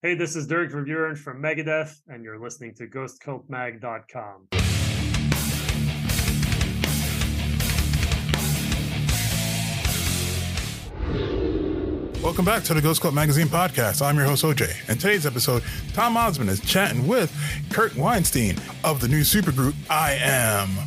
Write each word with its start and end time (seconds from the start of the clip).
Hey, 0.00 0.14
this 0.14 0.36
is 0.36 0.46
Dirk 0.46 0.70
Verbeuren 0.70 1.18
from 1.18 1.42
Megadeth, 1.42 2.02
and 2.06 2.22
you're 2.22 2.38
listening 2.38 2.72
to 2.74 2.86
GhostCultMag.com. 2.86 4.46
Welcome 12.22 12.44
back 12.44 12.62
to 12.62 12.74
the 12.74 12.80
Ghost 12.80 13.00
Cult 13.00 13.12
Magazine 13.12 13.48
podcast. 13.48 14.00
I'm 14.00 14.16
your 14.16 14.26
host, 14.26 14.44
OJ. 14.44 14.88
In 14.88 14.98
today's 14.98 15.26
episode, 15.26 15.64
Tom 15.94 16.16
Osman 16.16 16.48
is 16.48 16.60
chatting 16.60 17.08
with 17.08 17.34
Kirk 17.70 17.90
Windstein 17.94 18.56
of 18.84 19.00
the 19.00 19.08
new 19.08 19.22
supergroup 19.22 19.74
I 19.90 20.12
Am, 20.12 20.78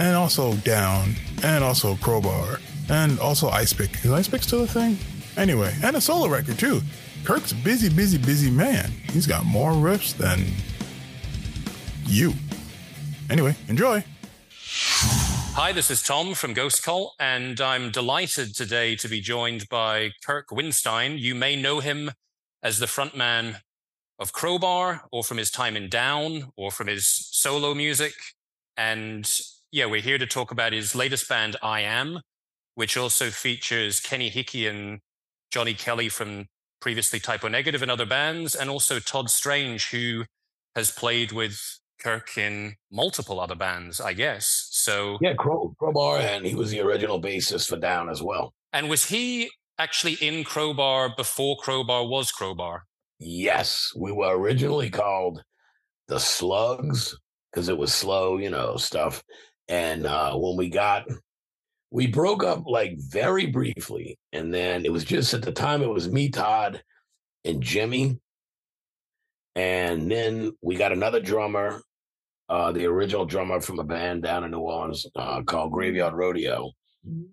and 0.00 0.16
also 0.16 0.54
Down, 0.54 1.14
and 1.44 1.62
also 1.62 1.94
Crowbar, 1.98 2.58
and 2.88 3.20
also 3.20 3.48
Icepick. 3.48 4.04
Is 4.04 4.10
Icepick 4.10 4.42
still 4.42 4.64
a 4.64 4.66
thing? 4.66 4.98
Anyway, 5.36 5.72
and 5.84 5.94
a 5.94 6.00
solo 6.00 6.28
record 6.28 6.58
too. 6.58 6.80
Kirk's 7.24 7.52
a 7.52 7.54
busy, 7.56 7.88
busy, 7.88 8.18
busy 8.18 8.50
man. 8.50 8.90
He's 9.12 9.26
got 9.26 9.44
more 9.44 9.72
riffs 9.72 10.16
than 10.16 10.44
you. 12.06 12.32
Anyway, 13.28 13.54
enjoy. 13.68 14.02
Hi, 15.52 15.72
this 15.72 15.90
is 15.90 16.02
Tom 16.02 16.34
from 16.34 16.54
Ghost 16.54 16.82
Cult, 16.82 17.14
and 17.20 17.60
I'm 17.60 17.90
delighted 17.90 18.56
today 18.56 18.96
to 18.96 19.08
be 19.08 19.20
joined 19.20 19.68
by 19.68 20.12
Kirk 20.24 20.48
Windstein. 20.48 21.18
You 21.18 21.34
may 21.34 21.56
know 21.56 21.80
him 21.80 22.10
as 22.62 22.78
the 22.78 22.86
frontman 22.86 23.56
of 24.18 24.32
Crowbar, 24.32 25.02
or 25.12 25.22
from 25.22 25.36
his 25.36 25.50
time 25.50 25.76
in 25.76 25.88
Down, 25.88 26.50
or 26.56 26.70
from 26.70 26.86
his 26.86 27.06
solo 27.06 27.74
music. 27.74 28.14
And 28.76 29.30
yeah, 29.70 29.86
we're 29.86 30.00
here 30.00 30.18
to 30.18 30.26
talk 30.26 30.50
about 30.50 30.72
his 30.72 30.94
latest 30.94 31.28
band, 31.28 31.56
I 31.62 31.80
Am, 31.80 32.20
which 32.74 32.96
also 32.96 33.30
features 33.30 34.00
Kenny 34.00 34.30
Hickey 34.30 34.66
and 34.66 35.00
Johnny 35.50 35.74
Kelly 35.74 36.08
from 36.08 36.46
previously 36.80 37.20
Type 37.20 37.44
O 37.44 37.48
Negative 37.48 37.82
and 37.82 37.90
other 37.90 38.06
bands, 38.06 38.54
and 38.54 38.70
also 38.70 38.98
Todd 38.98 39.30
Strange, 39.30 39.90
who 39.90 40.24
has 40.74 40.90
played 40.90 41.32
with 41.32 41.60
Kirk 42.00 42.36
in 42.38 42.76
multiple 42.90 43.38
other 43.40 43.54
bands, 43.54 44.00
I 44.00 44.14
guess. 44.14 44.68
So 44.70 45.18
yeah, 45.20 45.34
Crow, 45.34 45.74
Crowbar, 45.78 46.18
and 46.18 46.46
he 46.46 46.54
was 46.54 46.70
the 46.70 46.80
original 46.80 47.20
bassist 47.20 47.68
for 47.68 47.76
Down 47.76 48.08
as 48.08 48.22
well. 48.22 48.54
And 48.72 48.88
was 48.88 49.06
he 49.06 49.50
actually 49.78 50.14
in 50.14 50.44
Crowbar 50.44 51.14
before 51.16 51.56
Crowbar 51.56 52.06
was 52.06 52.32
Crowbar? 52.32 52.84
Yes, 53.18 53.92
we 53.96 54.12
were 54.12 54.38
originally 54.38 54.90
called 54.90 55.42
the 56.08 56.18
Slugs 56.18 57.16
because 57.50 57.68
it 57.68 57.76
was 57.76 57.92
slow, 57.92 58.38
you 58.38 58.50
know, 58.50 58.76
stuff. 58.76 59.22
And 59.68 60.06
uh, 60.06 60.34
when 60.34 60.56
we 60.56 60.68
got, 60.68 61.04
we 61.90 62.06
broke 62.06 62.44
up 62.44 62.64
like 62.66 62.96
very 62.98 63.46
briefly, 63.46 64.18
and 64.32 64.52
then 64.52 64.84
it 64.84 64.92
was 64.92 65.04
just 65.04 65.34
at 65.34 65.42
the 65.42 65.52
time 65.52 65.82
it 65.82 65.88
was 65.88 66.10
me, 66.10 66.28
Todd, 66.28 66.82
and 67.44 67.62
Jimmy. 67.62 68.18
And 69.56 70.10
then 70.10 70.52
we 70.62 70.76
got 70.76 70.92
another 70.92 71.20
drummer 71.20 71.82
uh, 72.50 72.72
the 72.72 72.84
original 72.84 73.24
drummer 73.24 73.60
from 73.60 73.78
a 73.78 73.84
band 73.84 74.24
down 74.24 74.42
in 74.42 74.50
New 74.50 74.58
Orleans 74.58 75.06
uh, 75.14 75.40
called 75.42 75.70
Graveyard 75.70 76.14
Rodeo. 76.14 76.72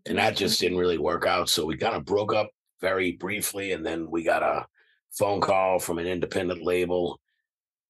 And 0.06 0.20
that 0.20 0.38
just 0.38 0.60
didn't 0.60 0.78
really 0.78 1.00
work 1.00 1.26
out. 1.26 1.50
So 1.50 1.66
we 1.66 1.76
kind 1.76 1.96
of 1.96 2.06
broke 2.06 2.34
up 2.36 2.50
very 2.80 3.14
briefly. 3.14 3.72
And 3.72 3.84
then 3.84 4.10
we 4.12 4.24
got 4.24 4.44
a 4.44 4.68
phone 5.12 5.42
call 5.42 5.80
from 5.80 5.98
an 5.98 6.06
independent 6.06 6.64
label 6.64 7.20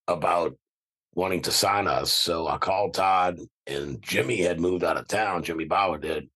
about 0.08 0.58
wanting 1.16 1.42
to 1.42 1.52
sign 1.52 1.86
us. 1.86 2.14
So 2.14 2.48
I 2.48 2.58
called 2.58 2.94
Todd, 2.94 3.40
and 3.68 4.02
Jimmy 4.02 4.42
had 4.42 4.62
moved 4.62 4.86
out 4.86 4.96
of 4.96 5.10
town. 5.10 5.44
Jimmy 5.44 5.66
Bower 5.66 5.98
did. 5.98 6.30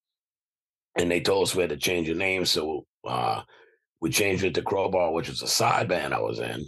And 0.95 1.09
they 1.09 1.21
told 1.21 1.43
us 1.43 1.55
we 1.55 1.61
had 1.61 1.69
to 1.69 1.77
change 1.77 2.07
the 2.07 2.13
name. 2.13 2.45
So 2.45 2.85
uh, 3.07 3.41
we 4.01 4.09
changed 4.09 4.43
it 4.43 4.53
to 4.55 4.61
Crowbar, 4.61 5.13
which 5.13 5.29
was 5.29 5.41
a 5.41 5.47
side 5.47 5.87
band 5.87 6.13
I 6.13 6.19
was 6.19 6.39
in 6.39 6.65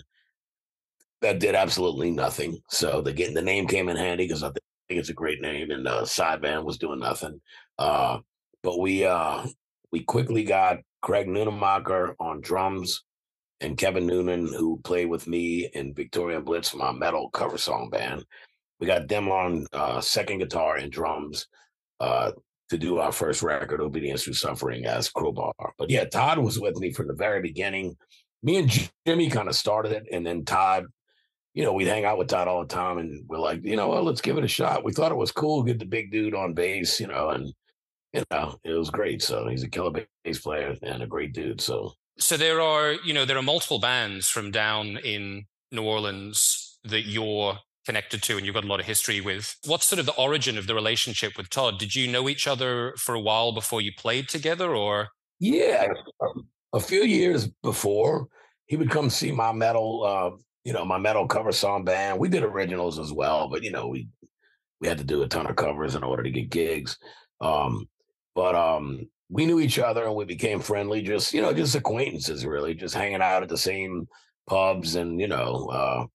that 1.24 1.40
did 1.40 1.56
absolutely 1.56 2.12
nothing. 2.12 2.62
So 2.70 3.02
the 3.02 3.14
getting 3.14 3.34
the 3.34 3.42
name 3.42 3.66
came 3.66 3.90
in 3.90 3.96
handy 3.96 4.26
because 4.26 4.44
I 4.44 4.50
think 4.50 5.00
it's 5.00 5.10
a 5.10 5.14
great 5.14 5.42
name, 5.42 5.72
and 5.72 5.86
the 5.86 6.06
side 6.06 6.42
band 6.42 6.66
was 6.66 6.78
doing 6.78 7.00
nothing. 7.00 7.42
Uh, 7.80 8.20
but 8.62 8.80
we 8.80 9.06
uh, 9.06 9.46
we 9.92 10.04
quickly 10.04 10.44
got 10.44 10.80
Craig 11.02 11.28
Nunemacher 11.28 12.14
on 12.20 12.42
drums 12.42 13.04
and 13.62 13.78
Kevin 13.78 14.06
Noonan, 14.06 14.48
who 14.48 14.82
played 14.84 15.10
with 15.10 15.26
me 15.26 15.70
in 15.74 15.94
Victoria 15.94 16.42
Blitz, 16.42 16.76
my 16.76 16.92
metal 16.92 17.30
cover 17.30 17.58
song 17.58 17.90
band. 17.90 18.26
We 18.80 18.88
got 18.88 19.08
them 19.08 19.30
on 19.30 19.66
uh, 19.72 20.02
second 20.02 20.40
guitar 20.40 20.76
and 20.76 20.92
drums 20.92 21.48
uh, 22.02 22.32
to 22.74 22.78
do 22.78 23.00
our 23.00 23.12
first 23.12 23.42
record, 23.42 23.82
Obedience 23.82 24.24
Through 24.24 24.34
Suffering, 24.34 24.86
as 24.86 25.10
Crowbar. 25.10 25.54
But 25.78 25.90
yeah, 25.90 26.06
Todd 26.06 26.40
was 26.40 26.60
with 26.60 26.78
me 26.78 26.92
from 26.92 27.08
the 27.08 27.14
very 27.14 27.42
beginning. 27.42 27.96
Me 28.42 28.58
and 28.58 28.92
Jimmy 29.08 29.30
kind 29.30 29.48
of 29.48 29.56
started 29.56 29.92
it, 29.94 30.06
and 30.12 30.26
then 30.26 30.44
Todd 30.44 30.86
you 31.54 31.64
know, 31.64 31.74
we'd 31.74 31.88
hang 31.88 32.06
out 32.06 32.18
with 32.18 32.30
Todd 32.30 32.48
all 32.48 32.62
the 32.62 32.74
time 32.74 32.98
and 32.98 33.24
we're 33.28 33.40
like, 33.40 33.64
you 33.64 33.76
know, 33.76 33.90
well, 33.90 34.04
let's 34.04 34.22
give 34.22 34.38
it 34.38 34.44
a 34.44 34.48
shot. 34.48 34.84
We 34.84 34.92
thought 34.92 35.12
it 35.12 35.18
was 35.18 35.32
cool, 35.32 35.64
get 35.64 35.80
the 35.80 35.86
big 35.86 36.12
dude 36.12 36.34
on 36.34 36.54
bass, 36.54 37.00
you 37.00 37.08
know, 37.08 37.30
and 37.30 37.54
you 38.12 38.24
know, 38.32 38.58
it 38.64 38.74
was 38.74 38.90
great. 38.90 39.22
So 39.22 39.48
he's 39.48 39.64
a 39.64 39.70
killer 39.70 40.04
bass 40.24 40.40
player 40.40 40.76
and 40.82 41.04
a 41.04 41.08
great 41.08 41.34
dude. 41.34 41.62
So 41.62 41.94
So 42.18 42.38
there 42.38 42.60
are, 42.60 42.94
you 42.94 43.14
know, 43.14 43.26
there 43.26 43.38
are 43.38 43.44
multiple 43.44 43.80
bands 43.80 44.30
from 44.30 44.52
down 44.52 44.98
in 44.98 45.46
New 45.72 45.84
Orleans 45.84 46.80
that 46.86 47.04
you're 47.04 47.60
connected 47.86 48.24
to 48.24 48.38
and 48.38 48.46
you've 48.46 48.56
got 48.56 48.64
a 48.64 48.68
lot 48.68 48.80
of 48.80 48.86
history 48.86 49.22
with. 49.22 49.56
What's 49.66 49.86
sort 49.86 50.00
of 50.00 50.06
the 50.06 50.14
origin 50.14 50.58
of 50.58 50.68
the 50.68 50.76
relationship 50.76 51.38
with 51.38 51.50
Todd? 51.50 51.80
Did 51.80 51.96
you 51.96 52.08
know 52.08 52.30
each 52.30 52.48
other 52.48 52.94
for 52.98 53.16
a 53.16 53.20
while 53.20 53.52
before 53.52 53.82
you 53.82 53.92
played 53.98 54.30
together 54.30 54.76
or 54.76 55.10
Yeah. 55.40 55.88
A 56.74 56.80
few 56.80 57.04
years 57.04 57.48
before 57.62 58.28
he 58.66 58.78
would 58.78 58.90
come 58.90 59.10
see 59.10 59.32
my 59.32 59.52
metal 59.52 60.04
uh, 60.06 60.38
you 60.64 60.72
know, 60.74 60.86
my 60.86 60.98
metal 60.98 61.28
cover 61.28 61.52
song 61.52 61.84
band. 61.84 62.20
We 62.20 62.30
did 62.30 62.44
originals 62.44 62.98
as 63.00 63.12
well, 63.12 63.50
but 63.50 63.64
you 63.64 63.72
know, 63.72 63.88
we 63.88 64.08
we 64.80 64.88
had 64.88 64.98
to 64.98 65.04
do 65.04 65.22
a 65.24 65.28
ton 65.28 65.48
of 65.48 65.56
covers 65.56 65.96
in 65.96 66.04
order 66.04 66.24
to 66.24 66.30
get 66.30 66.50
gigs. 66.50 66.98
Um, 67.42 67.88
but 68.36 68.56
um, 68.56 69.10
we 69.30 69.46
knew 69.46 69.60
each 69.60 69.80
other 69.80 70.04
and 70.04 70.16
we 70.16 70.26
became 70.26 70.60
friendly, 70.60 71.02
just 71.02 71.34
you 71.34 71.42
know, 71.42 71.54
just 71.54 71.76
acquaintances, 71.76 72.46
really, 72.46 72.74
just 72.74 72.96
hanging 72.96 73.22
out 73.22 73.44
at 73.44 73.50
the 73.50 73.58
same 73.58 74.08
pubs 74.48 74.96
and 74.96 75.20
you 75.20 75.28
know, 75.28 75.70
uh, 75.72 76.06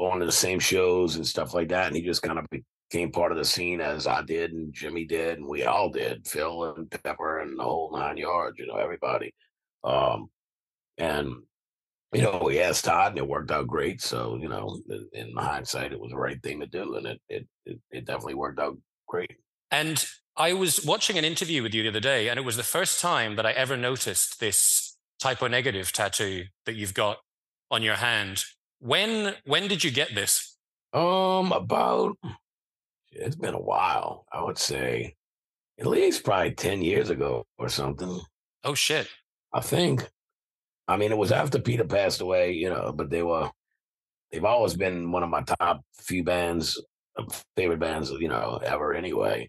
going 0.00 0.20
to 0.20 0.26
the 0.26 0.32
same 0.32 0.58
shows 0.58 1.16
and 1.16 1.26
stuff 1.26 1.54
like 1.54 1.68
that. 1.68 1.88
And 1.88 1.96
he 1.96 2.02
just 2.02 2.22
kind 2.22 2.38
of 2.38 2.46
became 2.90 3.12
part 3.12 3.32
of 3.32 3.38
the 3.38 3.44
scene 3.44 3.80
as 3.80 4.06
I 4.06 4.22
did 4.22 4.52
and 4.52 4.72
Jimmy 4.72 5.04
did 5.04 5.38
and 5.38 5.46
we 5.46 5.64
all 5.64 5.90
did, 5.90 6.26
Phil 6.26 6.74
and 6.74 6.90
Pepper 6.90 7.40
and 7.40 7.58
the 7.58 7.62
whole 7.62 7.92
nine 7.92 8.16
yards, 8.16 8.58
you 8.58 8.66
know, 8.66 8.76
everybody. 8.76 9.32
Um, 9.84 10.30
and 10.98 11.34
you 12.12 12.22
know, 12.22 12.40
we 12.44 12.60
asked 12.60 12.86
Todd 12.86 13.12
and 13.12 13.18
it 13.18 13.28
worked 13.28 13.52
out 13.52 13.68
great. 13.68 14.00
So, 14.00 14.36
you 14.40 14.48
know, 14.48 14.80
in 15.12 15.32
hindsight, 15.36 15.92
it 15.92 16.00
was 16.00 16.10
the 16.10 16.16
right 16.16 16.42
thing 16.42 16.58
to 16.60 16.66
do. 16.66 16.96
And 16.96 17.06
it, 17.06 17.20
it, 17.28 17.46
it, 17.66 17.78
it 17.90 18.04
definitely 18.04 18.34
worked 18.34 18.58
out 18.58 18.76
great. 19.06 19.36
And 19.70 20.04
I 20.36 20.54
was 20.54 20.84
watching 20.84 21.18
an 21.18 21.24
interview 21.24 21.62
with 21.62 21.72
you 21.72 21.84
the 21.84 21.90
other 21.90 22.00
day, 22.00 22.28
and 22.28 22.38
it 22.38 22.44
was 22.44 22.56
the 22.56 22.64
first 22.64 23.00
time 23.00 23.36
that 23.36 23.46
I 23.46 23.52
ever 23.52 23.76
noticed 23.76 24.40
this 24.40 24.96
Type 25.20 25.42
O 25.42 25.46
Negative 25.46 25.92
tattoo 25.92 26.46
that 26.66 26.74
you've 26.74 26.94
got 26.94 27.18
on 27.70 27.82
your 27.82 27.96
hand. 27.96 28.42
When 28.80 29.34
when 29.44 29.68
did 29.68 29.84
you 29.84 29.90
get 29.90 30.14
this? 30.14 30.56
Um, 30.92 31.52
about 31.52 32.16
it's 33.12 33.36
been 33.36 33.54
a 33.54 33.60
while. 33.60 34.26
I 34.32 34.42
would 34.42 34.58
say 34.58 35.14
at 35.78 35.86
least 35.86 36.24
probably 36.24 36.52
ten 36.52 36.82
years 36.82 37.10
ago 37.10 37.46
or 37.58 37.68
something. 37.68 38.20
Oh 38.64 38.74
shit! 38.74 39.08
I 39.52 39.60
think. 39.60 40.08
I 40.88 40.96
mean, 40.96 41.12
it 41.12 41.18
was 41.18 41.30
after 41.30 41.60
Peter 41.60 41.84
passed 41.84 42.20
away, 42.20 42.50
you 42.50 42.68
know, 42.68 42.92
but 42.92 43.10
they 43.10 43.22
were, 43.22 43.48
they've 44.32 44.44
always 44.44 44.74
been 44.74 45.12
one 45.12 45.22
of 45.22 45.30
my 45.30 45.42
top 45.42 45.82
few 45.94 46.24
bands, 46.24 46.82
uh, 47.16 47.24
favorite 47.56 47.78
bands, 47.78 48.10
you 48.10 48.26
know, 48.26 48.58
ever 48.64 48.92
anyway. 48.92 49.48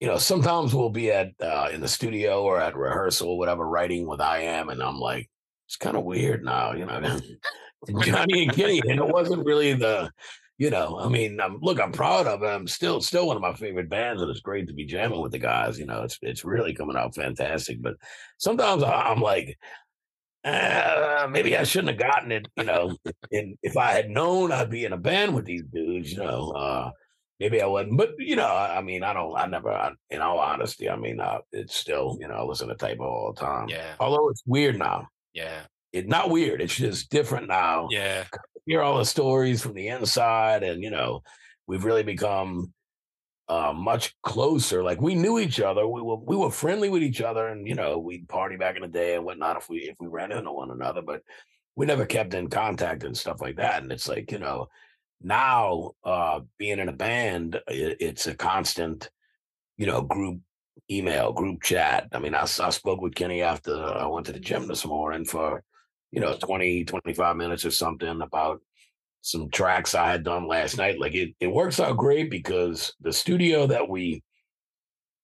You 0.00 0.06
know, 0.06 0.16
sometimes 0.16 0.74
we'll 0.74 0.88
be 0.88 1.12
at, 1.12 1.32
uh, 1.38 1.68
in 1.70 1.82
the 1.82 1.88
studio 1.88 2.42
or 2.42 2.58
at 2.58 2.74
rehearsal 2.74 3.28
or 3.28 3.36
whatever, 3.36 3.68
writing 3.68 4.06
with 4.06 4.22
I 4.22 4.38
Am, 4.38 4.70
and 4.70 4.82
I'm 4.82 4.98
like, 4.98 5.28
it's 5.70 5.76
kind 5.76 5.96
of 5.96 6.02
weird 6.02 6.44
now, 6.44 6.72
you 6.72 6.84
know, 6.84 7.00
Johnny 8.02 8.42
and 8.42 8.52
Kenny. 8.52 8.82
And 8.88 8.98
it 8.98 9.06
wasn't 9.06 9.46
really 9.46 9.72
the, 9.72 10.10
you 10.58 10.68
know, 10.68 10.98
I 10.98 11.08
mean, 11.08 11.40
I'm, 11.40 11.58
look, 11.60 11.80
I'm 11.80 11.92
proud 11.92 12.26
of 12.26 12.42
it. 12.42 12.46
I'm 12.46 12.66
still, 12.66 13.00
still 13.00 13.28
one 13.28 13.36
of 13.36 13.42
my 13.42 13.54
favorite 13.54 13.88
bands, 13.88 14.20
and 14.20 14.28
it's 14.32 14.40
great 14.40 14.66
to 14.66 14.74
be 14.74 14.84
jamming 14.84 15.20
with 15.20 15.30
the 15.30 15.38
guys. 15.38 15.78
You 15.78 15.86
know, 15.86 16.02
it's 16.02 16.18
it's 16.22 16.44
really 16.44 16.74
coming 16.74 16.96
out 16.96 17.14
fantastic. 17.14 17.80
But 17.80 17.94
sometimes 18.38 18.82
I'm 18.82 19.20
like, 19.20 19.56
uh, 20.42 21.28
maybe 21.30 21.56
I 21.56 21.62
shouldn't 21.62 21.90
have 21.90 22.10
gotten 22.10 22.32
it, 22.32 22.48
you 22.56 22.64
know. 22.64 22.96
and 23.30 23.56
if 23.62 23.76
I 23.76 23.92
had 23.92 24.10
known 24.10 24.50
I'd 24.50 24.70
be 24.70 24.84
in 24.84 24.92
a 24.92 24.98
band 24.98 25.36
with 25.36 25.44
these 25.44 25.62
dudes, 25.72 26.10
you 26.10 26.18
know, 26.18 26.50
uh, 26.50 26.90
maybe 27.38 27.62
I 27.62 27.66
wouldn't. 27.66 27.96
But 27.96 28.14
you 28.18 28.34
know, 28.34 28.48
I 28.48 28.82
mean, 28.82 29.04
I 29.04 29.12
don't. 29.12 29.38
I 29.38 29.46
never. 29.46 29.70
I, 29.70 29.92
in 30.10 30.20
all 30.20 30.40
honesty, 30.40 30.90
I 30.90 30.96
mean, 30.96 31.20
uh, 31.20 31.38
it's 31.52 31.76
still, 31.76 32.18
you 32.20 32.26
know, 32.26 32.34
I 32.34 32.42
listen 32.42 32.66
to 32.66 32.74
Type 32.74 32.98
O 32.98 33.04
all 33.04 33.32
the 33.32 33.40
time. 33.40 33.68
Yeah. 33.68 33.94
Although 34.00 34.30
it's 34.30 34.42
weird 34.44 34.76
now. 34.76 35.06
Yeah. 35.32 35.62
It's 35.92 36.08
not 36.08 36.30
weird. 36.30 36.60
It's 36.60 36.76
just 36.76 37.10
different 37.10 37.48
now. 37.48 37.88
Yeah. 37.90 38.24
Hear 38.66 38.82
all 38.82 38.98
the 38.98 39.04
stories 39.04 39.62
from 39.62 39.74
the 39.74 39.88
inside, 39.88 40.62
and 40.62 40.82
you 40.82 40.90
know, 40.90 41.22
we've 41.66 41.84
really 41.84 42.04
become 42.04 42.72
uh, 43.48 43.72
much 43.72 44.14
closer. 44.22 44.84
Like 44.84 45.00
we 45.00 45.16
knew 45.16 45.40
each 45.40 45.60
other. 45.60 45.86
We 45.88 46.00
were 46.00 46.16
we 46.16 46.36
were 46.36 46.50
friendly 46.50 46.88
with 46.88 47.02
each 47.02 47.20
other, 47.20 47.48
and 47.48 47.66
you 47.66 47.74
know 47.74 47.98
we'd 47.98 48.28
party 48.28 48.56
back 48.56 48.76
in 48.76 48.82
the 48.82 48.88
day 48.88 49.16
and 49.16 49.24
whatnot 49.24 49.56
if 49.56 49.68
we 49.68 49.78
if 49.78 49.96
we 49.98 50.06
ran 50.06 50.30
into 50.30 50.52
one 50.52 50.70
another. 50.70 51.02
But 51.02 51.22
we 51.76 51.86
never 51.86 52.06
kept 52.06 52.34
in 52.34 52.48
contact 52.48 53.04
and 53.04 53.16
stuff 53.16 53.40
like 53.40 53.56
that. 53.56 53.82
And 53.82 53.90
it's 53.90 54.08
like, 54.08 54.30
you 54.32 54.38
know, 54.38 54.68
now 55.22 55.92
uh 56.04 56.40
being 56.58 56.78
in 56.78 56.88
a 56.88 56.92
band, 56.92 57.60
it, 57.68 57.96
it's 58.00 58.26
a 58.26 58.34
constant, 58.34 59.10
you 59.78 59.86
know, 59.86 60.02
group 60.02 60.40
email, 60.90 61.32
group 61.32 61.62
chat. 61.62 62.08
I 62.12 62.18
mean, 62.18 62.34
I, 62.34 62.42
I 62.42 62.70
spoke 62.70 63.00
with 63.00 63.14
Kenny 63.14 63.42
after 63.42 63.74
I 63.74 64.06
went 64.06 64.26
to 64.26 64.32
the 64.32 64.40
gym 64.40 64.66
this 64.66 64.84
morning 64.84 65.24
for, 65.24 65.62
you 66.10 66.20
know, 66.20 66.36
20, 66.36 66.84
25 66.84 67.36
minutes 67.36 67.64
or 67.64 67.70
something 67.70 68.20
about 68.20 68.60
some 69.22 69.50
tracks 69.50 69.94
I 69.94 70.10
had 70.10 70.24
done 70.24 70.48
last 70.48 70.76
night. 70.76 70.98
Like 70.98 71.14
it, 71.14 71.34
it 71.40 71.48
works 71.48 71.78
out 71.78 71.96
great 71.96 72.30
because 72.30 72.92
the 73.00 73.12
studio 73.12 73.66
that 73.66 73.88
we 73.88 74.22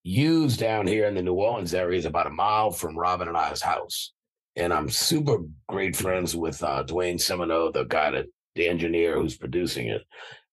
use 0.02 0.56
down 0.56 0.86
here 0.86 1.06
in 1.06 1.14
the 1.14 1.22
New 1.22 1.34
Orleans 1.34 1.74
area 1.74 1.98
is 1.98 2.04
about 2.04 2.28
a 2.28 2.30
mile 2.30 2.70
from 2.70 2.96
Robin 2.96 3.28
and 3.28 3.36
I's 3.36 3.62
house. 3.62 4.12
And 4.54 4.72
I'm 4.72 4.88
super 4.88 5.38
great 5.68 5.96
friends 5.96 6.36
with 6.36 6.62
uh, 6.62 6.84
Dwayne 6.84 7.20
Simoneaux, 7.20 7.72
the 7.72 7.84
guy 7.84 8.12
that 8.12 8.26
the 8.54 8.68
engineer 8.68 9.16
who's 9.16 9.36
producing 9.36 9.88
it. 9.88 10.02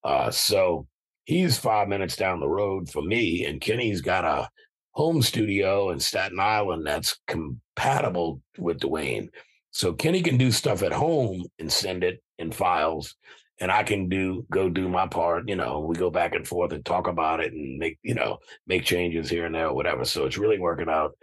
Uh, 0.04 0.30
so 0.30 0.88
he's 1.26 1.58
five 1.58 1.88
minutes 1.88 2.16
down 2.16 2.40
the 2.40 2.50
road 2.50 2.90
for 2.90 3.02
me, 3.02 3.46
and 3.46 3.62
Kenny's 3.62 4.02
got 4.02 4.26
a 4.26 4.50
home 4.94 5.22
studio 5.22 5.92
in 5.92 6.00
Staten 6.00 6.40
Island 6.40 6.86
that's 6.86 7.20
compatible 7.28 8.42
with 8.58 8.80
Dwayne. 8.80 9.30
So 9.72 9.94
Kenny 9.94 10.22
can 10.22 10.38
do 10.38 10.52
stuff 10.52 10.84
at 10.84 10.94
home 10.94 11.46
and 11.60 11.72
send 11.72 12.04
it 12.04 12.24
in 12.38 12.52
files, 12.52 13.16
and 13.60 13.72
I 13.72 13.84
can 13.84 14.08
do 14.08 14.46
go 14.52 14.70
do 14.70 14.88
my 14.88 15.08
part. 15.08 15.50
You 15.50 15.56
know, 15.56 15.80
we 15.80 15.96
go 15.96 16.10
back 16.12 16.36
and 16.36 16.48
forth 16.48 16.72
and 16.74 16.86
talk 16.86 17.08
about 17.08 17.40
it 17.40 17.54
and 17.54 17.78
make 17.80 17.98
you 18.04 18.14
know 18.14 18.38
make 18.68 18.86
changes 18.86 19.30
here 19.30 19.46
and 19.46 19.56
there 19.56 19.68
or 19.68 19.76
whatever. 19.76 20.06
So 20.06 20.26
it's 20.26 20.38
really 20.38 20.60
working 20.60 20.90
out 20.90 21.18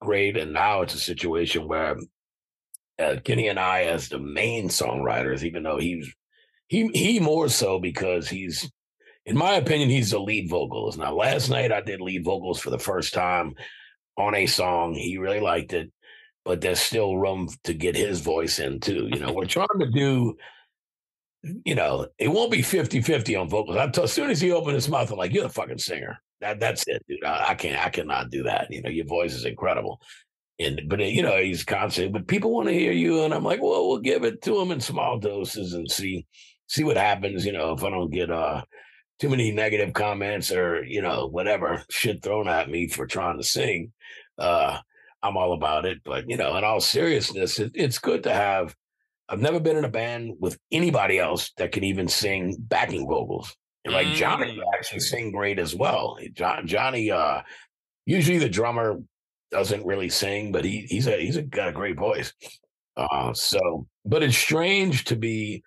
great. 0.00 0.36
And 0.36 0.52
now 0.52 0.82
it's 0.82 0.94
a 0.94 0.98
situation 0.98 1.68
where 1.68 1.96
uh, 2.98 3.16
Kenny 3.24 3.48
and 3.48 3.58
I, 3.58 3.82
as 3.84 4.08
the 4.08 4.18
main 4.18 4.68
songwriters, 4.68 5.42
even 5.42 5.62
though 5.62 5.78
he's 5.78 6.12
he 6.68 6.88
he 6.88 7.20
more 7.20 7.48
so 7.48 7.78
because 7.78 8.28
he's 8.28 8.70
in 9.26 9.36
my 9.36 9.54
opinion, 9.54 9.90
he's 9.90 10.10
the 10.10 10.20
lead 10.20 10.48
vocalist. 10.48 10.98
Now, 10.98 11.14
last 11.14 11.50
night 11.50 11.72
I 11.72 11.80
did 11.80 12.00
lead 12.00 12.24
vocals 12.24 12.60
for 12.60 12.70
the 12.70 12.78
first 12.78 13.12
time 13.12 13.54
on 14.16 14.34
a 14.36 14.46
song. 14.46 14.94
He 14.94 15.18
really 15.18 15.40
liked 15.40 15.72
it, 15.72 15.90
but 16.44 16.60
there's 16.60 16.80
still 16.80 17.18
room 17.18 17.48
to 17.64 17.74
get 17.74 17.96
his 17.96 18.20
voice 18.20 18.60
in 18.60 18.78
too. 18.78 19.08
You 19.12 19.18
know, 19.18 19.32
we're 19.32 19.46
trying 19.46 19.66
to 19.80 19.90
do, 19.90 20.36
you 21.42 21.74
know, 21.74 22.06
it 22.18 22.28
won't 22.28 22.52
be 22.52 22.62
50 22.62 23.00
50 23.02 23.34
on 23.34 23.48
vocals. 23.48 23.76
T- 23.92 24.02
as 24.02 24.12
soon 24.12 24.30
as 24.30 24.40
he 24.40 24.52
opened 24.52 24.76
his 24.76 24.88
mouth, 24.88 25.10
I'm 25.10 25.18
like, 25.18 25.32
you're 25.32 25.42
the 25.42 25.48
fucking 25.50 25.78
singer. 25.78 26.18
That 26.40 26.60
That's 26.60 26.84
it, 26.86 27.04
dude. 27.08 27.24
I, 27.24 27.48
I 27.48 27.54
can't, 27.56 27.84
I 27.84 27.88
cannot 27.88 28.30
do 28.30 28.44
that. 28.44 28.68
You 28.70 28.82
know, 28.82 28.90
your 28.90 29.06
voice 29.06 29.34
is 29.34 29.44
incredible. 29.44 30.00
And, 30.60 30.82
but 30.88 31.00
you 31.00 31.22
know, 31.22 31.36
he's 31.36 31.64
constant, 31.64 32.12
but 32.12 32.28
people 32.28 32.52
want 32.52 32.68
to 32.68 32.74
hear 32.74 32.92
you. 32.92 33.24
And 33.24 33.34
I'm 33.34 33.44
like, 33.44 33.60
well, 33.60 33.88
we'll 33.88 33.98
give 33.98 34.22
it 34.22 34.40
to 34.42 34.60
him 34.60 34.70
in 34.70 34.80
small 34.80 35.18
doses 35.18 35.72
and 35.72 35.90
see, 35.90 36.26
see 36.68 36.84
what 36.84 36.96
happens. 36.96 37.44
You 37.44 37.52
know, 37.52 37.72
if 37.72 37.82
I 37.82 37.90
don't 37.90 38.10
get, 38.10 38.30
uh, 38.30 38.62
too 39.18 39.28
many 39.28 39.50
negative 39.50 39.92
comments 39.94 40.52
or 40.52 40.84
you 40.84 41.00
know 41.02 41.26
whatever 41.26 41.82
shit 41.90 42.22
thrown 42.22 42.48
at 42.48 42.68
me 42.70 42.88
for 42.88 43.06
trying 43.06 43.38
to 43.38 43.44
sing 43.44 43.92
uh 44.38 44.78
i'm 45.22 45.36
all 45.36 45.52
about 45.54 45.86
it. 45.86 45.98
But 46.04 46.28
you 46.28 46.36
know 46.36 46.56
in 46.56 46.64
all 46.64 46.80
seriousness 46.80 47.58
it, 47.58 47.72
it's 47.74 47.98
good 47.98 48.22
to 48.24 48.32
have 48.32 48.74
i've 49.28 49.40
never 49.40 49.58
been 49.60 49.76
in 49.76 49.84
a 49.84 49.88
band 49.90 50.34
with 50.38 50.58
anybody 50.70 51.18
else 51.18 51.52
that 51.56 51.72
can 51.72 51.84
even 51.84 52.08
sing 52.08 52.56
backing 52.58 53.06
vocals. 53.08 53.54
And 53.84 53.94
like 53.94 54.08
johnny 54.14 54.58
Mm. 54.58 54.62
actually 54.76 55.00
sing 55.00 55.32
great 55.32 55.58
as 55.58 55.74
well. 55.74 56.18
John, 56.34 56.66
johnny 56.66 57.10
uh 57.10 57.40
usually 58.04 58.38
the 58.38 58.48
drummer 58.48 58.98
doesn't 59.50 59.86
really 59.86 60.08
sing 60.10 60.52
but 60.52 60.64
he 60.64 60.80
he's 60.88 61.06
a 61.06 61.16
he's 61.18 61.36
a, 61.36 61.42
got 61.42 61.68
a 61.68 61.72
great 61.72 61.96
voice. 61.96 62.32
Uh 62.96 63.32
so 63.32 63.86
but 64.04 64.22
it's 64.22 64.36
strange 64.36 65.04
to 65.04 65.16
be 65.16 65.62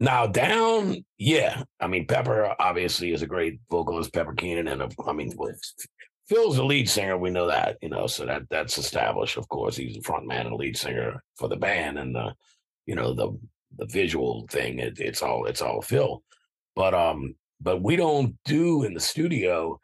now 0.00 0.26
down, 0.26 1.04
yeah. 1.18 1.62
I 1.80 1.86
mean, 1.86 2.06
Pepper 2.06 2.54
obviously 2.58 3.12
is 3.12 3.22
a 3.22 3.26
great 3.26 3.60
vocalist, 3.70 4.12
Pepper 4.12 4.34
Keenan, 4.34 4.68
and 4.68 4.82
uh, 4.82 4.88
I 5.06 5.12
mean, 5.12 5.32
Phil's 6.28 6.56
the 6.56 6.64
lead 6.64 6.88
singer. 6.88 7.16
We 7.16 7.30
know 7.30 7.46
that, 7.46 7.78
you 7.80 7.88
know, 7.88 8.06
so 8.06 8.26
that 8.26 8.42
that's 8.50 8.78
established. 8.78 9.36
Of 9.36 9.48
course, 9.48 9.76
he's 9.76 9.96
the 9.96 10.02
front 10.02 10.26
man 10.26 10.46
and 10.46 10.56
lead 10.56 10.76
singer 10.76 11.22
for 11.36 11.48
the 11.48 11.56
band, 11.56 11.98
and 11.98 12.14
the, 12.14 12.34
you 12.86 12.94
know, 12.94 13.14
the 13.14 13.38
the 13.78 13.86
visual 13.86 14.46
thing. 14.50 14.78
It, 14.78 15.00
it's 15.00 15.22
all 15.22 15.46
it's 15.46 15.62
all 15.62 15.80
Phil, 15.80 16.22
but 16.74 16.94
um, 16.94 17.34
but 17.60 17.82
we 17.82 17.96
don't 17.96 18.36
do 18.44 18.84
in 18.84 18.94
the 18.94 19.00
studio 19.00 19.80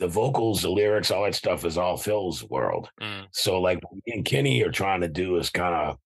the 0.00 0.08
vocals, 0.08 0.62
the 0.62 0.70
lyrics, 0.70 1.10
all 1.10 1.24
that 1.24 1.34
stuff 1.34 1.64
is 1.64 1.76
all 1.76 1.96
Phil's 1.96 2.42
world. 2.44 2.90
Mm. 3.00 3.26
So 3.32 3.60
like 3.60 3.78
what 3.84 4.00
me 4.06 4.14
and 4.14 4.24
Kenny 4.24 4.62
are 4.62 4.72
trying 4.72 5.02
to 5.02 5.08
do 5.08 5.36
is 5.36 5.50
kind 5.50 5.74
of 5.74 5.98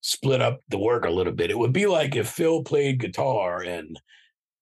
split 0.00 0.40
up 0.40 0.60
the 0.68 0.78
work 0.78 1.04
a 1.04 1.10
little 1.10 1.32
bit. 1.32 1.50
It 1.50 1.58
would 1.58 1.72
be 1.72 1.86
like 1.86 2.16
if 2.16 2.28
Phil 2.28 2.62
played 2.62 3.00
guitar 3.00 3.62
and 3.62 3.98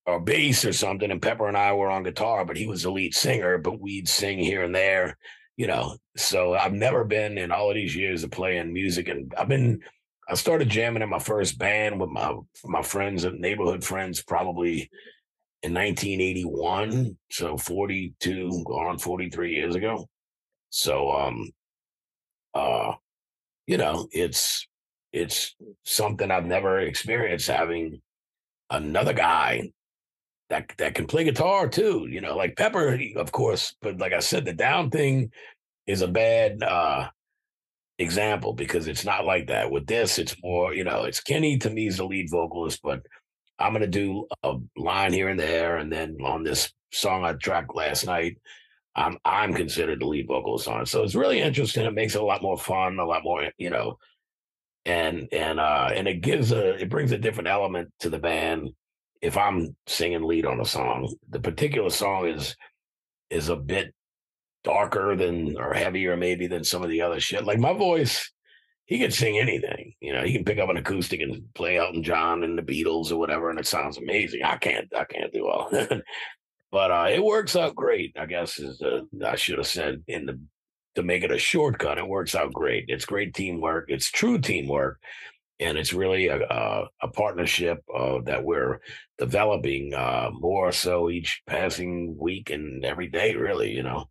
or 0.07 0.21
bass 0.21 0.65
or 0.65 0.73
something, 0.73 1.11
and 1.11 1.21
Pepper 1.21 1.49
and 1.49 1.57
I 1.57 1.73
were 1.73 1.91
on 1.91 2.05
guitar, 2.05 2.45
but 2.45 2.57
he 2.57 2.67
was 2.67 2.85
the 2.85 2.91
lead 2.91 3.15
singer, 3.15 3.59
but 3.59 3.81
we'd 3.81 4.09
sing 4.09 4.39
here 4.39 4.63
and 4.63 4.75
there, 4.75 5.19
you 5.57 5.67
know. 5.67 5.97
So 6.17 6.55
I've 6.55 6.73
never 6.73 7.05
been 7.05 7.39
in 7.39 7.51
all 7.51 7.71
of 7.71 7.75
these 7.75 7.97
years 7.97 8.23
of 8.23 8.31
playing 8.31 8.73
music, 8.73 9.09
and 9.09 9.35
I've 9.37 9.49
been 9.49 9.81
I 10.29 10.35
started 10.35 10.69
jamming 10.69 11.03
in 11.03 11.09
my 11.09 11.19
first 11.19 11.59
band 11.59 12.01
with 12.01 12.11
my 12.11 12.35
my 12.65 12.83
friends 12.83 13.25
and 13.25 13.41
neighborhood 13.41 13.85
friends 13.85 14.23
probably 14.23 14.91
in 15.63 15.75
1981, 15.75 17.17
so 17.31 17.57
42 17.57 18.49
on 18.69 18.99
43 18.99 19.55
years 19.55 19.75
ago. 19.75 20.09
So 20.71 21.11
um 21.11 21.51
uh 22.55 22.93
you 23.67 23.77
know, 23.77 24.09
it's 24.13 24.67
it's 25.17 25.57
something 25.85 26.31
I've 26.31 26.47
never 26.47 26.81
experienced 26.81 27.49
having 27.49 28.01
another 28.71 29.13
guy 29.13 29.71
that 30.51 30.71
that 30.79 30.95
can 30.95 31.07
play 31.07 31.25
guitar 31.25 31.69
too. 31.69 32.07
You 32.11 32.21
know, 32.21 32.37
like 32.37 32.57
Pepper, 32.57 32.99
of 33.17 33.33
course, 33.33 33.75
but 33.81 33.99
like 33.99 34.13
I 34.13 34.21
said, 34.21 34.45
the 34.45 34.53
down 34.53 34.91
thing 34.91 35.33
is 35.87 36.03
a 36.03 36.09
bad 36.09 36.63
uh 36.63 37.09
example 37.99 38.53
because 38.53 38.89
it's 38.89 39.05
not 39.05 39.25
like 39.25 39.47
that. 39.49 39.71
With 39.71 39.87
this, 39.87 40.19
it's 40.19 40.37
more, 40.43 40.75
you 40.75 40.85
know, 40.85 41.05
it's 41.05 41.21
Kenny 41.21 41.59
to 41.59 41.71
me 41.71 41.87
is 41.87 41.97
the 41.97 42.05
lead 42.05 42.31
vocalist, 42.31 42.81
but 42.83 43.01
I'm 43.59 43.73
gonna 43.73 43.87
do 43.87 44.27
a 44.43 44.57
line 44.77 45.13
here 45.13 45.29
and 45.29 45.41
there, 45.41 45.79
and 45.79 45.91
then 45.91 46.19
on 46.23 46.43
this 46.45 46.73
song 46.93 47.25
I 47.25 47.33
tracked 47.33 47.75
last 47.75 48.07
night, 48.07 48.39
I'm 48.95 49.19
I'm 49.25 49.55
considered 49.55 50.01
the 50.01 50.07
lead 50.07 50.29
vocalist 50.29 50.69
on 50.69 50.83
it. 50.83 50.89
So 50.89 51.03
it's 51.03 51.15
really 51.15 51.41
interesting. 51.41 51.87
It 51.87 51.95
makes 51.95 52.15
it 52.15 52.23
a 52.23 52.25
lot 52.25 52.43
more 52.43 52.59
fun, 52.59 52.99
a 52.99 53.05
lot 53.07 53.25
more, 53.25 53.51
you 53.59 53.71
know, 53.71 53.99
and 54.87 55.29
and 55.33 55.61
uh 55.61 55.91
and 55.95 56.09
it 56.09 56.23
gives 56.23 56.53
a 56.53 56.75
it 56.81 56.89
brings 56.89 57.13
a 57.13 57.19
different 57.19 57.49
element 57.49 57.91
to 58.01 58.09
the 58.09 58.19
band 58.19 58.71
if 59.21 59.37
I'm 59.37 59.77
singing 59.87 60.23
lead 60.23 60.47
on 60.47 60.61
a 60.61 60.65
song. 60.65 61.13
The 61.29 61.41
particular 61.41 61.91
song 61.91 62.29
is 62.29 62.57
is 63.29 63.49
a 63.49 63.57
bit 63.57 63.93
darker 64.63 65.17
than 65.17 65.57
or 65.59 65.75
heavier 65.75 66.17
maybe 66.17 66.47
than 66.47 66.65
some 66.65 66.83
of 66.83 66.89
the 66.89 67.03
other 67.03 67.21
shit. 67.21 67.45
Like 67.45 67.59
my 67.59 67.73
voice, 67.73 68.31
he 68.85 68.99
can 68.99 69.11
sing 69.11 69.39
anything. 69.39 69.95
You 70.01 70.13
know, 70.13 70.23
he 70.23 70.33
can 70.33 70.45
pick 70.45 70.59
up 70.59 70.69
an 70.69 70.77
acoustic 70.77 71.21
and 71.21 71.43
play 71.55 71.77
Elton 71.79 72.05
John 72.05 72.45
and 72.45 72.57
the 72.57 72.63
Beatles 72.63 73.11
or 73.11 73.17
whatever, 73.17 73.51
and 73.51 73.59
it 73.59 73.67
sounds 73.67 73.99
amazing. 73.99 74.43
I 74.45 74.57
can't 74.57 74.89
I 74.97 75.05
can't 75.05 75.33
do 75.33 75.49
all 75.49 75.69
that. 75.73 76.03
But 76.71 76.91
uh, 76.91 77.07
it 77.11 77.25
works 77.25 77.57
out 77.57 77.75
great. 77.75 78.17
I 78.19 78.27
guess 78.27 78.59
is 78.61 78.81
uh, 78.83 79.01
I 79.25 79.35
should 79.35 79.59
have 79.59 79.67
said 79.67 80.05
in 80.07 80.27
the 80.27 80.41
to 80.97 81.03
make 81.03 81.23
it 81.23 81.31
a 81.31 81.39
shortcut. 81.39 81.99
It 81.99 82.09
works 82.09 82.35
out 82.35 82.53
great. 82.53 82.87
It's 82.89 83.05
great 83.05 83.35
teamwork. 83.35 83.87
It's 83.89 84.11
true 84.11 84.39
teamwork, 84.39 84.99
and 85.61 85.79
it's 85.79 85.93
really 85.93 86.27
a 86.29 86.41
a, 86.41 86.89
a 87.03 87.09
partnership 87.09 87.79
uh, 87.95 88.21
that 88.25 88.45
we're 88.45 88.81
developing 89.19 89.95
uh, 89.95 90.31
more 90.33 90.73
so 90.73 91.11
each 91.11 91.43
passing 91.47 92.17
week 92.19 92.51
and 92.51 92.85
every 92.85 93.09
day. 93.09 93.35
Really, 93.35 93.73
you 93.73 93.83
know, 93.83 94.09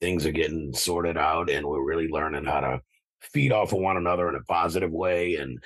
things 0.00 0.26
are 0.26 0.32
getting 0.32 0.72
sorted 0.72 1.16
out, 1.16 1.50
and 1.50 1.66
we're 1.66 1.84
really 1.84 2.08
learning 2.08 2.44
how 2.44 2.60
to 2.60 2.80
feed 3.32 3.52
off 3.52 3.72
of 3.72 3.80
one 3.80 3.96
another 3.96 4.28
in 4.28 4.34
a 4.36 4.42
positive 4.44 4.92
way. 4.92 5.36
And 5.36 5.58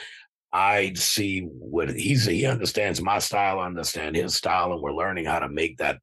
I 0.52 0.94
see 0.94 1.40
what 1.40 1.90
he's 1.90 2.26
he 2.26 2.46
understands 2.46 3.00
my 3.02 3.18
style, 3.18 3.58
I 3.58 3.66
understand 3.66 4.16
his 4.16 4.34
style, 4.34 4.72
and 4.72 4.80
we're 4.80 4.94
learning 4.94 5.26
how 5.26 5.40
to 5.40 5.48
make 5.48 5.78
that 5.78 5.98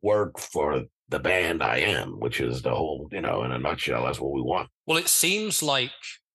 work 0.00 0.38
for 0.38 0.84
the 1.12 1.20
band 1.20 1.62
I 1.62 1.78
am, 1.78 2.18
which 2.18 2.40
is 2.40 2.62
the 2.62 2.70
whole, 2.70 3.08
you 3.12 3.20
know, 3.20 3.44
in 3.44 3.52
a 3.52 3.58
nutshell, 3.58 4.04
that's 4.04 4.18
what 4.18 4.32
we 4.32 4.42
want. 4.42 4.68
Well, 4.86 4.98
it 4.98 5.08
seems 5.08 5.62
like 5.62 5.92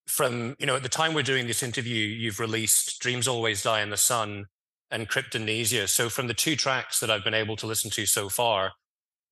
from, 0.08 0.56
you 0.60 0.66
know, 0.66 0.78
at 0.78 0.84
the 0.84 0.90
time 0.90 1.14
we're 1.14 1.24
doing 1.24 1.48
this 1.48 1.62
interview, 1.62 2.06
you've 2.08 2.40
released 2.40 3.00
Dreams 3.02 3.28
Always 3.28 3.64
Die 3.64 3.82
in 3.82 3.90
the 3.90 3.98
Sun 3.98 4.46
and 4.90 5.10
Cryptomnesia. 5.10 5.90
So 5.90 6.08
from 6.08 6.28
the 6.28 6.34
two 6.34 6.56
tracks 6.56 7.00
that 7.02 7.12
I've 7.12 7.24
been 7.24 7.34
able 7.34 7.58
to 7.58 7.68
listen 7.68 7.92
to 7.92 8.06
so 8.06 8.30
far, 8.30 8.72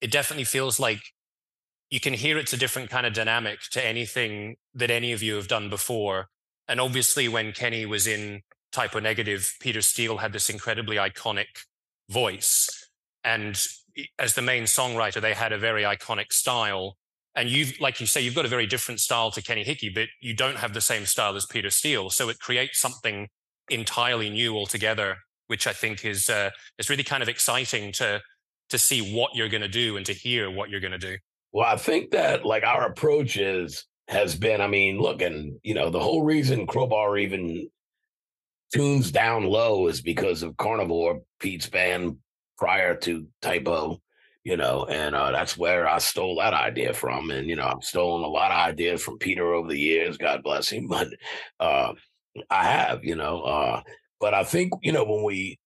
it 0.02 0.12
definitely 0.12 0.44
feels 0.44 0.80
like 0.80 1.02
you 1.90 2.00
can 2.00 2.14
hear 2.14 2.38
it's 2.38 2.52
a 2.52 2.58
different 2.58 2.90
kind 2.90 3.06
of 3.06 3.14
dynamic 3.14 3.60
to 3.72 3.86
anything 3.86 4.58
that 4.74 4.92
any 4.92 5.14
of 5.14 5.24
you 5.24 5.36
have 5.36 5.48
done 5.48 5.70
before. 5.70 6.28
And 6.68 6.82
obviously, 6.82 7.28
when 7.30 7.54
Kenny 7.54 7.86
was 7.86 8.06
in 8.08 8.42
Type 8.72 8.96
O 8.96 9.00
Negative, 9.00 9.56
Peter 9.62 9.82
Steele 9.82 10.18
had 10.18 10.34
this 10.34 10.50
incredibly 10.50 10.98
iconic 10.98 11.46
voice. 12.10 12.90
And 13.24 13.56
as 14.20 14.36
the 14.36 14.42
main 14.42 14.64
songwriter, 14.64 15.22
they 15.22 15.34
had 15.34 15.52
a 15.52 15.58
very 15.58 15.84
iconic 15.84 16.32
style. 16.32 16.98
And 17.36 17.50
you've, 17.50 17.80
like 17.80 18.00
you 18.00 18.08
say, 18.08 18.22
you've 18.22 18.36
got 18.36 18.46
a 18.46 18.50
very 18.50 18.66
different 18.66 19.00
style 19.00 19.32
to 19.32 19.42
Kenny 19.42 19.64
Hickey, 19.64 19.90
but 19.90 20.08
you 20.22 20.34
don't 20.34 20.58
have 20.58 20.74
the 20.74 20.82
same 20.82 21.06
style 21.06 21.36
as 21.36 21.46
Peter 21.46 21.70
Steele. 21.70 22.10
So 22.10 22.30
it 22.30 22.40
creates 22.40 22.80
something 22.80 23.28
entirely 23.70 24.30
new 24.30 24.56
altogether, 24.56 25.18
which 25.48 25.68
I 25.68 25.74
think 25.74 26.06
is 26.06 26.30
uh, 26.30 26.52
is 26.78 26.90
really 26.90 27.04
kind 27.04 27.22
of 27.22 27.30
exciting 27.30 27.92
to 27.94 28.22
to 28.70 28.78
see 28.78 29.16
what 29.16 29.36
you're 29.36 29.50
going 29.50 29.62
to 29.62 29.68
do 29.68 29.98
and 29.98 30.06
to 30.06 30.14
hear 30.14 30.50
what 30.50 30.70
you're 30.70 30.80
going 30.80 30.92
to 30.92 30.98
do. 30.98 31.18
Well, 31.52 31.68
I 31.68 31.78
think 31.78 32.12
that 32.12 32.46
like 32.46 32.64
our 32.64 32.86
approach 32.88 33.38
is 33.38 33.86
has 34.08 34.36
been, 34.36 34.62
I 34.62 34.68
mean, 34.68 35.00
look, 35.00 35.22
and 35.22 35.58
you 35.64 35.74
know, 35.74 35.90
the 35.90 36.00
whole 36.00 36.24
reason 36.24 36.68
Crowbar 36.68 37.18
even 37.18 37.70
tunes 38.74 39.12
down 39.12 39.46
low 39.46 39.88
is 39.88 40.02
because 40.02 40.44
of 40.44 40.58
Carnivore, 40.58 41.22
Pete's 41.40 41.70
band 41.70 42.18
prior 42.58 42.96
to 42.96 43.28
Type 43.42 43.68
O, 43.68 44.00
you 44.44 44.58
know, 44.58 44.86
and 44.86 45.16
uh, 45.16 45.32
that's 45.32 45.58
where 45.58 45.88
I 45.88 45.98
stole 45.98 46.38
that 46.38 46.54
idea 46.54 46.94
from. 46.94 47.32
And, 47.32 47.50
you 47.50 47.56
know, 47.56 47.66
I've 47.66 47.84
stolen 47.84 48.24
a 48.24 48.28
lot 48.28 48.52
of 48.52 48.58
ideas 48.58 49.02
from 49.02 49.18
Peter 49.18 49.54
over 49.54 49.70
the 49.70 49.80
years, 49.80 50.18
God 50.18 50.44
bless 50.44 50.70
him. 50.70 50.88
But 50.90 51.10
uh, 51.60 51.94
I 52.50 52.66
have, 52.66 53.04
you 53.04 53.16
know, 53.16 53.42
uh, 53.42 53.82
but 54.20 54.34
I 54.34 54.44
think, 54.44 54.74
you 54.82 54.92
know, 54.92 55.04
when 55.04 55.24
we 55.24 55.60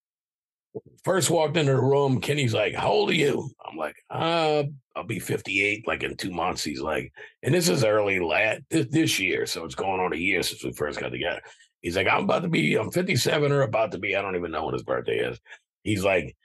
first 1.03 1.29
walked 1.29 1.57
into 1.57 1.73
the 1.73 1.81
room, 1.81 2.21
Kenny's 2.21 2.53
like, 2.53 2.73
How 2.73 2.89
old 2.89 3.09
are 3.09 3.15
you? 3.15 3.49
I'm 3.65 3.77
like, 3.77 3.95
uh, 4.09 4.63
I'll 4.95 5.03
be 5.03 5.19
58 5.19 5.87
like 5.87 6.03
in 6.03 6.15
two 6.15 6.31
months. 6.31 6.63
He's 6.63 6.81
like, 6.81 7.11
and 7.43 7.53
this 7.53 7.69
is 7.69 7.83
early 7.83 8.19
last 8.19 8.61
this, 8.69 8.87
this 8.89 9.19
year. 9.19 9.45
So 9.45 9.65
it's 9.65 9.75
going 9.75 10.01
on 10.01 10.13
a 10.13 10.17
year 10.17 10.43
since 10.43 10.63
we 10.63 10.71
first 10.73 10.99
got 10.99 11.09
together. 11.09 11.41
He's 11.81 11.95
like, 11.95 12.07
I'm 12.07 12.25
about 12.25 12.41
to 12.41 12.49
be, 12.49 12.75
I'm 12.75 12.91
57 12.91 13.51
or 13.51 13.61
about 13.61 13.93
to 13.93 13.97
be, 13.97 14.15
I 14.15 14.21
don't 14.21 14.35
even 14.35 14.51
know 14.51 14.65
when 14.65 14.73
his 14.73 14.83
birthday 14.83 15.19
is. 15.19 15.39
He's 15.83 16.03
like, 16.03 16.35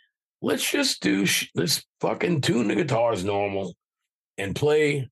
let's 0.44 0.68
just 0.70 1.00
do, 1.02 1.26
sh- 1.26 1.50
let's 1.54 1.84
fucking 2.00 2.40
tune 2.40 2.68
the 2.68 2.74
guitars 2.74 3.24
normal 3.24 3.74
and 4.38 4.54
play 4.54 5.08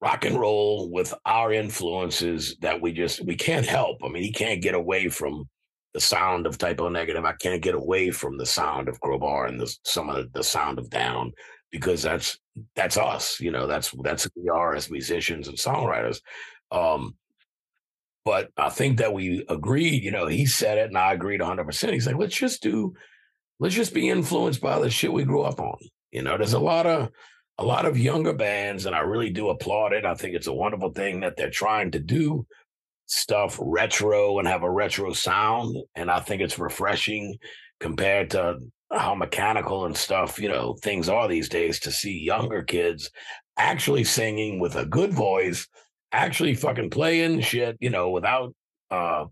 rock 0.00 0.24
and 0.24 0.38
roll 0.38 0.90
with 0.90 1.12
our 1.26 1.52
influences 1.52 2.56
that 2.60 2.80
we 2.80 2.92
just, 2.92 3.24
we 3.24 3.34
can't 3.34 3.66
help. 3.66 3.98
I 4.04 4.08
mean, 4.08 4.22
he 4.22 4.32
can't 4.32 4.62
get 4.62 4.74
away 4.74 5.08
from 5.08 5.48
the 5.94 6.00
sound 6.00 6.46
of 6.46 6.58
Type 6.58 6.80
O 6.80 6.88
Negative. 6.88 7.24
I 7.24 7.32
can't 7.32 7.62
get 7.62 7.74
away 7.74 8.10
from 8.10 8.38
the 8.38 8.46
sound 8.46 8.88
of 8.88 9.00
Crowbar 9.00 9.46
and 9.46 9.60
the, 9.60 9.74
some 9.84 10.08
of 10.08 10.16
the, 10.16 10.30
the 10.34 10.44
sound 10.44 10.78
of 10.78 10.90
Down 10.90 11.32
because 11.70 12.02
that's 12.02 12.38
that's 12.74 12.96
us. 12.96 13.40
You 13.40 13.50
know, 13.50 13.66
that's 13.66 13.94
that's 14.02 14.24
who 14.24 14.42
we 14.42 14.48
are 14.48 14.74
as 14.74 14.90
musicians 14.90 15.48
and 15.48 15.56
songwriters. 15.56 16.20
Um, 16.70 17.16
but 18.24 18.50
I 18.56 18.68
think 18.68 18.98
that 18.98 19.12
we 19.12 19.44
agreed. 19.48 20.02
You 20.02 20.10
know, 20.10 20.26
he 20.26 20.46
said 20.46 20.78
it, 20.78 20.88
and 20.88 20.98
I 20.98 21.12
agreed 21.12 21.40
100. 21.40 21.64
percent 21.64 21.92
He's 21.92 22.06
like, 22.06 22.16
let's 22.16 22.36
just 22.36 22.62
do, 22.62 22.94
let's 23.60 23.74
just 23.74 23.94
be 23.94 24.08
influenced 24.08 24.60
by 24.60 24.78
the 24.78 24.90
shit 24.90 25.12
we 25.12 25.24
grew 25.24 25.42
up 25.42 25.60
on. 25.60 25.78
You 26.10 26.22
know, 26.22 26.36
there's 26.36 26.54
a 26.54 26.58
lot 26.58 26.86
of 26.86 27.10
a 27.58 27.64
lot 27.64 27.86
of 27.86 27.98
younger 27.98 28.32
bands, 28.32 28.86
and 28.86 28.94
I 28.94 29.00
really 29.00 29.30
do 29.30 29.48
applaud 29.48 29.92
it. 29.92 30.04
I 30.04 30.14
think 30.14 30.34
it's 30.34 30.46
a 30.46 30.52
wonderful 30.52 30.92
thing 30.92 31.20
that 31.20 31.36
they're 31.36 31.50
trying 31.50 31.90
to 31.92 31.98
do 31.98 32.46
stuff 33.06 33.58
retro 33.60 34.38
and 34.38 34.46
have 34.46 34.62
a 34.62 34.70
retro 34.70 35.12
sound. 35.12 35.76
And 35.96 36.10
I 36.10 36.20
think 36.20 36.40
it's 36.40 36.58
refreshing 36.58 37.36
compared 37.80 38.30
to 38.30 38.58
how 38.92 39.14
mechanical 39.14 39.86
and 39.86 39.96
stuff, 39.96 40.38
you 40.38 40.48
know, 40.48 40.76
things 40.82 41.08
are 41.08 41.26
these 41.26 41.48
days 41.48 41.80
to 41.80 41.90
see 41.90 42.18
younger 42.18 42.62
kids 42.62 43.10
actually 43.56 44.04
singing 44.04 44.60
with 44.60 44.76
a 44.76 44.86
good 44.86 45.12
voice, 45.12 45.66
actually 46.12 46.54
fucking 46.54 46.90
playing 46.90 47.40
shit, 47.40 47.76
you 47.80 47.90
know, 47.90 48.10
without 48.10 48.54
uh 48.90 49.24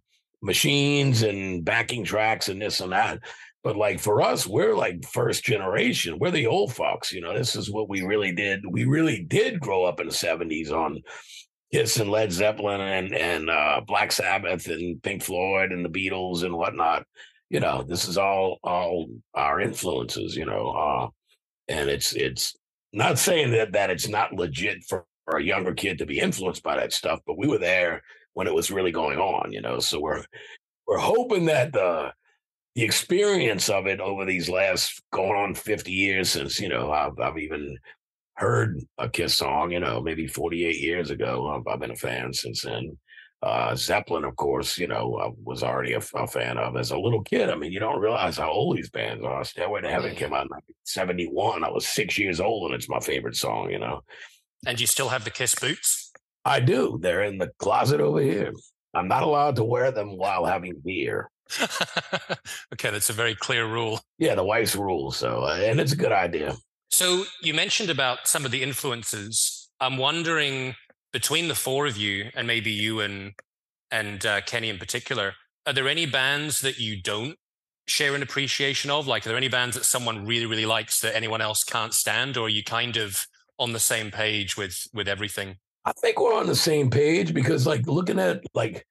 machines 0.42 1.22
and 1.22 1.64
backing 1.64 2.04
tracks 2.04 2.48
and 2.48 2.60
this 2.60 2.80
and 2.80 2.92
that. 2.92 3.18
But 3.66 3.76
like 3.76 3.98
for 3.98 4.22
us, 4.22 4.46
we're 4.46 4.76
like 4.76 5.04
first 5.04 5.42
generation. 5.42 6.20
We're 6.20 6.30
the 6.30 6.46
old 6.46 6.72
folks. 6.72 7.12
you 7.12 7.20
know. 7.20 7.36
This 7.36 7.56
is 7.56 7.68
what 7.68 7.88
we 7.88 8.02
really 8.02 8.30
did. 8.30 8.62
We 8.64 8.84
really 8.84 9.24
did 9.24 9.58
grow 9.58 9.82
up 9.84 9.98
in 9.98 10.06
the 10.06 10.12
70s 10.12 10.70
on 10.70 11.02
Kiss 11.72 11.96
and 11.96 12.08
Led 12.08 12.30
Zeppelin 12.30 12.80
and 12.80 13.12
and 13.12 13.50
uh, 13.50 13.80
Black 13.84 14.12
Sabbath 14.12 14.68
and 14.68 15.02
Pink 15.02 15.24
Floyd 15.24 15.72
and 15.72 15.84
the 15.84 15.88
Beatles 15.88 16.44
and 16.44 16.56
whatnot. 16.56 17.06
You 17.50 17.58
know, 17.58 17.82
this 17.82 18.06
is 18.06 18.16
all 18.16 18.58
all 18.62 19.08
our 19.34 19.60
influences. 19.60 20.36
You 20.36 20.46
know, 20.46 20.70
uh, 20.70 21.08
and 21.66 21.90
it's 21.90 22.12
it's 22.12 22.54
not 22.92 23.18
saying 23.18 23.50
that 23.50 23.72
that 23.72 23.90
it's 23.90 24.06
not 24.06 24.32
legit 24.32 24.84
for, 24.88 25.06
for 25.24 25.38
a 25.38 25.42
younger 25.42 25.74
kid 25.74 25.98
to 25.98 26.06
be 26.06 26.20
influenced 26.20 26.62
by 26.62 26.76
that 26.76 26.92
stuff, 26.92 27.18
but 27.26 27.36
we 27.36 27.48
were 27.48 27.58
there 27.58 28.04
when 28.34 28.46
it 28.46 28.54
was 28.54 28.70
really 28.70 28.92
going 28.92 29.18
on. 29.18 29.50
You 29.50 29.60
know, 29.60 29.80
so 29.80 29.98
we're 29.98 30.24
we're 30.86 30.98
hoping 30.98 31.46
that 31.46 31.72
the 31.72 32.12
the 32.76 32.84
experience 32.84 33.68
of 33.70 33.86
it 33.86 34.00
over 34.00 34.24
these 34.24 34.48
last 34.48 35.02
going 35.10 35.34
on 35.34 35.54
50 35.54 35.90
years 35.90 36.30
since 36.30 36.60
you 36.60 36.68
know 36.68 36.92
I've, 36.92 37.18
I've 37.18 37.38
even 37.38 37.76
heard 38.34 38.80
a 38.98 39.08
Kiss 39.08 39.34
song, 39.34 39.72
you 39.72 39.80
know, 39.80 40.00
maybe 40.00 40.26
48 40.26 40.78
years 40.78 41.10
ago. 41.10 41.48
I've, 41.48 41.72
I've 41.72 41.80
been 41.80 41.90
a 41.90 41.96
fan 41.96 42.34
since 42.34 42.62
then. 42.62 42.96
Uh, 43.42 43.74
Zeppelin, 43.74 44.24
of 44.24 44.36
course, 44.36 44.78
you 44.78 44.88
know, 44.88 45.18
I 45.18 45.30
was 45.42 45.62
already 45.62 45.94
a, 45.94 46.02
a, 46.14 46.26
fan 46.26 46.58
of 46.58 46.76
as 46.76 46.90
a 46.90 46.98
little 46.98 47.22
kid. 47.22 47.48
I 47.48 47.54
mean, 47.54 47.72
you 47.72 47.80
don't 47.80 48.00
realize 48.00 48.36
how 48.36 48.50
old 48.50 48.76
these 48.76 48.90
bands 48.90 49.24
are. 49.24 49.42
Stairway 49.44 49.82
to 49.82 49.90
Heaven 49.90 50.14
came 50.14 50.34
out 50.34 50.46
in 50.46 50.74
71. 50.84 51.64
I 51.64 51.70
was 51.70 51.86
six 51.86 52.18
years 52.18 52.40
old, 52.40 52.70
and 52.70 52.74
it's 52.74 52.88
my 52.88 53.00
favorite 53.00 53.36
song, 53.36 53.70
you 53.70 53.78
know. 53.78 54.02
And 54.66 54.80
you 54.80 54.86
still 54.86 55.08
have 55.08 55.24
the 55.24 55.30
Kiss 55.30 55.54
boots? 55.54 56.12
I 56.44 56.60
do. 56.60 56.98
They're 57.00 57.24
in 57.24 57.38
the 57.38 57.52
closet 57.58 58.00
over 58.00 58.20
here. 58.20 58.52
I'm 58.94 59.08
not 59.08 59.22
allowed 59.22 59.56
to 59.56 59.64
wear 59.64 59.90
them 59.92 60.16
while 60.16 60.44
having 60.44 60.80
beer. 60.84 61.30
okay, 62.72 62.90
that's 62.90 63.10
a 63.10 63.12
very 63.12 63.34
clear 63.34 63.66
rule. 63.66 64.00
Yeah, 64.18 64.34
the 64.34 64.44
wife's 64.44 64.76
rule. 64.76 65.12
So, 65.12 65.42
uh, 65.42 65.58
and 65.60 65.80
it's 65.80 65.92
a 65.92 65.96
good 65.96 66.12
idea. 66.12 66.56
So 66.90 67.24
you 67.42 67.54
mentioned 67.54 67.90
about 67.90 68.26
some 68.26 68.44
of 68.44 68.50
the 68.50 68.62
influences. 68.62 69.68
I'm 69.80 69.98
wondering 69.98 70.74
between 71.12 71.48
the 71.48 71.54
four 71.54 71.86
of 71.86 71.96
you, 71.96 72.30
and 72.34 72.46
maybe 72.46 72.70
you 72.70 73.00
and 73.00 73.32
and 73.90 74.24
uh, 74.26 74.40
Kenny 74.42 74.68
in 74.68 74.78
particular, 74.78 75.34
are 75.66 75.72
there 75.72 75.88
any 75.88 76.06
bands 76.06 76.60
that 76.62 76.78
you 76.78 77.00
don't 77.00 77.36
share 77.86 78.14
an 78.14 78.22
appreciation 78.22 78.90
of? 78.90 79.06
Like, 79.06 79.24
are 79.24 79.28
there 79.28 79.36
any 79.36 79.48
bands 79.48 79.76
that 79.76 79.84
someone 79.84 80.26
really 80.26 80.46
really 80.46 80.66
likes 80.66 81.00
that 81.00 81.14
anyone 81.14 81.40
else 81.40 81.64
can't 81.64 81.94
stand, 81.94 82.36
or 82.36 82.46
are 82.46 82.50
you 82.50 82.64
kind 82.64 82.96
of 82.96 83.26
on 83.58 83.72
the 83.72 83.80
same 83.80 84.10
page 84.10 84.56
with 84.56 84.86
with 84.92 85.08
everything? 85.08 85.56
I 85.84 85.92
think 85.92 86.20
we're 86.20 86.34
on 86.34 86.48
the 86.48 86.56
same 86.56 86.90
page 86.90 87.32
because, 87.32 87.64
like, 87.66 87.86
looking 87.86 88.18
at 88.18 88.42
like, 88.54 88.84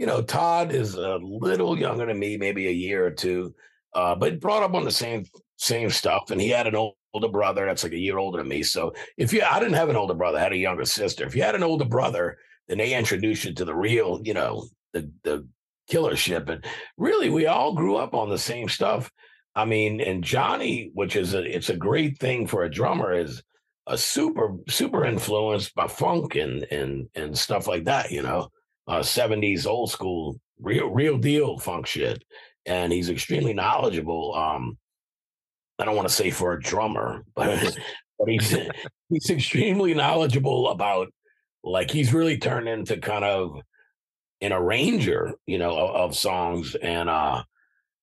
you 0.00 0.06
know, 0.06 0.22
Todd 0.22 0.72
is 0.72 0.94
a 0.94 1.18
little 1.22 1.78
younger 1.78 2.06
than 2.06 2.18
me, 2.18 2.38
maybe 2.38 2.68
a 2.68 2.72
year 2.72 3.06
or 3.06 3.10
two, 3.10 3.54
uh, 3.94 4.14
but 4.14 4.40
brought 4.40 4.62
up 4.62 4.72
on 4.72 4.86
the 4.86 4.90
same 4.90 5.26
same 5.58 5.90
stuff, 5.90 6.30
and 6.30 6.40
he 6.40 6.48
had 6.48 6.66
an 6.66 6.74
older 7.12 7.28
brother 7.28 7.66
that's 7.66 7.84
like 7.84 7.92
a 7.92 7.98
year 7.98 8.16
older 8.16 8.38
than 8.38 8.48
me. 8.48 8.62
So 8.62 8.94
if 9.18 9.30
you, 9.30 9.42
I 9.42 9.58
didn't 9.60 9.74
have 9.74 9.90
an 9.90 9.96
older 9.96 10.14
brother, 10.14 10.38
I 10.38 10.42
had 10.42 10.54
a 10.54 10.56
younger 10.56 10.86
sister. 10.86 11.26
If 11.26 11.36
you 11.36 11.42
had 11.42 11.54
an 11.54 11.62
older 11.62 11.84
brother, 11.84 12.38
then 12.66 12.78
they 12.78 12.94
introduced 12.94 13.44
you 13.44 13.52
to 13.52 13.64
the 13.66 13.74
real, 13.74 14.22
you 14.24 14.32
know, 14.32 14.64
the 14.94 15.12
the 15.22 15.46
killer 15.86 16.16
ship. 16.16 16.48
And 16.48 16.64
really, 16.96 17.28
we 17.28 17.46
all 17.46 17.74
grew 17.74 17.96
up 17.96 18.14
on 18.14 18.30
the 18.30 18.38
same 18.38 18.70
stuff. 18.70 19.12
I 19.54 19.66
mean, 19.66 20.00
and 20.00 20.24
Johnny, 20.24 20.92
which 20.94 21.14
is 21.14 21.34
a, 21.34 21.42
it's 21.44 21.68
a 21.68 21.76
great 21.76 22.18
thing 22.18 22.46
for 22.46 22.64
a 22.64 22.70
drummer, 22.70 23.12
is 23.12 23.42
a 23.86 23.98
super 23.98 24.56
super 24.66 25.04
influenced 25.04 25.74
by 25.74 25.88
funk 25.88 26.36
and 26.36 26.62
and 26.70 27.06
and 27.14 27.36
stuff 27.36 27.66
like 27.66 27.84
that. 27.84 28.10
You 28.10 28.22
know, 28.22 28.48
uh, 28.90 29.00
70s 29.00 29.66
old 29.66 29.90
school 29.90 30.40
real 30.60 30.88
real 30.88 31.16
deal 31.16 31.58
funk 31.58 31.86
shit. 31.86 32.22
And 32.66 32.92
he's 32.92 33.08
extremely 33.08 33.54
knowledgeable. 33.54 34.34
Um, 34.34 34.76
I 35.78 35.84
don't 35.84 35.96
want 35.96 36.08
to 36.08 36.14
say 36.14 36.30
for 36.30 36.52
a 36.52 36.60
drummer, 36.60 37.24
but 37.34 37.78
but 38.18 38.28
he's 38.28 38.54
he's 39.08 39.30
extremely 39.30 39.94
knowledgeable 39.94 40.68
about 40.68 41.08
like 41.62 41.90
he's 41.90 42.12
really 42.12 42.36
turned 42.36 42.68
into 42.68 42.98
kind 42.98 43.24
of 43.24 43.60
an 44.40 44.52
arranger, 44.52 45.34
you 45.46 45.58
know, 45.58 45.76
of, 45.76 45.96
of 45.96 46.16
songs 46.16 46.74
and 46.74 47.08
uh 47.08 47.42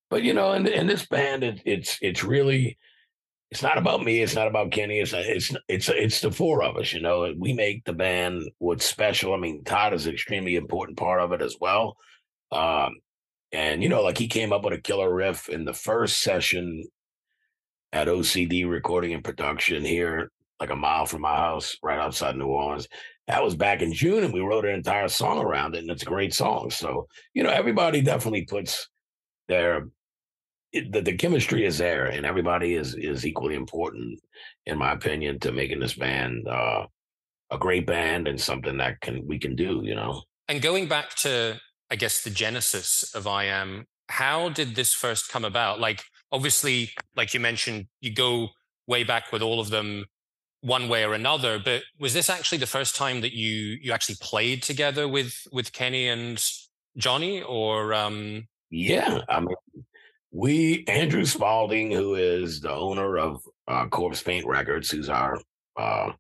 but 0.10 0.24
you 0.24 0.34
know, 0.34 0.53
in 0.53 0.65
in 0.67 0.88
this 0.88 1.06
band 1.06 1.44
it, 1.44 1.62
it's 1.65 2.00
it's 2.01 2.24
really 2.24 2.77
it's 3.51 3.63
not 3.63 3.77
about 3.77 4.04
me, 4.04 4.22
it's 4.22 4.36
not 4.36 4.48
about 4.48 4.72
Kenny, 4.72 5.00
it's 5.00 5.13
it's 5.13 5.56
it's 5.68 5.89
it's 5.89 6.22
the 6.22 6.32
four 6.32 6.63
of 6.63 6.77
us, 6.77 6.94
you 6.94 7.01
know. 7.01 7.34
We 7.38 7.54
make 7.54 7.86
the 7.86 7.94
band 7.94 8.44
what's 8.60 8.86
special. 8.86 9.34
I 9.34 9.38
mean, 9.38 9.63
Todd 9.63 9.94
is 9.94 10.06
an 10.06 10.13
extremely 10.13 10.56
important 10.56 10.98
part 10.98 11.22
of 11.22 11.32
it 11.32 11.42
as 11.42 11.56
well. 11.60 11.98
Um 12.51 12.96
and 13.51 13.82
you 13.82 13.89
know, 13.89 14.04
like 14.04 14.18
he 14.18 14.27
came 14.27 14.51
up 14.51 14.63
with 14.63 14.74
a 14.74 14.82
killer 14.82 15.13
riff 15.13 15.48
in 15.50 15.66
the 15.66 15.74
first 15.74 16.22
session 16.22 16.86
at 17.94 18.08
OCD 18.08 18.70
Recording 18.70 19.13
and 19.13 19.24
Production 19.24 19.84
here, 19.86 20.30
like 20.60 20.70
a 20.70 20.75
mile 20.75 21.06
from 21.06 21.22
my 21.22 21.36
house, 21.36 21.77
right 21.82 22.00
outside 22.00 22.36
New 22.36 22.48
Orleans. 22.48 22.88
That 23.27 23.44
was 23.44 23.56
back 23.56 23.82
in 23.82 23.94
June, 23.94 24.24
and 24.24 24.34
we 24.34 24.39
wrote 24.42 24.66
an 24.66 24.75
entire 24.75 25.08
song 25.08 25.39
around 25.39 25.75
it, 25.75 25.80
and 25.80 25.92
it's 25.92 26.04
a 26.04 26.06
great 26.06 26.34
song. 26.34 26.70
So, 26.70 27.08
you 27.34 27.44
know, 27.44 27.50
everybody 27.50 28.01
definitely 28.01 28.46
puts 28.46 28.89
their 29.48 29.88
it, 30.78 30.92
the, 30.92 31.02
the 31.02 31.18
chemistry 31.18 31.66
is 31.66 31.78
there, 31.78 32.06
and 32.06 32.26
everybody 32.26 32.76
is 32.76 32.96
is 32.96 33.26
equally 33.26 33.56
important, 33.56 34.20
in 34.66 34.78
my 34.78 34.92
opinion, 34.92 35.40
to 35.40 35.52
making 35.52 35.80
this 35.80 35.96
band 35.96 36.48
uh, 36.48 36.86
a 37.52 37.58
great 37.58 37.86
band 37.86 38.28
and 38.28 38.40
something 38.40 38.78
that 38.78 39.02
can 39.02 39.26
we 39.28 39.40
can 39.40 39.56
do. 39.56 39.82
You 39.84 39.96
know. 39.96 40.22
And 40.48 40.62
going 40.62 40.88
back 40.88 41.16
to, 41.24 41.60
I 41.92 41.96
guess, 41.96 42.24
the 42.24 42.30
genesis 42.30 43.14
of 43.14 43.28
I 43.28 43.46
Am, 43.46 43.86
how 44.10 44.50
did 44.50 44.76
this 44.76 44.94
first 44.94 45.30
come 45.30 45.44
about? 45.44 45.80
Like, 45.80 46.04
obviously, 46.32 46.92
like 47.16 47.34
you 47.34 47.42
mentioned, 47.42 47.88
you 48.00 48.14
go 48.14 48.50
way 48.88 49.04
back 49.04 49.34
with 49.34 49.42
all 49.42 49.60
of 49.60 49.70
them 49.70 50.06
one 50.62 50.88
way 50.88 51.04
or 51.04 51.14
another. 51.14 51.60
But 51.60 51.84
was 52.00 52.14
this 52.14 52.30
actually 52.30 52.60
the 52.60 52.66
first 52.66 52.96
time 52.96 53.22
that 53.22 53.34
you 53.34 53.78
you 53.82 53.92
actually 53.92 54.18
played 54.22 54.64
together 54.64 55.08
with 55.08 55.34
with 55.52 55.74
Kenny 55.74 56.08
and 56.08 56.44
Johnny, 56.98 57.42
or 57.42 57.94
um, 57.94 58.48
Yeah, 58.70 59.22
I 59.30 59.40
mean, 59.40 59.56
we 60.38 60.86
Andrew 60.88 61.25
Spalding, 61.25 61.89
who 61.89 62.13
is 62.13 62.62
the 62.62 62.72
owner 62.72 63.17
of 63.17 63.41
uh, 63.67 63.88
Corpse 63.88 64.22
Paint 64.22 64.46
Records, 64.46 64.91
who's 64.91 65.10
our 65.10 65.41
uh, 65.79 66.12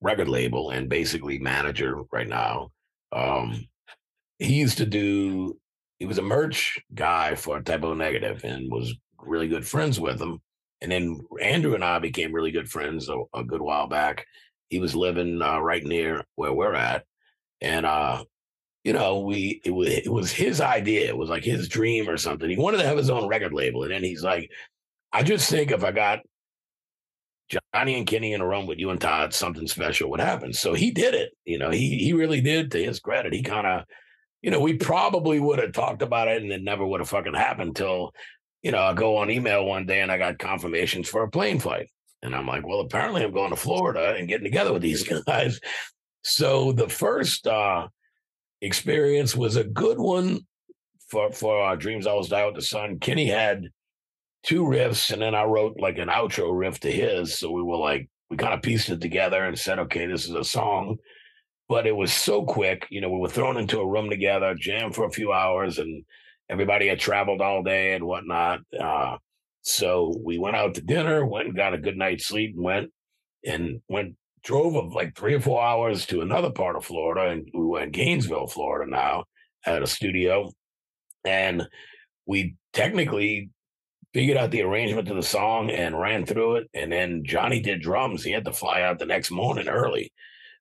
record 0.00 0.28
label 0.28 0.70
and 0.70 0.88
basically 0.88 1.40
manager 1.40 2.00
right 2.12 2.28
now. 2.28 2.70
Um, 3.10 3.66
he 4.38 4.54
used 4.54 4.78
to 4.78 4.86
do. 4.86 5.58
He 5.98 6.06
was 6.06 6.18
a 6.18 6.22
merch 6.22 6.78
guy 6.94 7.34
for 7.34 7.60
Type 7.60 7.82
O 7.82 7.92
Negative 7.92 8.40
and 8.44 8.70
was 8.70 8.94
really 9.18 9.48
good 9.48 9.66
friends 9.66 9.98
with 9.98 10.20
him. 10.20 10.40
And 10.80 10.92
then 10.92 11.18
Andrew 11.42 11.74
and 11.74 11.82
I 11.82 11.98
became 11.98 12.32
really 12.32 12.52
good 12.52 12.70
friends 12.70 13.08
a, 13.08 13.16
a 13.34 13.42
good 13.42 13.60
while 13.60 13.88
back. 13.88 14.26
He 14.68 14.78
was 14.78 14.94
living 14.94 15.42
uh, 15.42 15.58
right 15.58 15.82
near 15.82 16.22
where 16.36 16.52
we're 16.52 16.74
at, 16.74 17.04
and 17.60 17.84
uh, 17.84 18.22
you 18.88 18.94
know, 18.94 19.18
we 19.18 19.60
it 19.66 19.70
was 19.70 19.88
it 19.90 20.10
was 20.10 20.32
his 20.32 20.62
idea. 20.62 21.08
It 21.08 21.16
was 21.18 21.28
like 21.28 21.44
his 21.44 21.68
dream 21.68 22.08
or 22.08 22.16
something. 22.16 22.48
He 22.48 22.56
wanted 22.56 22.78
to 22.78 22.86
have 22.86 22.96
his 22.96 23.10
own 23.10 23.28
record 23.28 23.52
label, 23.52 23.82
and 23.82 23.92
then 23.92 24.02
he's 24.02 24.24
like, 24.24 24.50
I 25.12 25.22
just 25.22 25.50
think 25.50 25.70
if 25.70 25.84
I 25.84 25.92
got 25.92 26.20
Johnny 27.50 27.98
and 27.98 28.06
Kenny 28.06 28.32
in 28.32 28.40
a 28.40 28.48
room 28.48 28.66
with 28.66 28.78
you 28.78 28.88
and 28.88 28.98
Todd, 28.98 29.34
something 29.34 29.66
special 29.66 30.08
would 30.08 30.20
happen. 30.20 30.54
So 30.54 30.72
he 30.72 30.90
did 30.90 31.12
it. 31.12 31.32
You 31.44 31.58
know, 31.58 31.68
he 31.68 31.98
he 31.98 32.14
really 32.14 32.40
did. 32.40 32.70
To 32.70 32.82
his 32.82 32.98
credit, 32.98 33.34
he 33.34 33.42
kind 33.42 33.66
of, 33.66 33.84
you 34.40 34.50
know, 34.50 34.58
we 34.58 34.78
probably 34.78 35.38
would 35.38 35.58
have 35.58 35.72
talked 35.72 36.00
about 36.00 36.28
it, 36.28 36.40
and 36.40 36.50
it 36.50 36.62
never 36.62 36.86
would 36.86 37.00
have 37.00 37.10
fucking 37.10 37.34
happened 37.34 37.76
till, 37.76 38.12
you 38.62 38.72
know, 38.72 38.80
I 38.80 38.94
go 38.94 39.18
on 39.18 39.30
email 39.30 39.66
one 39.66 39.84
day 39.84 40.00
and 40.00 40.10
I 40.10 40.16
got 40.16 40.38
confirmations 40.38 41.10
for 41.10 41.24
a 41.24 41.30
plane 41.30 41.58
flight, 41.58 41.90
and 42.22 42.34
I'm 42.34 42.46
like, 42.46 42.66
well, 42.66 42.80
apparently 42.80 43.22
I'm 43.22 43.34
going 43.34 43.50
to 43.50 43.56
Florida 43.56 44.14
and 44.16 44.28
getting 44.28 44.44
together 44.44 44.72
with 44.72 44.80
these 44.80 45.06
guys. 45.26 45.60
So 46.22 46.72
the 46.72 46.88
first 46.88 47.46
uh 47.46 47.88
experience 48.60 49.36
was 49.36 49.56
a 49.56 49.64
good 49.64 49.98
one 49.98 50.40
for 51.08 51.32
for 51.32 51.60
our 51.60 51.76
dreams 51.76 52.06
always 52.06 52.28
die 52.28 52.44
with 52.46 52.54
the 52.54 52.62
sun. 52.62 52.98
Kenny 52.98 53.26
had 53.26 53.68
two 54.42 54.62
riffs, 54.62 55.10
and 55.12 55.22
then 55.22 55.34
I 55.34 55.44
wrote 55.44 55.76
like 55.78 55.98
an 55.98 56.08
outro 56.08 56.56
riff 56.56 56.80
to 56.80 56.90
his. 56.90 57.38
So 57.38 57.50
we 57.50 57.62
were 57.62 57.76
like, 57.76 58.08
we 58.30 58.36
kind 58.36 58.54
of 58.54 58.62
pieced 58.62 58.90
it 58.90 59.00
together 59.00 59.44
and 59.44 59.58
said, 59.58 59.78
okay, 59.78 60.06
this 60.06 60.24
is 60.24 60.34
a 60.34 60.44
song. 60.44 60.96
But 61.68 61.86
it 61.86 61.96
was 61.96 62.12
so 62.12 62.44
quick, 62.44 62.86
you 62.90 63.00
know. 63.00 63.10
We 63.10 63.20
were 63.20 63.28
thrown 63.28 63.58
into 63.58 63.80
a 63.80 63.88
room 63.88 64.08
together, 64.08 64.54
jammed 64.58 64.94
for 64.94 65.04
a 65.04 65.10
few 65.10 65.32
hours, 65.32 65.78
and 65.78 66.04
everybody 66.48 66.88
had 66.88 66.98
traveled 66.98 67.42
all 67.42 67.62
day 67.62 67.94
and 67.94 68.04
whatnot. 68.04 68.60
Uh, 68.78 69.18
so 69.62 70.14
we 70.24 70.38
went 70.38 70.56
out 70.56 70.74
to 70.74 70.80
dinner, 70.80 71.26
went 71.26 71.48
and 71.48 71.56
got 71.56 71.74
a 71.74 71.78
good 71.78 71.96
night's 71.96 72.26
sleep, 72.26 72.54
and 72.54 72.64
went 72.64 72.90
and 73.44 73.82
went 73.88 74.16
drove 74.42 74.76
of 74.76 74.94
like 74.94 75.16
three 75.16 75.34
or 75.34 75.40
four 75.40 75.62
hours 75.62 76.06
to 76.06 76.20
another 76.20 76.50
part 76.50 76.76
of 76.76 76.84
Florida, 76.84 77.30
and 77.30 77.48
we 77.54 77.64
were 77.64 77.82
in 77.82 77.90
Gainesville, 77.90 78.46
Florida 78.46 78.90
now 78.90 79.24
at 79.66 79.82
a 79.82 79.86
studio, 79.86 80.50
and 81.24 81.68
we 82.26 82.56
technically 82.72 83.50
figured 84.14 84.36
out 84.36 84.50
the 84.50 84.62
arrangement 84.62 85.06
to 85.08 85.14
the 85.14 85.22
song 85.22 85.70
and 85.70 85.98
ran 85.98 86.24
through 86.24 86.56
it. 86.56 86.68
And 86.74 86.90
then 86.90 87.22
Johnny 87.24 87.60
did 87.60 87.82
drums. 87.82 88.24
He 88.24 88.32
had 88.32 88.44
to 88.46 88.52
fly 88.52 88.82
out 88.82 88.98
the 88.98 89.06
next 89.06 89.30
morning 89.30 89.68
early. 89.68 90.12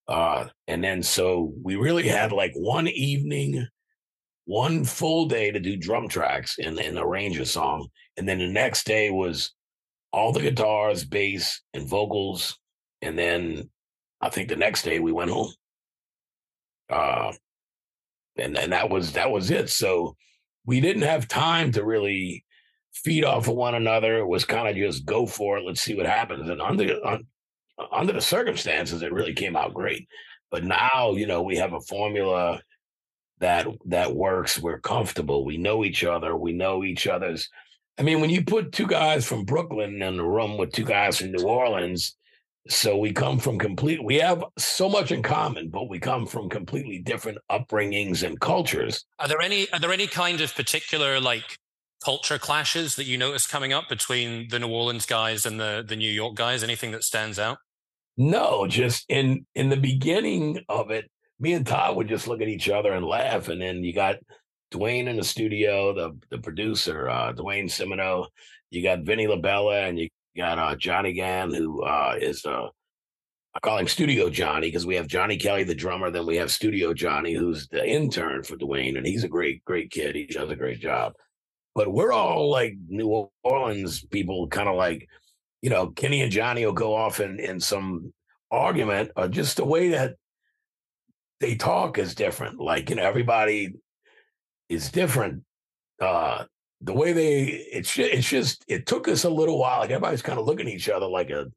Uh, 0.07 0.48
and 0.67 0.84
then 0.84 1.03
so 1.03 1.53
we 1.63 1.75
really 1.75 2.07
had 2.07 2.31
like 2.31 2.53
one 2.55 2.88
evening, 2.88 3.67
one 4.46 4.84
full 4.84 5.27
day 5.27 5.51
to 5.51 5.60
do 5.60 5.75
drum 5.75 6.07
tracks 6.07 6.57
and, 6.60 6.79
and 6.79 6.98
arrange 6.98 7.39
a 7.39 7.46
song. 7.46 7.88
And 8.17 8.27
then 8.27 8.39
the 8.39 8.48
next 8.48 8.86
day 8.86 9.10
was 9.10 9.53
all 10.12 10.31
the 10.31 10.41
guitars, 10.41 11.03
bass, 11.03 11.62
and 11.74 11.88
vocals. 11.88 12.57
And 13.01 13.18
then 13.18 13.70
I 14.22 14.30
think 14.30 14.50
the 14.50 14.56
next 14.56 14.84
day 14.84 15.00
we 15.00 15.12
went 15.12 15.32
home. 15.32 15.51
Uh, 16.89 17.34
and 18.38 18.58
and 18.58 18.72
that 18.72 18.89
was 18.89 19.13
that 19.13 19.32
was 19.32 19.51
it. 19.51 19.70
So 19.70 20.16
we 20.66 20.80
didn't 20.80 21.04
have 21.04 21.27
time 21.27 21.72
to 21.74 21.84
really 21.84 22.46
feed 22.94 23.24
off 23.24 23.48
of 23.48 23.56
one 23.56 23.75
another. 23.75 24.18
It 24.18 24.27
was 24.27 24.46
kind 24.46 24.68
of 24.68 24.75
just 24.75 25.06
go 25.06 25.25
for 25.25 25.58
it. 25.58 25.66
Let's 25.66 25.82
see 25.82 25.96
what 25.96 26.06
happens. 26.06 26.50
And 26.50 26.62
under 26.62 26.96
under 27.92 28.14
the 28.14 28.22
circumstances, 28.22 29.01
it 29.01 29.14
really 29.14 29.33
came 29.33 29.55
out 29.55 29.74
great. 29.74 30.07
But 30.50 30.64
now, 30.64 31.14
you 31.14 31.27
know, 31.27 31.42
we 31.42 31.57
have 31.57 31.74
a 31.74 31.81
formula 31.81 32.62
that 33.40 33.68
that 33.86 34.16
works. 34.16 34.60
We're 34.60 34.79
comfortable. 34.79 35.46
We 35.46 35.57
know 35.57 35.83
each 35.83 36.03
other. 36.03 36.36
We 36.36 36.53
know 36.53 36.83
each 36.83 37.07
other's. 37.07 37.50
I 38.00 38.03
mean, 38.03 38.22
when 38.22 38.29
you 38.29 38.44
put 38.44 38.72
two 38.72 38.88
guys 38.88 39.25
from 39.25 39.44
Brooklyn 39.44 40.01
in 40.01 40.18
the 40.18 40.24
room 40.24 40.57
with 40.57 40.72
two 40.72 40.86
guys 40.86 41.18
from 41.18 41.31
New 41.31 41.48
Orleans, 41.48 42.16
so 42.70 42.98
we 42.98 43.14
come 43.14 43.40
from 43.40 43.58
complete. 43.58 44.03
We 44.03 44.16
have 44.16 44.44
so 44.58 44.90
much 44.90 45.12
in 45.12 45.24
common, 45.24 45.70
but 45.70 45.90
we 45.90 46.00
come 46.00 46.25
from 46.25 46.50
completely 46.50 47.00
different 47.00 47.38
upbringings 47.51 48.24
and 48.24 48.40
cultures. 48.40 49.06
Are 49.20 49.27
there 49.27 49.42
any 49.42 49.72
are 49.72 49.80
there 49.80 49.94
any 49.94 50.08
kind 50.08 50.42
of 50.42 50.53
particular 50.56 51.20
like 51.20 51.58
culture 52.03 52.38
clashes 52.38 52.96
that 52.96 53.06
you 53.06 53.18
notice 53.18 53.48
coming 53.48 53.74
up 53.74 53.90
between 53.90 54.48
the 54.50 54.60
New 54.60 54.70
Orleans 54.70 55.06
guys 55.06 55.46
and 55.46 55.60
the 55.60 55.84
the 55.88 55.96
New 55.96 56.12
York 56.12 56.36
guys? 56.36 56.64
Anything 56.64 56.92
that 56.92 57.03
stands 57.03 57.40
out? 57.40 57.58
No, 58.18 58.68
just 58.68 59.06
in 59.10 59.46
in 59.56 59.70
the 59.70 59.77
beginning 59.77 60.60
of 60.70 60.92
it, 60.92 61.10
me 61.40 61.53
and 61.53 61.66
Todd 61.66 61.96
would 61.96 62.08
just 62.08 62.27
look 62.27 62.42
at 62.42 62.48
each 62.48 62.70
other 62.70 62.92
and 62.94 63.06
laugh, 63.06 63.48
and 63.50 63.62
then 63.62 63.84
you 63.84 63.94
got 63.94 64.16
Dwayne 64.72 65.08
in 65.08 65.18
the 65.18 65.24
studio, 65.24 65.94
the 65.94 66.18
the 66.30 66.40
producer, 66.40 67.10
uh, 67.10 67.34
Dwayne 67.34 67.70
Simoneaux. 67.70 68.27
You 68.70 68.84
got 68.84 69.01
Vinny 69.01 69.27
LaBella, 69.27 69.88
and 69.88 69.98
you 69.98 70.10
got 70.37 70.59
uh, 70.59 70.75
Johnny 70.75 71.13
Gann, 71.13 71.53
who 71.53 71.83
uh, 71.83 72.15
is 72.19 72.45
uh, 72.45 72.67
I 73.57 73.59
call 73.59 73.79
him 73.79 73.87
Studio 73.87 74.29
Johnny 74.29 74.67
because 74.67 74.85
we 74.85 74.95
have 74.95 75.07
Johnny 75.07 75.35
Kelly, 75.35 75.63
the 75.63 75.73
drummer. 75.73 76.11
Then 76.11 76.27
we 76.27 76.35
have 76.35 76.51
Studio 76.51 76.93
Johnny, 76.93 77.33
who's 77.33 77.67
the 77.69 77.83
intern 77.83 78.43
for 78.43 78.55
Dwayne, 78.55 78.97
and 78.97 79.05
he's 79.05 79.23
a 79.23 79.27
great, 79.27 79.65
great 79.65 79.89
kid. 79.89 80.15
He 80.15 80.27
does 80.27 80.51
a 80.51 80.55
great 80.55 80.79
job. 80.79 81.13
But 81.73 81.91
we're 81.91 82.11
all 82.11 82.51
like 82.51 82.75
New 82.87 83.29
Orleans 83.43 84.05
people, 84.05 84.47
kind 84.47 84.69
of 84.69 84.75
like, 84.75 85.09
you 85.63 85.71
know, 85.71 85.87
Kenny 85.87 86.21
and 86.21 86.31
Johnny 86.31 86.65
will 86.65 86.73
go 86.73 86.95
off 86.95 87.19
in, 87.19 87.39
in 87.39 87.59
some 87.59 88.13
argument 88.51 89.11
or 89.15 89.27
just 89.27 89.57
the 89.57 89.65
way 89.65 89.89
that 89.89 90.17
they 91.39 91.55
talk 91.55 91.97
is 91.97 92.13
different. 92.13 92.59
Like, 92.59 92.91
you 92.91 92.95
know, 92.95 93.03
everybody 93.03 93.73
is 94.69 94.91
different. 94.91 95.43
Uh, 96.00 96.45
the 96.81 96.94
way 96.94 97.13
they 97.13 97.44
it's 97.44 97.98
it's 97.98 98.29
just 98.29 98.63
it 98.68 98.85
took 98.85 99.07
us 99.07 99.24
a 99.24 99.29
little 99.29 99.59
while. 99.59 99.79
Like 99.79 99.90
everybody's 99.90 100.22
kind 100.22 100.40
of 100.40 100.46
looking 100.46 100.68
at 100.68 100.74
each 100.74 100.90
other 100.90 101.07
like 101.07 101.29
a 101.29 101.48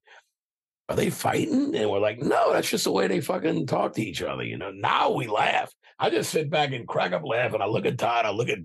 are 0.88 0.96
they 0.96 1.10
fighting? 1.10 1.74
And 1.76 1.88
we're 1.88 2.00
like, 2.00 2.18
no, 2.18 2.52
that's 2.52 2.68
just 2.68 2.82
the 2.82 2.90
way 2.90 3.06
they 3.06 3.20
fucking 3.20 3.68
talk 3.68 3.92
to 3.94 4.02
each 4.02 4.22
other. 4.22 4.42
You 4.42 4.58
know, 4.58 4.72
now 4.72 5.12
we 5.12 5.28
laugh. 5.28 5.72
I 6.00 6.10
just 6.10 6.30
sit 6.30 6.50
back 6.50 6.72
and 6.72 6.88
crack 6.88 7.12
up 7.12 7.22
laughing. 7.24 7.62
I 7.62 7.66
look 7.66 7.86
at 7.86 7.96
Todd, 7.96 8.26
I 8.26 8.30
look 8.30 8.48
at 8.48 8.58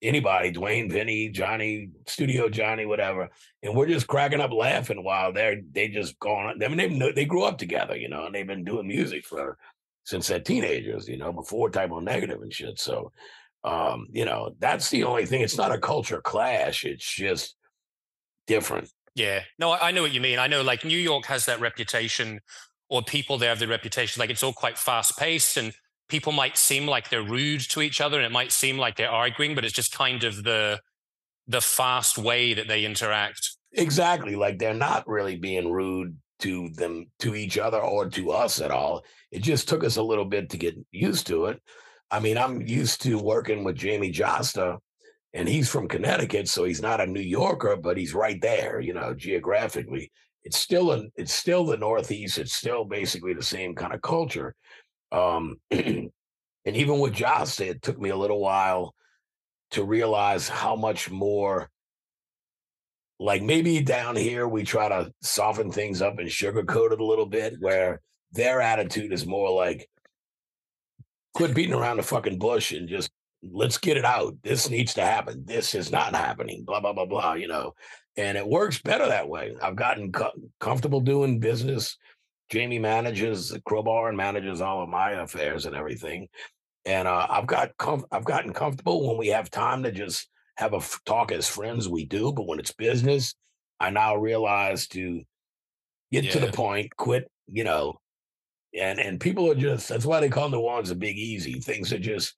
anybody, 0.00 0.50
Dwayne, 0.52 0.90
Vinny, 0.90 1.28
Johnny, 1.28 1.90
Studio 2.06 2.48
Johnny, 2.48 2.86
whatever, 2.86 3.28
and 3.62 3.76
we're 3.76 3.86
just 3.86 4.06
cracking 4.06 4.40
up 4.40 4.52
laughing 4.52 5.04
while 5.04 5.32
they're 5.32 5.60
they 5.72 5.88
just 5.88 6.18
going. 6.18 6.62
I 6.62 6.68
mean, 6.68 7.00
they 7.00 7.12
they 7.12 7.24
grew 7.24 7.44
up 7.44 7.58
together, 7.58 7.96
you 7.96 8.08
know, 8.08 8.26
and 8.26 8.34
they've 8.34 8.46
been 8.46 8.64
doing 8.64 8.88
music 8.88 9.26
for 9.26 9.58
since 10.04 10.26
they're 10.26 10.40
teenagers, 10.40 11.06
you 11.08 11.16
know, 11.16 11.32
before 11.32 11.70
Type 11.70 11.90
O 11.90 12.00
Negative 12.00 12.40
and 12.40 12.52
shit. 12.52 12.78
So 12.78 13.12
um, 13.64 14.06
you 14.10 14.24
know, 14.24 14.54
that's 14.58 14.90
the 14.90 15.04
only 15.04 15.26
thing. 15.26 15.42
It's 15.42 15.56
not 15.56 15.72
a 15.72 15.78
culture 15.78 16.20
clash. 16.20 16.84
It's 16.84 17.04
just 17.04 17.56
different. 18.46 18.90
Yeah. 19.14 19.40
No, 19.58 19.72
I 19.72 19.90
know 19.90 20.02
what 20.02 20.12
you 20.12 20.20
mean. 20.20 20.38
I 20.38 20.46
know 20.46 20.62
like 20.62 20.84
New 20.84 20.98
York 20.98 21.26
has 21.26 21.46
that 21.46 21.60
reputation, 21.60 22.40
or 22.88 23.02
people 23.02 23.38
there 23.38 23.50
have 23.50 23.58
the 23.58 23.68
reputation, 23.68 24.20
like 24.20 24.30
it's 24.30 24.42
all 24.42 24.52
quite 24.52 24.78
fast 24.78 25.18
paced 25.18 25.56
and 25.56 25.72
people 26.08 26.32
might 26.32 26.58
seem 26.58 26.86
like 26.86 27.08
they're 27.08 27.22
rude 27.22 27.60
to 27.60 27.80
each 27.80 28.00
other 28.02 28.18
and 28.18 28.26
it 28.26 28.32
might 28.32 28.52
seem 28.52 28.76
like 28.76 28.96
they're 28.96 29.10
arguing, 29.10 29.54
but 29.54 29.64
it's 29.64 29.72
just 29.72 29.96
kind 29.96 30.24
of 30.24 30.44
the 30.44 30.80
the 31.48 31.60
fast 31.60 32.18
way 32.18 32.54
that 32.54 32.68
they 32.68 32.84
interact. 32.84 33.56
Exactly. 33.72 34.36
Like 34.36 34.58
they're 34.58 34.74
not 34.74 35.08
really 35.08 35.36
being 35.36 35.72
rude 35.72 36.16
to 36.40 36.68
them 36.70 37.06
to 37.20 37.34
each 37.34 37.56
other 37.56 37.78
or 37.78 38.08
to 38.10 38.30
us 38.30 38.60
at 38.60 38.70
all. 38.70 39.04
It 39.30 39.42
just 39.42 39.68
took 39.68 39.84
us 39.84 39.96
a 39.96 40.02
little 40.02 40.24
bit 40.24 40.50
to 40.50 40.58
get 40.58 40.74
used 40.90 41.26
to 41.28 41.46
it. 41.46 41.62
I 42.12 42.20
mean, 42.20 42.36
I'm 42.36 42.60
used 42.60 43.00
to 43.02 43.18
working 43.18 43.64
with 43.64 43.74
Jamie 43.74 44.12
Jasta, 44.12 44.76
and 45.32 45.48
he's 45.48 45.70
from 45.70 45.88
Connecticut, 45.88 46.46
so 46.46 46.64
he's 46.64 46.82
not 46.82 47.00
a 47.00 47.06
New 47.06 47.20
Yorker, 47.20 47.76
but 47.76 47.96
he's 47.96 48.12
right 48.12 48.38
there, 48.42 48.80
you 48.80 48.92
know, 48.92 49.14
geographically. 49.14 50.12
It's 50.44 50.58
still 50.58 50.92
a, 50.92 51.04
it's 51.16 51.32
still 51.32 51.64
the 51.64 51.78
Northeast. 51.78 52.36
It's 52.36 52.52
still 52.52 52.84
basically 52.84 53.32
the 53.32 53.42
same 53.42 53.74
kind 53.74 53.94
of 53.94 54.02
culture. 54.02 54.54
Um, 55.10 55.56
and 55.70 56.10
even 56.66 56.98
with 56.98 57.14
Jasta, 57.14 57.66
it 57.66 57.80
took 57.80 57.98
me 57.98 58.10
a 58.10 58.16
little 58.16 58.40
while 58.40 58.94
to 59.70 59.82
realize 59.82 60.50
how 60.50 60.76
much 60.76 61.10
more 61.10 61.70
like 63.18 63.40
maybe 63.40 63.80
down 63.80 64.16
here 64.16 64.46
we 64.46 64.64
try 64.64 64.88
to 64.88 65.10
soften 65.22 65.70
things 65.70 66.02
up 66.02 66.18
and 66.18 66.28
sugarcoat 66.28 66.92
it 66.92 67.00
a 67.00 67.04
little 67.06 67.24
bit 67.24 67.54
where 67.60 68.02
their 68.32 68.60
attitude 68.60 69.12
is 69.12 69.24
more 69.24 69.50
like 69.50 69.88
quit 71.34 71.54
beating 71.54 71.74
around 71.74 71.96
the 71.98 72.02
fucking 72.02 72.38
bush 72.38 72.72
and 72.72 72.88
just 72.88 73.10
let's 73.42 73.78
get 73.78 73.96
it 73.96 74.04
out. 74.04 74.34
This 74.42 74.70
needs 74.70 74.94
to 74.94 75.02
happen. 75.02 75.44
This 75.44 75.74
is 75.74 75.90
not 75.90 76.14
happening. 76.14 76.64
Blah 76.64 76.80
blah 76.80 76.92
blah 76.92 77.06
blah. 77.06 77.34
You 77.34 77.48
know, 77.48 77.74
and 78.16 78.36
it 78.38 78.46
works 78.46 78.80
better 78.80 79.06
that 79.06 79.28
way. 79.28 79.54
I've 79.62 79.76
gotten 79.76 80.12
co- 80.12 80.32
comfortable 80.60 81.00
doing 81.00 81.40
business. 81.40 81.96
Jamie 82.50 82.78
manages 82.78 83.56
Crowbar 83.64 84.08
and 84.08 84.16
manages 84.16 84.60
all 84.60 84.82
of 84.82 84.88
my 84.88 85.12
affairs 85.12 85.64
and 85.66 85.74
everything. 85.74 86.28
and 86.84 87.08
uh, 87.08 87.26
I've 87.30 87.46
got 87.46 87.70
com- 87.78 88.04
I've 88.12 88.24
gotten 88.24 88.52
comfortable 88.52 89.08
when 89.08 89.16
we 89.16 89.28
have 89.28 89.50
time 89.50 89.82
to 89.84 89.92
just 89.92 90.28
have 90.56 90.74
a 90.74 90.76
f- 90.76 91.00
talk 91.06 91.32
as 91.32 91.48
friends. 91.48 91.88
We 91.88 92.04
do, 92.04 92.32
but 92.32 92.46
when 92.46 92.58
it's 92.58 92.72
business, 92.72 93.34
I 93.80 93.90
now 93.90 94.16
realize 94.16 94.86
to 94.88 95.22
get 96.12 96.30
to 96.32 96.40
the 96.40 96.52
point, 96.52 96.94
quit. 96.96 97.30
You 97.50 97.64
know, 97.64 98.00
and 98.78 98.98
and 98.98 99.20
people 99.20 99.50
are 99.50 99.54
just 99.54 99.88
that's 99.88 100.06
why 100.06 100.20
they 100.20 100.28
call 100.28 100.48
New 100.48 100.60
Orleans 100.60 100.90
a 100.90 100.94
big 100.96 101.16
easy. 101.18 101.60
Things 101.60 101.92
are 101.92 101.98
just 101.98 102.34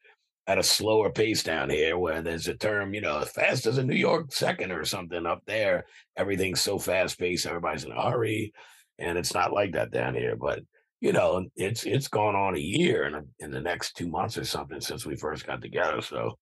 at 0.47 0.59
a 0.59 0.63
slower 0.63 1.11
pace 1.11 1.43
down 1.43 1.71
here, 1.71 1.97
where 1.97 2.21
there's 2.21 2.49
a 2.49 2.55
term, 2.55 2.93
you 2.93 3.01
know, 3.01 3.21
as 3.21 3.31
fast 3.31 3.67
as 3.67 3.79
a 3.79 3.85
New 3.85 3.95
York 3.95 4.31
second 4.33 4.73
or 4.73 4.85
something 4.85 5.27
up 5.27 5.43
there. 5.47 5.87
Everything's 6.17 6.61
so 6.61 6.79
fast 6.79 7.19
paced, 7.19 7.47
everybody's 7.47 7.85
in 7.85 7.93
a 7.93 8.11
hurry, 8.11 8.53
and 8.99 9.17
it's 9.17 9.33
not 9.35 9.53
like 9.53 9.73
that 9.73 9.91
down 9.91 10.15
here. 10.15 10.37
But 10.37 10.61
you 11.01 11.13
know, 11.13 11.47
it's 11.57 11.85
it's 11.85 12.09
gone 12.09 12.35
on 12.35 12.57
a 12.57 12.61
year 12.61 13.05
in, 13.05 13.29
in 13.39 13.51
the 13.51 13.61
next 13.61 13.97
two 13.97 14.09
months 14.09 14.39
or 14.39 14.45
something 14.45 14.81
since 14.81 15.07
we 15.07 15.17
first 15.17 15.47
got 15.47 15.61
together. 15.61 16.01
So, 16.03 16.39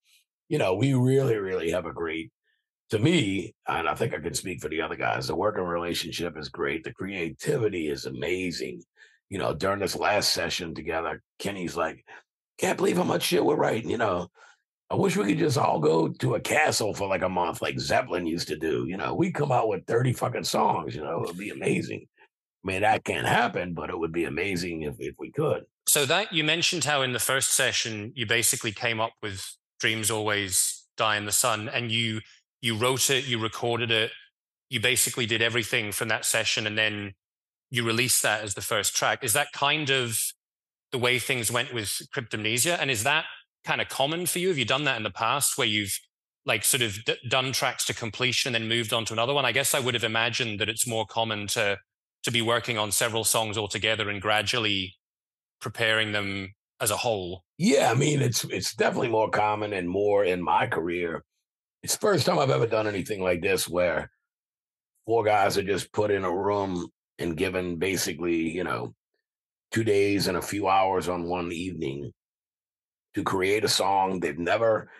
you 0.49 0.59
know, 0.59 0.75
we 0.75 0.95
really, 0.95 1.37
really 1.37 1.71
have 1.71 1.87
a 1.87 1.93
great. 1.93 2.31
To 2.91 2.99
me, 2.99 3.55
and 3.67 3.89
I 3.89 3.95
think 3.95 4.13
I 4.13 4.19
can 4.19 4.35
speak 4.35 4.61
for 4.61 4.69
the 4.69 4.83
other 4.83 4.97
guys. 4.97 5.27
The 5.27 5.35
working 5.35 5.65
relationship 5.65 6.37
is 6.37 6.51
great. 6.51 6.85
The 6.85 6.93
creativity 6.93 7.89
is 7.89 8.05
amazing. 8.05 8.83
You 9.33 9.38
know, 9.38 9.55
during 9.55 9.81
this 9.81 9.97
last 9.97 10.33
session 10.33 10.75
together, 10.75 11.23
Kenny's 11.38 11.77
like, 11.77 12.05
"Can't 12.59 12.77
believe 12.77 12.99
how 12.99 13.05
much 13.05 13.23
shit 13.23 13.45
we're 13.45 13.57
writing." 13.57 13.90
You 13.90 13.99
know, 13.99 14.29
I 14.92 14.95
wish 14.95 15.16
we 15.16 15.25
could 15.25 15.38
just 15.38 15.57
all 15.57 15.81
go 15.81 16.09
to 16.09 16.35
a 16.35 16.40
castle 16.40 16.92
for 16.92 17.09
like 17.09 17.23
a 17.23 17.29
month, 17.29 17.62
like 17.62 17.81
Zeppelin 17.81 18.27
used 18.27 18.49
to 18.49 18.59
do. 18.59 18.85
You 18.87 18.99
know, 18.99 19.14
we 19.14 19.33
come 19.33 19.51
out 19.51 19.68
with 19.68 19.87
30 19.87 20.12
fucking 20.12 20.45
songs, 20.45 20.95
you 20.95 21.03
know, 21.03 21.23
it 21.23 21.29
would 21.29 21.38
be 21.38 21.49
amazing. 21.49 22.07
I 22.62 22.66
mean, 22.66 22.83
that 22.83 23.03
can't 23.05 23.27
happen, 23.27 23.73
but 23.73 23.88
it 23.88 23.99
would 23.99 24.12
be 24.12 24.25
amazing 24.25 24.83
if, 24.83 24.97
if 24.99 25.14
we 25.18 25.33
could. 25.33 25.62
So 25.88 26.05
that 26.05 26.35
you 26.35 26.45
mentioned 26.45 26.85
how 26.85 27.01
in 27.01 27.14
the 27.14 27.18
first 27.18 27.55
session 27.55 28.12
you 28.14 28.27
basically 28.27 28.71
came 28.71 29.01
up 29.01 29.12
with 29.23 29.57
"Dreams 29.81 30.11
Always 30.11 30.85
Die 30.99 31.16
in 31.16 31.25
the 31.25 31.33
Sun," 31.33 31.71
and 31.71 31.90
you 31.90 32.21
you 32.61 32.77
wrote 32.77 33.09
it, 33.09 33.27
you 33.27 33.38
recorded 33.38 33.90
it, 33.90 34.11
you 34.68 34.79
basically 34.79 35.25
did 35.25 35.40
everything 35.40 35.90
from 35.90 36.09
that 36.09 36.27
session, 36.27 36.66
and 36.66 36.77
then 36.77 37.14
you 37.73 37.83
release 37.83 38.21
that 38.21 38.45
as 38.45 38.53
the 38.53 38.61
first 38.61 38.95
track. 38.95 39.25
Is 39.25 39.33
that 39.33 39.51
kind 39.55 39.89
of 39.89 40.21
the 40.93 40.99
way 40.99 41.19
things 41.19 41.51
went 41.51 41.73
with 41.73 42.03
Cryptomnesia? 42.15 42.77
And 42.79 42.91
is 42.91 43.03
that 43.05 43.25
kind 43.65 43.81
of 43.81 43.89
common 43.89 44.27
for 44.27 44.41
you? 44.41 44.49
Have 44.49 44.59
you 44.59 44.67
done 44.67 44.85
that 44.85 44.99
in 44.99 45.05
the 45.05 45.11
past, 45.11 45.57
where 45.57 45.67
you've 45.67 45.99
like 46.45 46.65
sort 46.65 46.83
of 46.83 47.03
d- 47.07 47.17
done 47.31 47.51
tracks 47.51 47.87
to 47.87 47.95
completion 47.95 48.55
and 48.55 48.63
then 48.63 48.69
moved 48.69 48.93
on 48.93 49.07
to 49.07 49.15
another 49.15 49.33
one? 49.33 49.47
I 49.47 49.53
guess 49.53 49.75
I 49.75 49.81
would 49.81 49.95
have 49.95 50.05
imagined 50.05 50.61
that 50.61 50.69
it's 50.69 50.87
more 50.87 51.07
common 51.07 51.47
to 51.49 51.79
to 52.25 52.31
be 52.31 52.43
working 52.43 52.77
on 52.77 52.93
several 52.93 53.25
songs 53.25 53.57
altogether 53.57 54.11
and 54.11 54.21
gradually 54.21 54.95
preparing 55.61 56.13
them 56.13 56.53
as 56.79 56.91
a 56.91 56.97
whole. 56.99 57.43
Yeah, 57.57 57.91
I 57.91 57.95
mean, 57.95 58.21
it's 58.21 58.45
it's 58.45 58.75
definitely 58.75 59.09
more 59.09 59.31
common 59.31 59.73
and 59.73 59.89
more 59.89 60.27
in 60.27 60.43
my 60.43 60.67
career. 60.67 61.25
It's 61.83 61.95
the 61.95 62.01
first 62.01 62.27
time 62.27 62.39
I've 62.39 62.51
ever 62.51 62.67
done 62.67 62.87
anything 62.87 63.23
like 63.23 63.41
this 63.41 63.67
where 63.67 64.11
four 65.07 65.25
guys 65.25 65.57
are 65.57 65.63
just 65.63 65.91
put 65.91 66.11
in 66.11 66.25
a 66.25 66.31
room 66.31 66.91
and 67.23 67.37
given 67.37 67.77
basically, 67.77 68.51
you 68.51 68.65
know, 68.65 68.95
two 69.71 69.85
days 69.85 70.29
and 70.29 70.37
a 70.37 70.43
few 70.43 70.69
hours 70.69 71.09
on 71.09 71.29
one 71.29 71.51
evening 71.51 72.13
to 73.15 73.23
create 73.23 73.65
a 73.65 73.69
song. 73.69 74.21
They've 74.21 74.39
never 74.39 74.91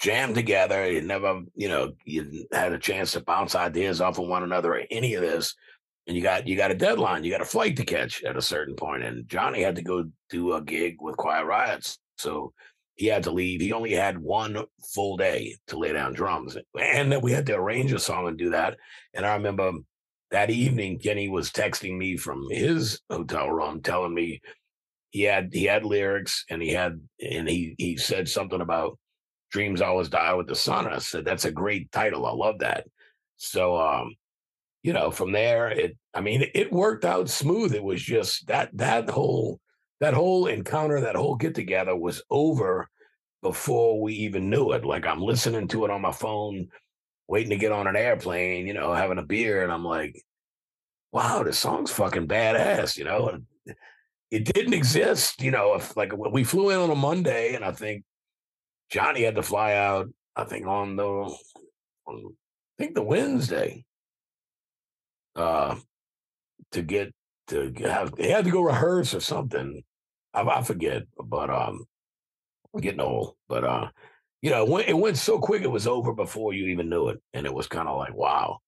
jammed 0.00 0.34
together. 0.34 0.90
You 0.90 1.02
never, 1.02 1.42
you 1.54 1.68
know, 1.68 1.92
you 2.04 2.46
had 2.52 2.72
a 2.72 2.78
chance 2.78 3.12
to 3.12 3.20
bounce 3.20 3.54
ideas 3.54 4.00
off 4.00 4.18
of 4.18 4.28
one 4.28 4.42
another 4.42 4.74
or 4.74 4.82
any 4.90 5.14
of 5.14 5.22
this. 5.22 5.54
And 6.06 6.16
you 6.16 6.22
got 6.22 6.46
you 6.48 6.56
got 6.56 6.70
a 6.70 6.74
deadline, 6.74 7.22
you 7.22 7.30
got 7.30 7.42
a 7.42 7.46
flight 7.46 7.76
to 7.76 7.84
catch 7.84 8.24
at 8.24 8.36
a 8.36 8.42
certain 8.42 8.74
point. 8.74 9.02
And 9.02 9.28
Johnny 9.28 9.62
had 9.62 9.76
to 9.76 9.82
go 9.82 10.04
do 10.30 10.54
a 10.54 10.62
gig 10.62 10.96
with 11.00 11.18
Quiet 11.18 11.44
Riots. 11.44 11.98
So 12.16 12.54
he 12.94 13.06
had 13.06 13.24
to 13.24 13.30
leave. 13.30 13.60
He 13.60 13.72
only 13.72 13.92
had 13.92 14.18
one 14.18 14.64
full 14.94 15.18
day 15.18 15.56
to 15.66 15.78
lay 15.78 15.92
down 15.92 16.14
drums. 16.14 16.56
And 16.80 17.22
we 17.22 17.32
had 17.32 17.46
to 17.46 17.54
arrange 17.54 17.92
a 17.92 17.98
song 17.98 18.26
and 18.26 18.38
do 18.38 18.50
that. 18.50 18.76
And 19.14 19.26
I 19.26 19.34
remember 19.34 19.72
that 20.30 20.50
evening, 20.50 20.98
Kenny 20.98 21.28
was 21.28 21.50
texting 21.50 21.96
me 21.96 22.16
from 22.16 22.46
his 22.50 23.00
hotel 23.10 23.50
room 23.50 23.82
telling 23.82 24.14
me 24.14 24.40
he 25.10 25.22
had 25.22 25.50
he 25.52 25.64
had 25.64 25.84
lyrics 25.84 26.44
and 26.50 26.62
he 26.62 26.70
had 26.70 27.00
and 27.20 27.48
he 27.48 27.74
he 27.78 27.96
said 27.96 28.28
something 28.28 28.60
about 28.60 28.98
dreams 29.50 29.80
always 29.80 30.08
die 30.08 30.34
with 30.34 30.46
the 30.46 30.54
sun. 30.54 30.86
I 30.86 30.98
said 30.98 31.24
that's 31.24 31.46
a 31.46 31.52
great 31.52 31.90
title. 31.92 32.26
I 32.26 32.32
love 32.32 32.58
that. 32.58 32.86
So 33.36 33.76
um, 33.76 34.14
you 34.82 34.92
know, 34.92 35.10
from 35.10 35.32
there 35.32 35.68
it 35.70 35.96
I 36.12 36.20
mean 36.20 36.44
it 36.54 36.72
worked 36.72 37.04
out 37.04 37.30
smooth. 37.30 37.74
It 37.74 37.82
was 37.82 38.02
just 38.02 38.46
that 38.48 38.70
that 38.74 39.08
whole 39.08 39.60
that 40.00 40.14
whole 40.14 40.46
encounter, 40.46 41.00
that 41.00 41.16
whole 41.16 41.36
get 41.36 41.54
together 41.54 41.96
was 41.96 42.22
over 42.30 42.88
before 43.42 44.00
we 44.00 44.12
even 44.14 44.50
knew 44.50 44.72
it. 44.72 44.84
Like 44.84 45.06
I'm 45.06 45.22
listening 45.22 45.68
to 45.68 45.84
it 45.86 45.90
on 45.90 46.02
my 46.02 46.12
phone, 46.12 46.68
waiting 47.28 47.50
to 47.50 47.56
get 47.56 47.72
on 47.72 47.86
an 47.86 47.96
airplane, 47.96 48.66
you 48.66 48.74
know, 48.74 48.94
having 48.94 49.18
a 49.18 49.22
beer, 49.22 49.62
and 49.62 49.70
I'm 49.70 49.84
like, 49.84 50.20
wow, 51.12 51.42
this 51.42 51.58
song's 51.58 51.90
fucking 51.90 52.26
badass, 52.26 52.96
you 52.96 53.04
know. 53.04 53.28
And 53.28 53.76
it 54.30 54.44
didn't 54.44 54.74
exist, 54.74 55.42
you 55.42 55.50
know. 55.50 55.74
If 55.74 55.96
like 55.96 56.12
we 56.16 56.44
flew 56.44 56.70
in 56.70 56.78
on 56.78 56.90
a 56.90 56.94
Monday, 56.94 57.54
and 57.54 57.64
I 57.64 57.72
think 57.72 58.04
Johnny 58.90 59.22
had 59.22 59.36
to 59.36 59.42
fly 59.42 59.74
out. 59.74 60.08
I 60.34 60.44
think 60.44 60.66
on 60.66 60.96
the, 60.96 61.04
on, 61.04 61.36
I 62.08 62.82
think 62.82 62.94
the 62.94 63.02
Wednesday, 63.02 63.84
uh, 65.36 65.76
to 66.72 66.82
get 66.82 67.12
to 67.48 67.72
have 67.82 68.14
they 68.16 68.30
had 68.30 68.44
to 68.44 68.50
go 68.50 68.62
rehearse 68.62 69.14
or 69.14 69.20
something. 69.20 69.82
I, 70.34 70.42
I 70.42 70.62
forget, 70.62 71.02
but 71.22 71.50
um, 71.50 71.84
I'm 72.74 72.80
getting 72.80 73.00
old. 73.00 73.34
But 73.48 73.64
uh, 73.64 73.88
you 74.42 74.50
know, 74.50 74.64
it 74.64 74.68
went, 74.68 74.88
it 74.88 74.98
went 74.98 75.16
so 75.16 75.38
quick; 75.38 75.62
it 75.62 75.70
was 75.70 75.86
over 75.86 76.12
before 76.12 76.52
you 76.52 76.66
even 76.66 76.88
knew 76.88 77.08
it, 77.08 77.20
and 77.32 77.46
it 77.46 77.54
was 77.54 77.66
kind 77.66 77.88
of 77.88 77.96
like, 77.96 78.14
wow, 78.14 78.58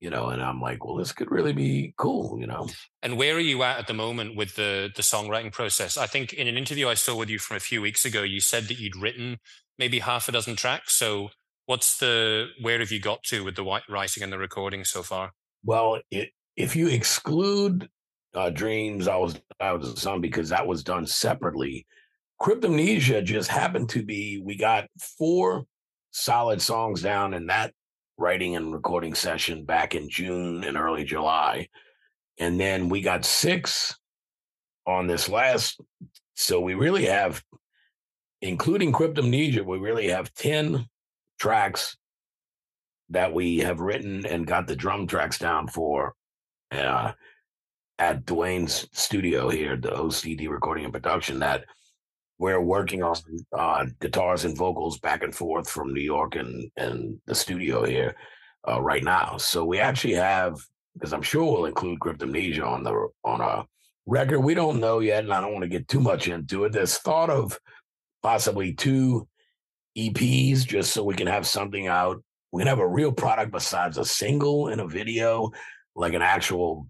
you 0.00 0.10
know. 0.10 0.28
And 0.28 0.42
I'm 0.42 0.60
like, 0.60 0.84
well, 0.84 0.96
this 0.96 1.12
could 1.12 1.30
really 1.30 1.52
be 1.52 1.94
cool, 1.96 2.38
you 2.38 2.46
know. 2.46 2.68
And 3.02 3.16
where 3.16 3.36
are 3.36 3.40
you 3.40 3.62
at 3.62 3.78
at 3.78 3.86
the 3.86 3.94
moment 3.94 4.36
with 4.36 4.56
the 4.56 4.90
the 4.94 5.02
songwriting 5.02 5.52
process? 5.52 5.96
I 5.96 6.06
think 6.06 6.32
in 6.32 6.48
an 6.48 6.56
interview 6.56 6.88
I 6.88 6.94
saw 6.94 7.16
with 7.16 7.30
you 7.30 7.38
from 7.38 7.56
a 7.56 7.60
few 7.60 7.80
weeks 7.80 8.04
ago, 8.04 8.22
you 8.22 8.40
said 8.40 8.64
that 8.64 8.78
you'd 8.78 8.96
written 8.96 9.38
maybe 9.78 10.00
half 10.00 10.28
a 10.28 10.32
dozen 10.32 10.56
tracks. 10.56 10.94
So 10.94 11.30
what's 11.66 11.98
the 11.98 12.48
where 12.60 12.80
have 12.80 12.90
you 12.90 13.00
got 13.00 13.22
to 13.24 13.44
with 13.44 13.56
the 13.56 13.80
writing 13.88 14.22
and 14.22 14.32
the 14.32 14.38
recording 14.38 14.84
so 14.84 15.02
far? 15.02 15.32
Well, 15.64 16.00
it, 16.10 16.30
if 16.56 16.76
you 16.76 16.88
exclude 16.88 17.88
uh, 18.34 18.50
Dreams, 18.50 19.08
I 19.08 19.16
was 19.16 19.40
I 19.60 19.72
was 19.72 19.94
the 19.94 20.00
sun 20.00 20.20
because 20.20 20.48
that 20.48 20.66
was 20.66 20.82
done 20.82 21.06
separately. 21.06 21.86
Cryptomnesia 22.42 23.22
just 23.22 23.48
happened 23.48 23.88
to 23.90 24.02
be 24.02 24.42
we 24.44 24.56
got 24.56 24.88
four 24.98 25.64
solid 26.10 26.60
songs 26.60 27.00
down 27.00 27.34
in 27.34 27.46
that 27.46 27.72
writing 28.18 28.56
and 28.56 28.74
recording 28.74 29.14
session 29.14 29.64
back 29.64 29.94
in 29.94 30.10
June 30.10 30.64
and 30.64 30.76
early 30.76 31.04
July. 31.04 31.68
And 32.40 32.58
then 32.58 32.88
we 32.88 33.00
got 33.00 33.24
six 33.24 33.96
on 34.86 35.06
this 35.06 35.28
last. 35.28 35.80
So 36.34 36.60
we 36.60 36.74
really 36.74 37.04
have, 37.04 37.40
including 38.40 38.92
Cryptomnesia, 38.92 39.64
we 39.64 39.78
really 39.78 40.08
have 40.08 40.34
10 40.34 40.86
tracks 41.38 41.96
that 43.10 43.32
we 43.32 43.58
have 43.58 43.78
written 43.78 44.26
and 44.26 44.48
got 44.48 44.66
the 44.66 44.74
drum 44.74 45.06
tracks 45.06 45.38
down 45.38 45.68
for 45.68 46.14
uh, 46.72 47.12
at 48.00 48.24
Dwayne's 48.24 48.88
studio 48.92 49.48
here, 49.48 49.76
the 49.76 49.90
OCD 49.90 50.48
recording 50.48 50.84
and 50.84 50.92
production, 50.92 51.38
that 51.38 51.66
we're 52.42 52.60
working 52.60 53.04
on 53.04 53.14
uh, 53.56 53.86
guitars 54.00 54.44
and 54.44 54.56
vocals 54.56 54.98
back 54.98 55.22
and 55.22 55.32
forth 55.32 55.70
from 55.70 55.94
New 55.94 56.00
York 56.00 56.34
and, 56.34 56.68
and 56.76 57.16
the 57.24 57.36
studio 57.36 57.84
here 57.84 58.16
uh, 58.68 58.82
right 58.82 59.04
now. 59.04 59.36
So 59.36 59.64
we 59.64 59.78
actually 59.78 60.14
have, 60.14 60.58
because 60.94 61.12
I'm 61.12 61.22
sure 61.22 61.44
we'll 61.44 61.66
include 61.66 62.00
Cryptomnesia 62.00 62.66
on 62.66 62.82
the 62.82 63.08
on 63.22 63.40
a 63.40 63.64
record. 64.06 64.40
We 64.40 64.54
don't 64.54 64.80
know 64.80 64.98
yet, 64.98 65.22
and 65.22 65.32
I 65.32 65.40
don't 65.40 65.52
want 65.52 65.62
to 65.62 65.68
get 65.68 65.86
too 65.86 66.00
much 66.00 66.26
into 66.26 66.64
it. 66.64 66.72
There's 66.72 66.98
thought 66.98 67.30
of 67.30 67.56
possibly 68.24 68.74
two 68.74 69.28
EPs 69.96 70.66
just 70.66 70.92
so 70.92 71.04
we 71.04 71.14
can 71.14 71.28
have 71.28 71.46
something 71.46 71.86
out. 71.86 72.24
We 72.50 72.62
can 72.62 72.66
have 72.66 72.80
a 72.80 72.88
real 72.88 73.12
product 73.12 73.52
besides 73.52 73.98
a 73.98 74.04
single 74.04 74.66
and 74.66 74.80
a 74.80 74.88
video, 74.88 75.52
like 75.94 76.14
an 76.14 76.22
actual, 76.22 76.88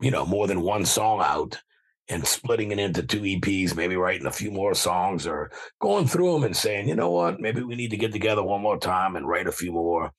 you 0.00 0.10
know, 0.10 0.26
more 0.26 0.48
than 0.48 0.62
one 0.62 0.84
song 0.84 1.20
out 1.22 1.60
and 2.08 2.26
splitting 2.26 2.70
it 2.70 2.78
into 2.78 3.02
two 3.02 3.20
EPs, 3.20 3.76
maybe 3.76 3.96
writing 3.96 4.26
a 4.26 4.32
few 4.32 4.50
more 4.50 4.74
songs 4.74 5.26
or 5.26 5.50
going 5.80 6.06
through 6.06 6.32
them 6.32 6.44
and 6.44 6.56
saying, 6.56 6.88
you 6.88 6.94
know 6.94 7.10
what, 7.10 7.40
maybe 7.40 7.62
we 7.62 7.74
need 7.74 7.90
to 7.90 7.96
get 7.96 8.12
together 8.12 8.42
one 8.42 8.62
more 8.62 8.78
time 8.78 9.16
and 9.16 9.28
write 9.28 9.46
a 9.46 9.52
few 9.52 9.72
more. 9.72 10.12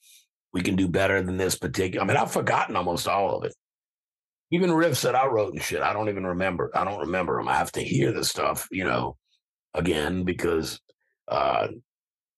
We 0.54 0.62
can 0.62 0.76
do 0.76 0.88
better 0.88 1.22
than 1.22 1.38
this 1.38 1.58
particular. 1.58 2.04
I 2.04 2.08
mean, 2.08 2.18
I've 2.18 2.32
forgotten 2.32 2.76
almost 2.76 3.08
all 3.08 3.38
of 3.38 3.44
it. 3.44 3.56
Even 4.52 4.72
riffs 4.72 5.04
that 5.04 5.16
I 5.16 5.28
wrote 5.28 5.54
and 5.54 5.62
shit, 5.62 5.82
I 5.82 5.94
don't 5.94 6.10
even 6.10 6.26
remember. 6.26 6.72
I 6.74 6.84
don't 6.84 7.02
remember 7.02 7.38
them. 7.38 7.48
I 7.48 7.56
have 7.56 7.72
to 7.74 7.82
hear 7.82 8.12
the 8.12 8.24
stuff, 8.24 8.68
you 8.72 8.84
know, 8.84 9.18
again 9.74 10.24
because 10.24 10.80
uh, 11.28 11.68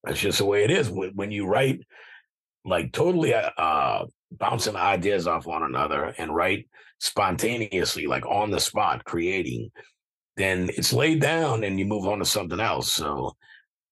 that's 0.04 0.20
just 0.20 0.40
the 0.40 0.46
way 0.46 0.64
it 0.64 0.72
is. 0.72 0.90
When, 0.90 1.12
when 1.16 1.32
you 1.32 1.46
write 1.46 1.82
like 2.66 2.92
totally 2.92 3.34
uh, 3.34 4.06
bouncing 4.32 4.76
ideas 4.76 5.28
off 5.28 5.46
one 5.46 5.64
another 5.64 6.14
and 6.18 6.34
write 6.34 6.68
spontaneously, 7.00 8.08
like 8.08 8.26
on 8.26 8.52
the 8.52 8.60
spot, 8.60 9.04
creating, 9.06 9.72
then 10.38 10.70
it's 10.78 10.94
laid 10.94 11.22
down 11.22 11.64
and 11.64 11.80
you 11.80 11.86
move 11.86 12.08
on 12.08 12.20
to 12.20 12.26
something 12.26 12.60
else. 12.60 12.92
So 12.92 13.36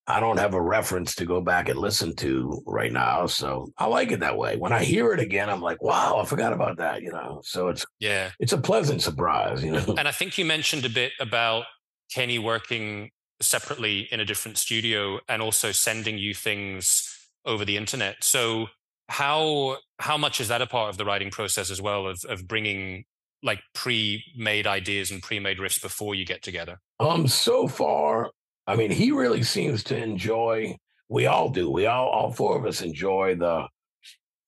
I 0.08 0.20
don't 0.20 0.40
have 0.40 0.56
a 0.56 0.62
reference 0.62 1.14
to 1.16 1.26
go 1.26 1.40
back 1.40 1.70
and 1.70 1.78
listen 1.78 2.16
to 2.18 2.64
right 2.66 2.92
now. 2.92 3.28
So 3.28 3.72
I 3.78 3.86
like 3.86 4.12
it 4.12 4.22
that 4.22 4.38
way. 4.38 4.58
When 4.58 4.74
I 4.74 4.84
hear 4.84 5.14
it 5.14 5.20
again, 5.20 5.50
I'm 5.50 5.62
like, 5.62 5.84
wow, 5.84 6.18
I 6.20 6.26
forgot 6.26 6.52
about 6.52 6.78
that, 6.78 7.04
you 7.04 7.12
know. 7.12 7.42
So 7.44 7.68
it's 7.68 7.86
yeah, 8.00 8.32
it's 8.40 8.54
a 8.54 8.58
pleasant 8.58 9.04
surprise, 9.04 9.64
you 9.64 9.72
know. 9.72 9.96
And 9.98 10.08
I 10.08 10.12
think 10.12 10.38
you 10.40 10.46
mentioned 10.46 10.84
a 10.86 10.90
bit 10.90 11.12
about 11.20 11.66
Kenny 12.12 12.40
working 12.40 13.12
separately 13.40 14.08
in 14.12 14.20
a 14.20 14.26
different 14.26 14.58
studio 14.58 15.20
and 15.30 15.42
also 15.42 15.72
sending 15.72 16.18
you 16.18 16.34
things 16.34 17.16
over 17.46 17.64
the 17.64 17.78
internet. 17.78 18.24
So 18.24 18.68
how 19.10 19.78
how 19.98 20.18
much 20.18 20.40
is 20.40 20.48
that 20.48 20.62
a 20.62 20.68
part 20.68 20.90
of 20.90 20.98
the 20.98 21.04
writing 21.04 21.32
process 21.32 21.70
as 21.70 21.82
well 21.82 22.08
of 22.08 22.20
of 22.30 22.48
bringing 22.48 23.04
like 23.42 23.60
pre-made 23.74 24.68
ideas 24.68 25.12
and 25.12 25.22
pre-made 25.22 25.58
riffs 25.58 25.82
before 25.82 26.14
you 26.14 26.26
get 26.26 26.44
together? 26.44 26.80
Um, 27.00 27.28
so 27.28 27.68
far, 27.68 28.32
I 28.68 28.76
mean, 28.76 28.92
he 28.92 29.12
really 29.12 29.44
seems 29.44 29.84
to 29.86 29.98
enjoy. 29.98 30.78
We 31.08 31.26
all 31.26 31.50
do. 31.50 31.72
We 31.72 31.88
all, 31.88 32.08
all 32.10 32.32
four 32.32 32.58
of 32.58 32.66
us 32.66 32.82
enjoy 32.82 33.36
the 33.36 33.68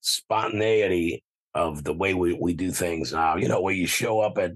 spontaneity 0.00 1.24
of 1.54 1.82
the 1.82 1.92
way 1.92 2.14
we, 2.14 2.34
we 2.34 2.54
do 2.54 2.70
things 2.70 3.12
now. 3.12 3.36
You 3.36 3.48
know, 3.48 3.60
where 3.60 3.74
you 3.74 3.86
show 3.86 4.20
up 4.20 4.38
at 4.38 4.52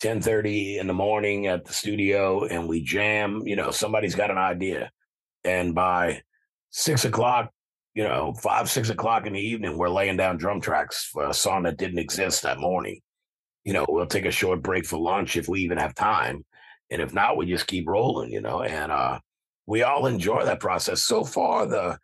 ten 0.00 0.20
thirty 0.20 0.78
in 0.78 0.88
the 0.88 0.92
morning 0.92 1.46
at 1.46 1.66
the 1.66 1.72
studio 1.72 2.46
and 2.46 2.68
we 2.68 2.82
jam. 2.82 3.42
You 3.46 3.54
know, 3.54 3.70
somebody's 3.70 4.16
got 4.16 4.32
an 4.32 4.38
idea, 4.38 4.90
and 5.44 5.72
by 5.72 6.22
six 6.70 7.04
o'clock, 7.04 7.50
you 7.94 8.04
know, 8.04 8.34
five 8.34 8.70
six 8.70 8.90
o'clock 8.90 9.26
in 9.26 9.32
the 9.32 9.40
evening, 9.40 9.78
we're 9.78 9.88
laying 9.88 10.16
down 10.16 10.36
drum 10.36 10.60
tracks 10.60 11.04
for 11.12 11.28
a 11.28 11.34
song 11.34 11.62
that 11.64 11.78
didn't 11.78 11.98
exist 11.98 12.42
that 12.42 12.58
morning 12.58 13.00
you 13.64 13.72
know, 13.72 13.84
we'll 13.88 14.06
take 14.06 14.26
a 14.26 14.30
short 14.30 14.62
break 14.62 14.86
for 14.86 14.98
lunch 14.98 15.36
if 15.36 15.48
we 15.48 15.60
even 15.60 15.78
have 15.78 15.94
time. 15.94 16.44
And 16.90 17.00
if 17.00 17.14
not, 17.14 17.36
we 17.36 17.46
just 17.46 17.66
keep 17.66 17.88
rolling, 17.88 18.30
you 18.30 18.40
know, 18.40 18.62
and 18.62 18.92
uh 18.92 19.18
we 19.66 19.82
all 19.82 20.06
enjoy 20.06 20.44
that 20.44 20.60
process. 20.60 21.02
So 21.02 21.24
far, 21.24 21.66
the 21.66 21.98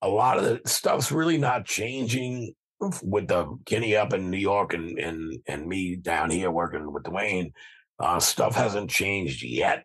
a 0.00 0.08
lot 0.08 0.38
of 0.38 0.44
the 0.44 0.60
stuff's 0.64 1.10
really 1.10 1.38
not 1.38 1.66
changing 1.66 2.54
with 3.02 3.26
the 3.26 3.58
Kenny 3.66 3.96
up 3.96 4.12
in 4.12 4.30
New 4.30 4.38
York 4.38 4.72
and 4.74 4.96
and 4.98 5.40
and 5.48 5.66
me 5.66 5.96
down 5.96 6.30
here 6.30 6.50
working 6.52 6.92
with 6.92 7.02
Dwayne. 7.02 7.52
Uh, 7.98 8.20
stuff 8.20 8.54
hasn't 8.54 8.88
changed 8.88 9.42
yet, 9.42 9.84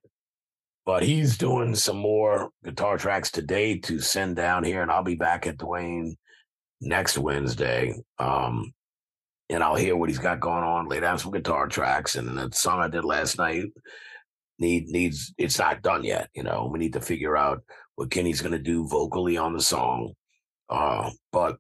but 0.86 1.04
he's 1.04 1.38
doing 1.38 1.76
some 1.76 1.98
more 1.98 2.50
guitar 2.64 2.98
tracks 2.98 3.32
today 3.32 3.78
to 3.80 4.00
send 4.00 4.36
down 4.36 4.64
here, 4.64 4.82
and 4.82 4.92
I'll 4.92 5.04
be 5.04 5.16
back 5.16 5.48
at 5.48 5.58
Dwayne 5.58 6.16
next 6.82 7.18
Wednesday. 7.18 7.94
Um, 8.20 8.74
and 9.50 9.64
I'll 9.64 9.76
hear 9.76 9.96
what 9.96 10.10
he's 10.10 10.20
got 10.20 10.40
going 10.40 10.64
on, 10.64 10.88
lay 10.88 11.00
down 11.00 11.20
some 11.20 11.32
guitar 11.32 11.68
tracks, 11.68 12.16
and 12.16 12.38
the 12.38 12.50
song 12.54 12.80
I 12.80 12.88
did 12.88 13.06
last 13.06 13.38
night 13.38 13.66
need 14.60 14.88
needs 14.88 15.34
it's 15.38 15.60
not 15.60 15.82
done 15.82 16.04
yet. 16.04 16.30
You 16.34 16.44
know, 16.44 16.70
we 16.72 16.80
need 16.80 16.94
to 16.94 17.02
figure 17.02 17.38
out 17.38 17.62
what 17.96 18.12
Kenny's 18.12 18.42
going 18.42 18.54
to 18.54 18.60
do 18.60 18.88
vocally 18.88 19.38
on 19.38 19.54
the 19.54 19.62
song. 19.62 20.14
Uh, 20.70 21.12
but 21.32 21.58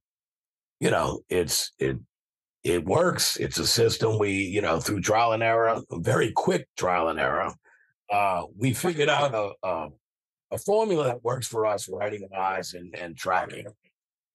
you 0.79 0.89
know, 0.89 1.21
it's 1.29 1.71
it 1.79 1.97
it 2.63 2.85
works. 2.85 3.37
It's 3.37 3.59
a 3.59 3.67
system 3.67 4.17
we 4.19 4.31
you 4.31 4.61
know 4.61 4.79
through 4.79 5.01
trial 5.01 5.33
and 5.33 5.43
error, 5.43 5.81
very 5.91 6.31
quick 6.31 6.67
trial 6.77 7.09
and 7.09 7.19
error. 7.19 7.53
Uh, 8.11 8.43
we 8.57 8.73
figured 8.73 9.09
out 9.09 9.33
a, 9.33 9.51
a 9.67 9.89
a 10.51 10.57
formula 10.57 11.05
that 11.05 11.23
works 11.23 11.47
for 11.47 11.65
us 11.65 11.89
writing 11.89 12.27
eyes 12.37 12.73
and 12.73 12.95
and 12.95 13.17
tracking, 13.17 13.65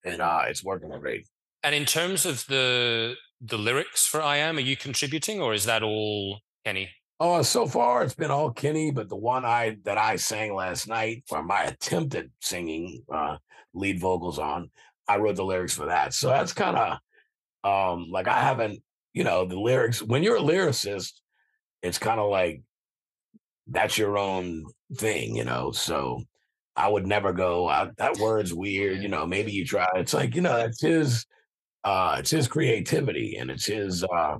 and 0.04 0.20
uh, 0.20 0.42
it's 0.46 0.64
working 0.64 0.90
great. 1.00 1.26
And 1.62 1.74
in 1.74 1.84
terms 1.84 2.26
of 2.26 2.46
the 2.46 3.14
the 3.40 3.58
lyrics 3.58 4.06
for 4.06 4.20
I 4.20 4.38
Am? 4.38 4.56
Are 4.56 4.60
you 4.60 4.76
contributing 4.76 5.40
or 5.40 5.54
is 5.54 5.64
that 5.64 5.82
all 5.82 6.40
Kenny? 6.64 6.90
Oh, 7.20 7.42
so 7.42 7.66
far 7.66 8.04
it's 8.04 8.14
been 8.14 8.30
all 8.30 8.50
Kenny, 8.50 8.90
but 8.90 9.08
the 9.08 9.16
one 9.16 9.44
I 9.44 9.76
that 9.84 9.98
I 9.98 10.16
sang 10.16 10.54
last 10.54 10.88
night, 10.88 11.24
or 11.30 11.42
my 11.42 11.62
attempt 11.64 12.14
at 12.14 12.26
singing 12.40 13.02
uh, 13.12 13.38
lead 13.74 14.00
vocals 14.00 14.38
on, 14.38 14.70
I 15.08 15.18
wrote 15.18 15.36
the 15.36 15.44
lyrics 15.44 15.74
for 15.74 15.86
that. 15.86 16.14
So 16.14 16.28
that's 16.28 16.52
kind 16.52 16.76
of 16.76 16.98
um, 17.64 18.08
like 18.10 18.28
I 18.28 18.40
haven't, 18.40 18.80
you 19.14 19.24
know, 19.24 19.46
the 19.46 19.58
lyrics. 19.58 20.02
When 20.02 20.22
you're 20.22 20.36
a 20.36 20.40
lyricist, 20.40 21.12
it's 21.82 21.98
kind 21.98 22.20
of 22.20 22.30
like 22.30 22.62
that's 23.68 23.98
your 23.98 24.18
own 24.18 24.64
thing, 24.96 25.36
you 25.36 25.44
know. 25.44 25.70
So 25.72 26.22
I 26.76 26.88
would 26.88 27.06
never 27.06 27.32
go. 27.32 27.68
I, 27.68 27.90
that 27.98 28.18
word's 28.18 28.54
weird, 28.54 29.02
you 29.02 29.08
know. 29.08 29.26
Maybe 29.26 29.52
you 29.52 29.64
try. 29.64 29.86
It's 29.96 30.14
like 30.14 30.34
you 30.34 30.42
know, 30.42 30.56
that's 30.56 30.80
his 30.80 31.26
uh, 31.84 32.16
it's 32.18 32.30
his 32.30 32.48
creativity 32.48 33.36
and 33.36 33.50
it's 33.50 33.66
his 33.66 34.04
uh, 34.04 34.36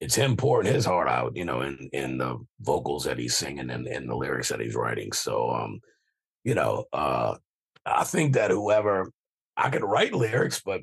it's 0.00 0.14
him 0.14 0.36
pouring 0.36 0.66
his 0.66 0.84
heart 0.84 1.08
out, 1.08 1.36
you 1.36 1.44
know, 1.44 1.60
in 1.60 1.90
in 1.92 2.18
the 2.18 2.38
vocals 2.60 3.04
that 3.04 3.18
he's 3.18 3.36
singing 3.36 3.70
and, 3.70 3.86
in 3.86 4.06
the 4.06 4.16
lyrics 4.16 4.48
that 4.48 4.60
he's 4.60 4.74
writing. 4.74 5.12
So, 5.12 5.50
um, 5.50 5.80
you 6.44 6.54
know, 6.54 6.84
uh, 6.92 7.36
I 7.84 8.04
think 8.04 8.34
that 8.34 8.50
whoever 8.50 9.10
I 9.56 9.70
could 9.70 9.84
write 9.84 10.14
lyrics, 10.14 10.62
but 10.64 10.80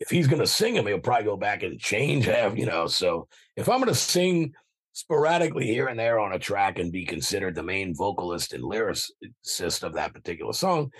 if 0.00 0.10
he's 0.10 0.26
going 0.26 0.40
to 0.40 0.46
sing 0.46 0.74
them, 0.74 0.86
he'll 0.86 0.98
probably 0.98 1.24
go 1.24 1.36
back 1.36 1.62
and 1.62 1.78
change 1.78 2.24
half, 2.24 2.56
you 2.56 2.66
know. 2.66 2.86
So 2.86 3.28
if 3.56 3.68
I'm 3.68 3.78
going 3.78 3.88
to 3.88 3.94
sing 3.94 4.52
sporadically 4.92 5.66
here 5.66 5.88
and 5.88 5.98
there 5.98 6.20
on 6.20 6.32
a 6.32 6.38
track 6.38 6.78
and 6.78 6.92
be 6.92 7.04
considered 7.04 7.54
the 7.54 7.62
main 7.62 7.94
vocalist 7.94 8.52
and 8.52 8.62
lyricist 8.62 9.82
of 9.82 9.94
that 9.94 10.12
particular 10.12 10.52
song, 10.52 10.90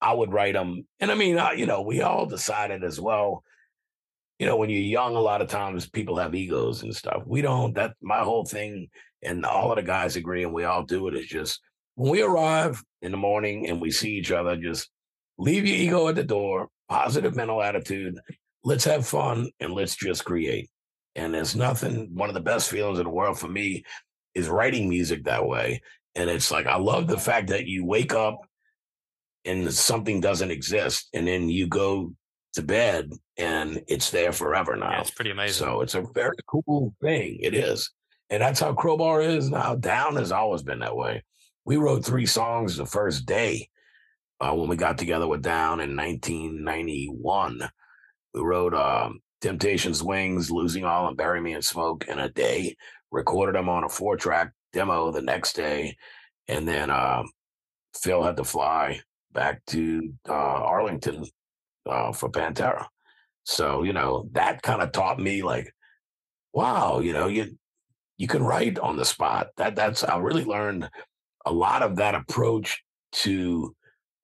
I 0.00 0.14
would 0.14 0.32
write 0.32 0.54
them. 0.54 0.86
And 1.00 1.10
I 1.10 1.14
mean, 1.14 1.38
uh, 1.38 1.50
you 1.50 1.66
know, 1.66 1.82
we 1.82 2.00
all 2.00 2.26
decided 2.26 2.84
as 2.84 3.00
well. 3.00 3.42
You 4.38 4.46
know, 4.46 4.56
when 4.56 4.70
you're 4.70 4.80
young, 4.80 5.16
a 5.16 5.20
lot 5.20 5.42
of 5.42 5.48
times 5.48 5.90
people 5.90 6.16
have 6.16 6.34
egos 6.34 6.82
and 6.82 6.94
stuff. 6.94 7.22
We 7.26 7.42
don't. 7.42 7.74
That 7.74 7.94
my 8.00 8.20
whole 8.20 8.44
thing, 8.44 8.88
and 9.22 9.44
all 9.44 9.70
of 9.70 9.76
the 9.76 9.82
guys 9.82 10.16
agree, 10.16 10.44
and 10.44 10.54
we 10.54 10.64
all 10.64 10.82
do 10.82 11.08
it. 11.08 11.14
Is 11.14 11.26
just 11.26 11.60
when 11.96 12.10
we 12.10 12.22
arrive 12.22 12.82
in 13.02 13.10
the 13.10 13.18
morning 13.18 13.68
and 13.68 13.80
we 13.80 13.90
see 13.90 14.12
each 14.12 14.32
other, 14.32 14.56
just 14.56 14.88
leave 15.36 15.66
your 15.66 15.76
ego 15.76 16.08
at 16.08 16.14
the 16.14 16.24
door. 16.24 16.68
Positive 16.88 17.36
mental 17.36 17.62
attitude. 17.62 18.18
Let's 18.64 18.84
have 18.84 19.06
fun 19.06 19.50
and 19.60 19.74
let's 19.74 19.94
just 19.94 20.24
create. 20.24 20.70
And 21.16 21.34
there's 21.34 21.56
nothing. 21.56 22.10
One 22.14 22.28
of 22.28 22.34
the 22.34 22.40
best 22.40 22.70
feelings 22.70 22.98
in 22.98 23.04
the 23.04 23.10
world 23.10 23.38
for 23.38 23.48
me 23.48 23.84
is 24.34 24.48
writing 24.48 24.88
music 24.88 25.24
that 25.24 25.46
way. 25.46 25.82
And 26.14 26.30
it's 26.30 26.50
like 26.50 26.66
I 26.66 26.76
love 26.76 27.06
the 27.06 27.18
fact 27.18 27.48
that 27.48 27.66
you 27.66 27.84
wake 27.84 28.14
up 28.14 28.40
and 29.44 29.72
something 29.72 30.20
doesn't 30.20 30.50
exist 30.50 31.08
and 31.14 31.26
then 31.26 31.48
you 31.48 31.66
go 31.66 32.12
to 32.54 32.62
bed 32.62 33.10
and 33.36 33.82
it's 33.86 34.10
there 34.10 34.32
forever 34.32 34.76
now. 34.76 34.90
Yeah, 34.90 35.00
it's 35.00 35.10
pretty 35.10 35.30
amazing. 35.30 35.66
So 35.66 35.80
it's 35.80 35.94
a 35.94 36.04
very 36.14 36.36
cool 36.46 36.94
thing. 37.00 37.38
It 37.40 37.54
is. 37.54 37.90
And 38.28 38.42
that's 38.42 38.60
how 38.60 38.74
Crowbar 38.74 39.22
is 39.22 39.50
now. 39.50 39.74
Down 39.74 40.16
has 40.16 40.32
always 40.32 40.62
been 40.62 40.80
that 40.80 40.96
way. 40.96 41.24
We 41.64 41.76
wrote 41.76 42.04
three 42.04 42.26
songs 42.26 42.76
the 42.76 42.86
first 42.86 43.26
day 43.26 43.68
uh, 44.40 44.52
when 44.54 44.68
we 44.68 44.76
got 44.76 44.98
together 44.98 45.26
with 45.26 45.42
Down 45.42 45.80
in 45.80 45.96
1991. 45.96 47.68
We 48.34 48.40
wrote 48.40 48.74
um, 48.74 49.20
Temptations 49.40 50.02
Wings, 50.02 50.50
Losing 50.50 50.84
All, 50.84 51.08
and 51.08 51.16
Bury 51.16 51.40
Me 51.40 51.54
in 51.54 51.62
Smoke 51.62 52.06
in 52.08 52.18
a 52.18 52.28
day, 52.28 52.76
recorded 53.10 53.54
them 53.54 53.68
on 53.68 53.84
a 53.84 53.88
four 53.88 54.16
track 54.16 54.52
demo 54.72 55.10
the 55.10 55.22
next 55.22 55.54
day. 55.54 55.96
And 56.48 56.66
then 56.66 56.90
uh, 56.90 57.22
Phil 57.96 58.22
had 58.22 58.36
to 58.36 58.44
fly 58.44 59.00
back 59.32 59.64
to 59.68 60.12
uh, 60.28 60.32
Arlington 60.32 61.24
uh, 61.88 62.12
for 62.12 62.30
Pantera. 62.30 62.86
So 63.44 63.82
you 63.82 63.92
know 63.92 64.28
that 64.32 64.62
kind 64.62 64.82
of 64.82 64.92
taught 64.92 65.18
me 65.18 65.42
like, 65.42 65.72
wow, 66.52 67.00
you 67.00 67.12
know 67.12 67.26
you 67.26 67.56
you 68.16 68.26
can 68.26 68.42
write 68.42 68.78
on 68.78 68.96
the 68.96 69.04
spot. 69.04 69.48
That 69.56 69.76
that's 69.76 70.04
I 70.04 70.18
really 70.18 70.44
learned 70.44 70.88
a 71.46 71.52
lot 71.52 71.82
of 71.82 71.96
that 71.96 72.14
approach 72.14 72.82
to 73.12 73.74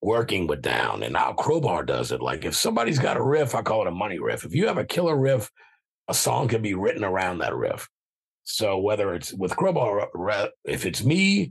working 0.06 0.46
with 0.46 0.62
down 0.62 1.02
and 1.02 1.16
how 1.16 1.32
crowbar 1.32 1.82
does 1.82 2.12
it 2.12 2.22
like 2.22 2.44
if 2.44 2.54
somebody's 2.54 3.00
got 3.00 3.16
a 3.16 3.22
riff 3.22 3.56
i 3.56 3.60
call 3.60 3.82
it 3.82 3.88
a 3.88 3.90
money 3.90 4.20
riff 4.20 4.44
if 4.44 4.54
you 4.54 4.68
have 4.68 4.78
a 4.78 4.84
killer 4.84 5.18
riff 5.18 5.50
a 6.06 6.14
song 6.14 6.46
can 6.46 6.62
be 6.62 6.74
written 6.74 7.02
around 7.02 7.38
that 7.38 7.56
riff 7.56 7.88
so 8.44 8.78
whether 8.78 9.14
it's 9.14 9.32
with 9.32 9.56
crowbar 9.56 10.00
uh, 10.00 10.46
if 10.64 10.86
it's 10.86 11.02
me 11.04 11.50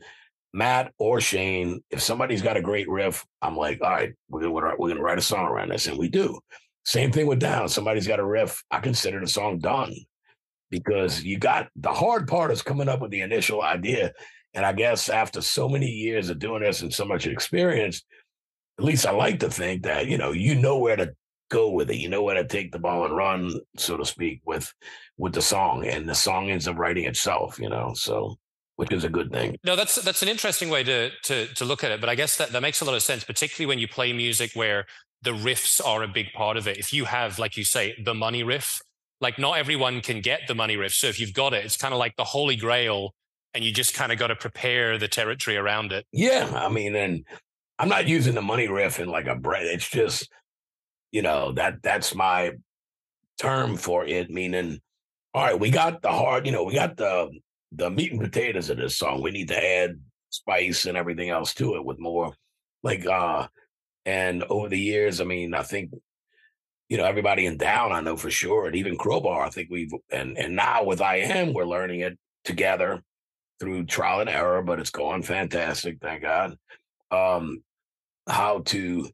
Matt 0.54 0.94
or 0.98 1.20
Shane, 1.20 1.84
if 1.92 2.02
somebody's 2.02 2.42
got 2.42 2.56
a 2.56 2.62
great 2.62 2.88
riff, 2.88 3.26
I'm 3.42 3.58
like, 3.58 3.82
all 3.82 3.90
right, 3.90 4.14
we're 4.30 4.40
gonna 4.40 4.76
we're 4.78 4.88
gonna 4.88 5.02
write 5.02 5.18
a 5.18 5.22
song 5.22 5.46
around 5.48 5.72
this, 5.72 5.88
and 5.88 5.98
we 5.98 6.08
do. 6.08 6.40
Same 6.86 7.12
thing 7.12 7.28
with 7.28 7.40
Down. 7.40 7.68
Somebody's 7.68 8.08
got 8.08 8.22
a 8.22 8.26
riff, 8.26 8.64
I 8.72 8.80
consider 8.80 9.20
the 9.20 9.28
song 9.28 9.60
done 9.60 9.94
because 10.72 11.22
you 11.22 11.38
got 11.38 11.68
the 11.76 11.92
hard 11.92 12.30
part 12.30 12.52
is 12.52 12.62
coming 12.62 12.88
up 12.88 13.02
with 13.02 13.12
the 13.12 13.20
initial 13.20 13.62
idea. 13.62 14.14
And 14.54 14.66
I 14.66 14.72
guess 14.72 15.10
after 15.10 15.42
so 15.42 15.68
many 15.68 15.88
years 15.88 16.30
of 16.30 16.40
doing 16.40 16.64
this 16.64 16.82
and 16.82 16.94
so 16.94 17.04
much 17.04 17.28
experience, 17.28 18.06
at 18.78 18.86
least 18.86 19.06
I 19.06 19.12
like 19.12 19.40
to 19.40 19.50
think 19.50 19.84
that 19.84 20.08
you 20.08 20.18
know 20.18 20.32
you 20.32 20.56
know 20.56 20.78
where 20.78 20.96
to 20.96 21.14
go 21.50 21.70
with 21.70 21.90
it. 21.90 21.98
You 21.98 22.10
know 22.10 22.24
where 22.24 22.36
to 22.36 22.48
take 22.48 22.72
the 22.72 22.80
ball 22.80 23.06
and 23.06 23.16
run, 23.16 23.54
so 23.78 23.98
to 23.98 24.06
speak, 24.06 24.42
with 24.46 24.72
with 25.18 25.34
the 25.34 25.42
song, 25.42 25.86
and 25.86 26.08
the 26.08 26.16
song 26.16 26.50
ends 26.50 26.68
up 26.68 26.78
writing 26.78 27.06
itself. 27.06 27.60
You 27.60 27.70
know, 27.70 27.94
so 27.96 28.38
which 28.76 28.92
is 28.92 29.04
a 29.04 29.10
good 29.10 29.32
thing. 29.32 29.58
No, 29.64 29.76
that's 29.76 29.96
that's 29.96 30.22
an 30.22 30.28
interesting 30.28 30.70
way 30.70 30.84
to 30.84 31.10
to 31.24 31.48
to 31.48 31.66
look 31.66 31.84
at 31.84 31.92
it. 31.92 32.02
But 32.02 32.10
I 32.10 32.16
guess 32.16 32.38
that 32.38 32.52
that 32.52 32.62
makes 32.62 32.82
a 32.82 32.86
lot 32.86 32.96
of 32.96 33.02
sense, 33.02 33.24
particularly 33.24 33.68
when 33.68 33.80
you 33.80 33.88
play 33.88 34.14
music 34.14 34.52
where 34.54 34.86
the 35.22 35.32
riffs 35.32 35.84
are 35.86 36.04
a 36.04 36.08
big 36.08 36.32
part 36.34 36.58
of 36.58 36.68
it. 36.68 36.78
If 36.78 36.94
you 36.94 37.06
have, 37.06 37.40
like 37.40 37.58
you 37.58 37.64
say, 37.64 37.96
the 38.04 38.14
money 38.14 38.44
riff, 38.44 38.82
like 39.22 39.40
not 39.40 39.58
everyone 39.58 40.02
can 40.02 40.22
get 40.22 40.42
the 40.48 40.56
money 40.56 40.78
riff. 40.78 40.94
So 40.94 41.08
if 41.08 41.20
you've 41.20 41.34
got 41.34 41.54
it, 41.54 41.66
it's 41.66 41.78
kind 41.78 41.94
of 41.94 42.00
like 42.00 42.16
the 42.16 42.24
holy 42.24 42.56
grail, 42.56 43.14
and 43.54 43.64
you 43.64 43.72
just 43.72 43.94
kind 43.94 44.12
of 44.12 44.20
got 44.20 44.28
to 44.28 44.36
prepare 44.36 44.98
the 44.98 45.08
territory 45.08 45.58
around 45.58 45.92
it. 45.92 46.06
Yeah, 46.12 46.50
I 46.54 46.70
mean, 46.70 46.96
and 46.96 47.26
I'm 47.78 47.90
not 47.90 48.08
using 48.08 48.36
the 48.36 48.42
money 48.42 48.68
riff 48.68 49.00
in 49.00 49.10
like 49.10 49.28
a 49.28 49.36
bread. 49.36 49.66
It's 49.66 49.90
just, 49.90 50.30
you 51.12 51.22
know, 51.22 51.52
that 51.54 51.82
that's 51.84 52.16
my 52.16 52.54
term 53.40 53.76
for 53.76 54.06
it, 54.06 54.30
meaning, 54.30 54.80
all 55.34 55.44
right, 55.44 55.60
we 55.60 55.70
got 55.70 56.02
the 56.02 56.12
hard, 56.12 56.46
you 56.46 56.52
know, 56.52 56.64
we 56.64 56.74
got 56.74 56.98
the 56.98 57.30
the 57.72 57.90
meat 57.90 58.12
and 58.12 58.22
potatoes 58.22 58.70
of 58.70 58.78
this 58.78 58.98
song. 58.98 59.22
We 59.22 59.32
need 59.32 59.50
to 59.50 59.64
add 59.64 60.00
spice 60.30 60.86
and 60.86 60.98
everything 60.98 61.30
else 61.30 61.54
to 61.56 61.76
it 61.76 61.86
with 61.86 62.00
more 62.00 62.34
like 62.84 63.06
uh 63.06 63.48
and 64.06 64.44
over 64.44 64.70
the 64.70 64.80
years, 64.80 65.20
I 65.20 65.24
mean, 65.24 65.54
I 65.54 65.64
think 65.64 65.92
you 66.88 66.98
know, 66.98 67.06
everybody 67.06 67.48
in 67.48 67.58
down, 67.58 67.92
I 67.92 68.02
know 68.02 68.16
for 68.16 68.30
sure, 68.30 68.68
and 68.68 68.76
even 68.76 68.98
Crowbar, 68.98 69.44
I 69.44 69.50
think 69.50 69.70
we've 69.72 69.92
and 70.12 70.38
and 70.38 70.56
now 70.56 70.84
with 70.84 71.02
I 71.02 71.18
am, 71.18 71.54
we're 71.54 71.66
learning 71.66 72.02
it 72.02 72.18
together 72.44 73.02
through 73.60 73.86
trial 73.86 74.22
and 74.22 74.30
error, 74.30 74.62
but 74.62 74.80
it's 74.80 74.92
going 74.92 75.24
fantastic, 75.24 75.98
thank 76.02 76.22
God. 76.22 76.58
Um, 77.12 77.64
how 78.28 78.60
to 78.66 79.10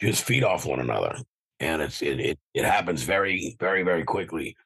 just 0.00 0.24
feed 0.24 0.44
off 0.44 0.66
one 0.66 0.80
another, 0.80 1.16
and 1.60 1.82
it's 1.82 2.02
it 2.02 2.20
it, 2.20 2.38
it 2.54 2.64
happens 2.64 3.02
very 3.02 3.56
very 3.58 3.82
very 3.82 4.04
quickly, 4.04 4.56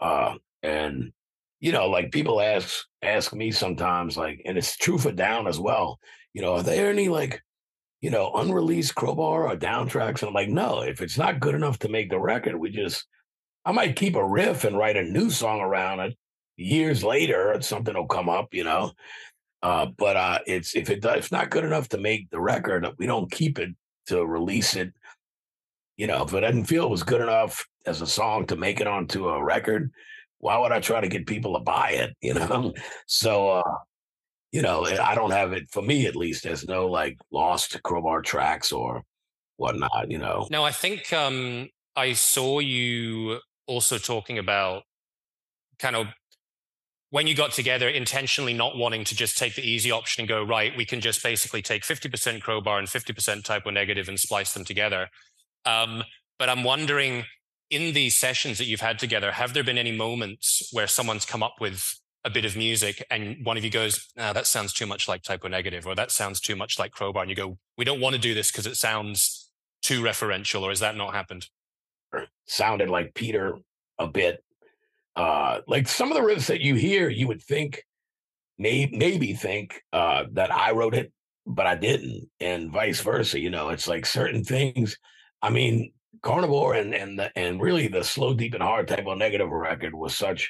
uh, 0.00 0.34
and 0.62 1.12
you 1.60 1.72
know, 1.72 1.88
like 1.88 2.12
people 2.12 2.40
ask 2.40 2.86
ask 3.02 3.34
me 3.34 3.50
sometimes, 3.50 4.16
like, 4.16 4.42
and 4.44 4.58
it's 4.58 4.76
true 4.76 4.98
for 4.98 5.12
down 5.12 5.46
as 5.46 5.58
well. 5.58 5.98
You 6.34 6.42
know, 6.42 6.54
are 6.54 6.62
there 6.62 6.90
any 6.90 7.08
like 7.08 7.42
you 8.00 8.10
know, 8.10 8.32
unreleased 8.34 8.94
crowbar 8.94 9.48
or 9.48 9.56
down 9.56 9.88
tracks. 9.88 10.22
And 10.22 10.28
I'm 10.28 10.34
like, 10.34 10.48
no, 10.48 10.82
if 10.82 11.00
it's 11.00 11.18
not 11.18 11.40
good 11.40 11.54
enough 11.54 11.78
to 11.80 11.88
make 11.88 12.10
the 12.10 12.20
record, 12.20 12.56
we 12.56 12.70
just, 12.70 13.06
I 13.64 13.72
might 13.72 13.96
keep 13.96 14.14
a 14.14 14.24
riff 14.24 14.64
and 14.64 14.78
write 14.78 14.96
a 14.96 15.02
new 15.02 15.30
song 15.30 15.60
around 15.60 16.00
it. 16.00 16.16
Years 16.56 17.04
later, 17.04 17.56
something 17.60 17.94
will 17.94 18.06
come 18.06 18.28
up, 18.28 18.48
you 18.52 18.64
know. 18.64 18.92
Uh, 19.62 19.86
but 19.96 20.16
uh, 20.16 20.38
it's 20.46 20.76
if 20.76 20.88
it 20.88 21.04
if 21.04 21.32
not 21.32 21.50
good 21.50 21.64
enough 21.64 21.88
to 21.88 21.98
make 21.98 22.30
the 22.30 22.40
record, 22.40 22.86
we 22.98 23.06
don't 23.06 23.30
keep 23.30 23.58
it 23.58 23.70
to 24.06 24.24
release 24.24 24.76
it. 24.76 24.92
You 25.96 26.06
know, 26.06 26.24
if 26.24 26.32
it 26.32 26.40
doesn't 26.40 26.66
feel 26.66 26.84
it 26.84 26.90
was 26.90 27.02
good 27.02 27.20
enough 27.20 27.66
as 27.84 28.00
a 28.00 28.06
song 28.06 28.46
to 28.46 28.56
make 28.56 28.80
it 28.80 28.86
onto 28.86 29.28
a 29.28 29.42
record, 29.42 29.90
why 30.38 30.56
would 30.58 30.70
I 30.70 30.78
try 30.78 31.00
to 31.00 31.08
get 31.08 31.26
people 31.26 31.54
to 31.54 31.60
buy 31.60 31.90
it? 31.90 32.16
You 32.20 32.34
know, 32.34 32.72
so 33.06 33.48
uh, 33.48 33.74
you 34.52 34.62
know, 34.62 34.84
eh, 34.84 35.02
I 35.02 35.14
don't 35.14 35.32
have 35.32 35.52
it 35.52 35.68
for 35.70 35.82
me 35.82 36.06
at 36.06 36.16
least. 36.16 36.44
There's 36.44 36.66
no 36.66 36.86
like 36.86 37.18
lost 37.32 37.82
crowbar 37.82 38.22
tracks 38.22 38.70
or 38.70 39.02
whatnot. 39.56 40.08
You 40.08 40.18
know. 40.18 40.46
No, 40.52 40.64
I 40.64 40.72
think 40.72 41.12
um, 41.12 41.68
I 41.96 42.12
saw 42.12 42.60
you 42.60 43.40
also 43.66 43.98
talking 43.98 44.38
about 44.38 44.84
kind 45.78 45.96
of 45.96 46.06
when 47.10 47.26
you 47.26 47.34
got 47.34 47.52
together 47.52 47.88
intentionally 47.88 48.52
not 48.52 48.76
wanting 48.76 49.04
to 49.04 49.14
just 49.14 49.38
take 49.38 49.54
the 49.54 49.62
easy 49.62 49.90
option 49.90 50.22
and 50.22 50.28
go 50.28 50.42
right 50.42 50.76
we 50.76 50.84
can 50.84 51.00
just 51.00 51.22
basically 51.22 51.62
take 51.62 51.82
50% 51.82 52.40
crowbar 52.40 52.78
and 52.78 52.88
50% 52.88 53.44
Type 53.44 53.62
O 53.66 53.70
Negative 53.70 54.08
and 54.08 54.18
splice 54.18 54.52
them 54.52 54.64
together 54.64 55.08
um, 55.64 56.02
but 56.38 56.48
i'm 56.48 56.64
wondering 56.64 57.24
in 57.70 57.92
these 57.92 58.16
sessions 58.16 58.58
that 58.58 58.64
you've 58.64 58.80
had 58.80 58.98
together 58.98 59.32
have 59.32 59.52
there 59.54 59.64
been 59.64 59.78
any 59.78 59.92
moments 59.92 60.68
where 60.72 60.86
someone's 60.86 61.24
come 61.26 61.42
up 61.42 61.56
with 61.60 61.98
a 62.24 62.30
bit 62.30 62.44
of 62.44 62.56
music 62.56 63.04
and 63.10 63.44
one 63.44 63.56
of 63.56 63.64
you 63.64 63.70
goes, 63.70 64.06
ah, 64.18 64.32
that 64.32 64.46
sounds 64.46 64.72
too 64.72 64.86
much 64.86 65.08
like 65.08 65.22
Type 65.22 65.40
O 65.44 65.48
Negative, 65.48 65.86
or 65.86 65.94
that 65.94 66.10
sounds 66.10 66.40
too 66.40 66.56
much 66.56 66.78
like 66.78 66.92
Crowbar. 66.92 67.22
And 67.22 67.30
you 67.30 67.36
go, 67.36 67.58
we 67.76 67.84
don't 67.84 68.00
want 68.00 68.14
to 68.14 68.20
do 68.20 68.34
this 68.34 68.50
because 68.50 68.66
it 68.66 68.76
sounds 68.76 69.50
too 69.82 70.02
referential, 70.02 70.62
or 70.62 70.70
has 70.70 70.80
that 70.80 70.96
not 70.96 71.14
happened? 71.14 71.46
Sounded 72.46 72.90
like 72.90 73.14
Peter 73.14 73.58
a 73.98 74.06
bit. 74.06 74.44
Uh, 75.18 75.60
like 75.66 75.88
some 75.88 76.12
of 76.12 76.16
the 76.16 76.22
riffs 76.22 76.46
that 76.46 76.60
you 76.60 76.76
hear, 76.76 77.08
you 77.08 77.26
would 77.26 77.42
think, 77.42 77.82
may, 78.56 78.88
maybe 78.92 79.34
think 79.34 79.82
uh, 79.92 80.24
that 80.32 80.54
I 80.54 80.70
wrote 80.70 80.94
it, 80.94 81.12
but 81.44 81.66
I 81.66 81.74
didn't, 81.74 82.28
and 82.38 82.70
vice 82.70 83.00
versa. 83.00 83.40
You 83.40 83.50
know, 83.50 83.70
it's 83.70 83.88
like 83.88 84.06
certain 84.06 84.44
things. 84.44 84.96
I 85.42 85.50
mean, 85.50 85.92
Carnivore 86.22 86.74
and 86.74 86.94
and 86.94 87.18
the, 87.18 87.32
and 87.36 87.60
really 87.60 87.88
the 87.88 88.04
slow, 88.04 88.32
deep, 88.32 88.54
and 88.54 88.62
hard 88.62 88.86
Type 88.86 89.06
O 89.08 89.14
Negative 89.14 89.50
record 89.50 89.92
was 89.92 90.16
such 90.16 90.48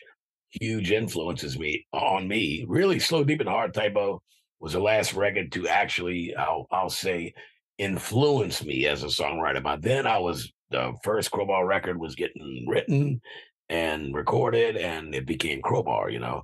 huge 0.51 0.91
influences 0.91 1.59
me 1.59 1.87
on 1.93 2.29
me. 2.29 2.67
Really 2.69 2.99
slow, 2.99 3.25
deep, 3.25 3.41
and 3.41 3.49
hard 3.49 3.73
Type 3.73 3.97
O 3.97 4.21
was 4.61 4.75
the 4.75 4.81
last 4.81 5.15
record 5.15 5.51
to 5.53 5.67
actually, 5.67 6.35
I'll, 6.37 6.67
I'll 6.71 6.91
say, 6.91 7.33
influence 7.79 8.63
me 8.63 8.87
as 8.87 9.03
a 9.03 9.07
songwriter. 9.07 9.63
By 9.63 9.77
then, 9.77 10.07
I 10.07 10.19
was 10.19 10.53
the 10.71 10.93
first 11.03 11.31
Crowbar 11.31 11.67
record 11.67 11.99
was 11.99 12.15
getting 12.15 12.67
written 12.69 13.21
and 13.69 14.15
recorded, 14.15 14.77
and 14.77 15.15
it 15.15 15.27
became 15.27 15.63
Crowbar. 15.63 16.11
You 16.11 16.21
know, 16.21 16.43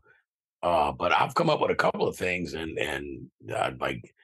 uh, 0.62 0.92
but 0.92 1.12
I've 1.12 1.34
come 1.34 1.50
up 1.50 1.60
with 1.60 1.70
a 1.70 1.76
couple 1.76 2.06
of 2.06 2.16
things, 2.16 2.54
and 2.54 2.78
and 2.78 3.30
uh, 3.54 3.70
like, 3.80 4.14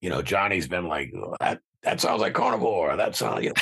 you 0.00 0.10
know, 0.10 0.22
Johnny's 0.22 0.68
been 0.68 0.86
like 0.86 1.12
that. 1.40 1.60
That 1.82 2.00
sounds 2.00 2.22
like 2.22 2.32
Carnivore. 2.32 2.96
That 2.96 3.14
sounds, 3.14 3.44
you 3.44 3.52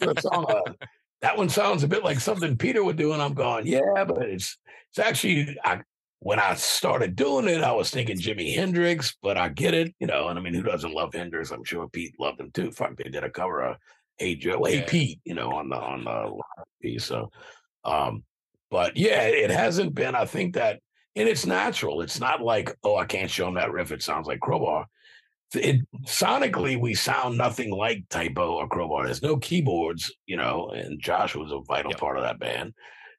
know, 0.00 0.12
song, 0.20 0.46
uh, 0.48 0.72
that 1.20 1.36
one 1.36 1.48
sounds 1.48 1.82
a 1.82 1.88
bit 1.88 2.04
like 2.04 2.20
something 2.20 2.56
Peter 2.56 2.84
would 2.84 2.96
do, 2.96 3.12
and 3.12 3.20
I'm 3.20 3.34
going, 3.34 3.66
yeah, 3.66 4.04
but 4.06 4.22
it's 4.22 4.56
it's 4.90 4.98
actually 4.98 5.58
I, 5.64 5.80
when 6.20 6.38
I 6.38 6.54
started 6.54 7.16
doing 7.16 7.48
it, 7.48 7.62
I 7.62 7.72
was 7.72 7.90
thinking 7.90 8.16
Jimi 8.16 8.54
Hendrix, 8.54 9.16
but 9.22 9.36
I 9.36 9.48
get 9.48 9.74
it, 9.74 9.94
you 9.98 10.06
know. 10.06 10.28
And 10.28 10.38
I 10.38 10.42
mean, 10.42 10.54
who 10.54 10.62
doesn't 10.62 10.94
love 10.94 11.14
Hendrix? 11.14 11.50
I'm 11.50 11.64
sure 11.64 11.88
Pete 11.88 12.14
loved 12.18 12.40
him 12.40 12.50
too. 12.52 12.70
Fuck, 12.70 12.96
they 12.96 13.10
did 13.10 13.24
a 13.24 13.30
cover 13.30 13.62
of 13.62 13.76
Hey 14.18 14.34
Joe, 14.34 14.64
Hey 14.64 14.78
yeah. 14.78 14.86
Pete, 14.86 15.20
you 15.24 15.34
know, 15.34 15.50
on 15.50 15.68
the 15.68 15.76
on 15.76 16.04
the 16.04 16.42
piece. 16.80 17.04
So, 17.04 17.30
um, 17.86 18.24
but 18.70 18.96
yeah, 18.96 19.22
it 19.22 19.50
hasn't 19.50 19.94
been. 19.94 20.14
I 20.14 20.26
think 20.26 20.54
that, 20.54 20.80
and 21.14 21.28
it's 21.28 21.46
natural. 21.46 22.02
It's 22.02 22.20
not 22.20 22.42
like, 22.42 22.76
oh, 22.84 22.96
I 22.96 23.06
can't 23.06 23.30
show 23.30 23.48
him 23.48 23.54
that 23.54 23.72
riff. 23.72 23.92
It 23.92 24.02
sounds 24.02 24.26
like 24.26 24.40
Crowbar 24.40 24.86
it 25.54 25.86
sonically 26.04 26.78
we 26.80 26.94
sound 26.94 27.38
nothing 27.38 27.70
like 27.70 28.08
Type 28.08 28.36
O 28.36 28.56
or 28.56 28.68
Crowbar. 28.68 29.04
There's 29.04 29.22
no 29.22 29.36
keyboards, 29.36 30.12
you 30.26 30.36
know, 30.36 30.70
and 30.70 31.00
Josh 31.00 31.34
was 31.34 31.52
a 31.52 31.60
vital 31.60 31.92
yep. 31.92 32.00
part 32.00 32.16
of 32.16 32.24
that 32.24 32.38
band. 32.40 32.74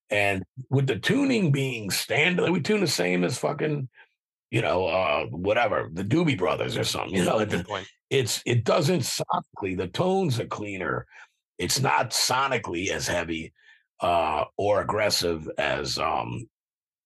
And 0.10 0.44
with 0.70 0.88
the 0.88 0.98
tuning 0.98 1.52
being 1.52 1.90
standard, 1.90 2.50
we 2.50 2.62
tune 2.62 2.82
the 2.82 2.88
same 2.88 3.24
as 3.24 3.38
fucking, 3.38 3.90
you 4.52 4.62
know, 4.62 4.86
uh, 4.86 5.26
whatever 5.26 5.90
the 5.92 6.04
Doobie 6.04 6.38
Brothers 6.38 6.78
or 6.78 6.84
something. 6.84 7.16
You 7.16 7.26
know, 7.26 7.40
it, 7.40 7.66
it's 8.10 8.42
it 8.46 8.64
doesn't 8.64 9.02
sonically. 9.02 9.78
The 9.78 9.88
tones 9.88 10.40
are 10.40 10.46
cleaner. 10.46 11.06
It's 11.58 11.82
not 11.82 12.12
sonically 12.12 12.90
as 12.90 13.08
heavy 13.08 13.54
uh, 14.02 14.46
or 14.58 14.82
aggressive 14.82 15.50
as 15.58 15.98
um, 15.98 16.48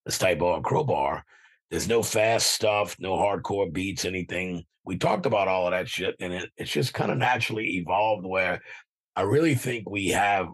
as 0.06 0.18
Type 0.18 0.42
O 0.42 0.54
or 0.54 0.62
Crowbar. 0.62 1.24
There's 1.70 1.88
no 1.88 2.02
fast 2.02 2.48
stuff, 2.52 2.96
no 2.98 3.12
hardcore 3.12 3.72
beats, 3.72 4.04
anything 4.04 4.64
we 4.84 4.98
talked 4.98 5.26
about 5.26 5.48
all 5.48 5.66
of 5.66 5.72
that 5.72 5.88
shit, 5.88 6.16
and 6.20 6.32
it, 6.32 6.50
it's 6.56 6.70
just 6.70 6.94
kind 6.94 7.10
of 7.10 7.18
naturally 7.18 7.76
evolved 7.76 8.26
where 8.26 8.60
I 9.14 9.22
really 9.22 9.54
think 9.54 9.88
we 9.88 10.08
have 10.08 10.48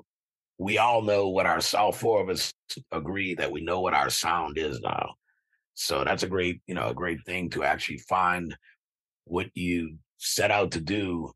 we 0.58 0.78
all 0.78 1.02
know 1.02 1.28
what 1.28 1.46
our 1.46 1.60
all 1.76 1.92
four 1.92 2.20
of 2.20 2.28
us 2.28 2.52
agree 2.92 3.34
that 3.34 3.50
we 3.50 3.60
know 3.60 3.80
what 3.80 3.94
our 3.94 4.10
sound 4.10 4.58
is 4.58 4.80
now. 4.80 5.14
So 5.74 6.02
that's 6.02 6.24
a 6.24 6.28
great, 6.28 6.60
you 6.66 6.74
know, 6.74 6.88
a 6.88 6.94
great 6.94 7.24
thing 7.24 7.50
to 7.50 7.62
actually 7.62 7.98
find 7.98 8.56
what 9.24 9.46
you 9.54 9.96
set 10.16 10.50
out 10.50 10.72
to 10.72 10.80
do 10.80 11.30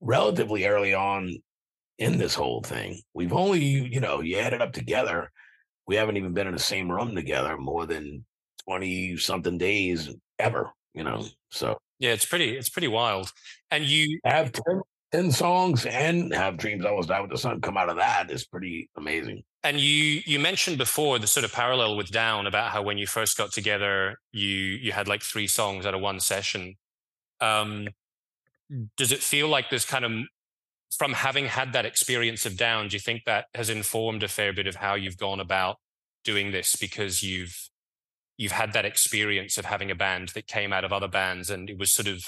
relatively 0.00 0.66
early 0.66 0.92
on 0.92 1.36
in 1.98 2.18
this 2.18 2.34
whole 2.34 2.62
thing. 2.62 3.00
We've 3.14 3.32
only, 3.32 3.64
you 3.64 4.00
know, 4.00 4.20
you 4.20 4.36
add 4.38 4.52
it 4.52 4.62
up 4.62 4.72
together. 4.72 5.30
We 5.86 5.96
haven't 5.96 6.16
even 6.16 6.34
been 6.34 6.46
in 6.46 6.52
the 6.52 6.58
same 6.58 6.90
room 6.90 7.14
together 7.14 7.56
more 7.56 7.86
than 7.86 8.24
20 8.68 9.16
something 9.16 9.58
days 9.58 10.14
ever, 10.38 10.70
you 10.94 11.04
know. 11.04 11.24
So 11.50 11.78
yeah, 11.98 12.10
it's 12.10 12.26
pretty 12.26 12.56
it's 12.56 12.68
pretty 12.68 12.88
wild. 12.88 13.32
And 13.70 13.84
you 13.84 14.18
have 14.24 14.52
10, 14.52 14.82
10 15.12 15.32
songs 15.32 15.86
and 15.86 16.34
have 16.34 16.56
Dreams 16.56 16.84
Always 16.84 17.06
Die 17.06 17.20
with 17.20 17.30
the 17.30 17.38
Sun 17.38 17.60
come 17.60 17.76
out 17.76 17.88
of 17.88 17.96
that 17.96 18.30
is 18.30 18.44
pretty 18.46 18.90
amazing. 18.96 19.42
And 19.62 19.80
you 19.80 20.20
you 20.26 20.38
mentioned 20.38 20.78
before 20.78 21.18
the 21.18 21.26
sort 21.26 21.44
of 21.44 21.52
parallel 21.52 21.96
with 21.96 22.10
Down 22.10 22.46
about 22.46 22.72
how 22.72 22.82
when 22.82 22.98
you 22.98 23.06
first 23.06 23.36
got 23.36 23.52
together, 23.52 24.16
you 24.32 24.48
you 24.48 24.92
had 24.92 25.08
like 25.08 25.22
three 25.22 25.46
songs 25.46 25.86
out 25.86 25.94
of 25.94 26.00
one 26.00 26.20
session. 26.20 26.74
Um, 27.40 27.88
does 28.96 29.12
it 29.12 29.20
feel 29.20 29.48
like 29.48 29.70
there's 29.70 29.84
kind 29.84 30.04
of 30.04 30.12
from 30.96 31.12
having 31.12 31.46
had 31.46 31.72
that 31.72 31.84
experience 31.84 32.46
of 32.46 32.56
Down, 32.56 32.88
do 32.88 32.96
you 32.96 33.00
think 33.00 33.24
that 33.24 33.46
has 33.54 33.70
informed 33.70 34.22
a 34.22 34.28
fair 34.28 34.52
bit 34.52 34.66
of 34.66 34.76
how 34.76 34.94
you've 34.94 35.18
gone 35.18 35.40
about 35.40 35.76
doing 36.24 36.52
this? 36.52 36.76
Because 36.76 37.22
you've 37.22 37.68
you've 38.36 38.52
had 38.52 38.72
that 38.72 38.84
experience 38.84 39.56
of 39.58 39.64
having 39.64 39.90
a 39.90 39.94
band 39.94 40.30
that 40.30 40.46
came 40.46 40.72
out 40.72 40.84
of 40.84 40.92
other 40.92 41.08
bands 41.08 41.50
and 41.50 41.70
it 41.70 41.78
was 41.78 41.92
sort 41.92 42.08
of 42.08 42.22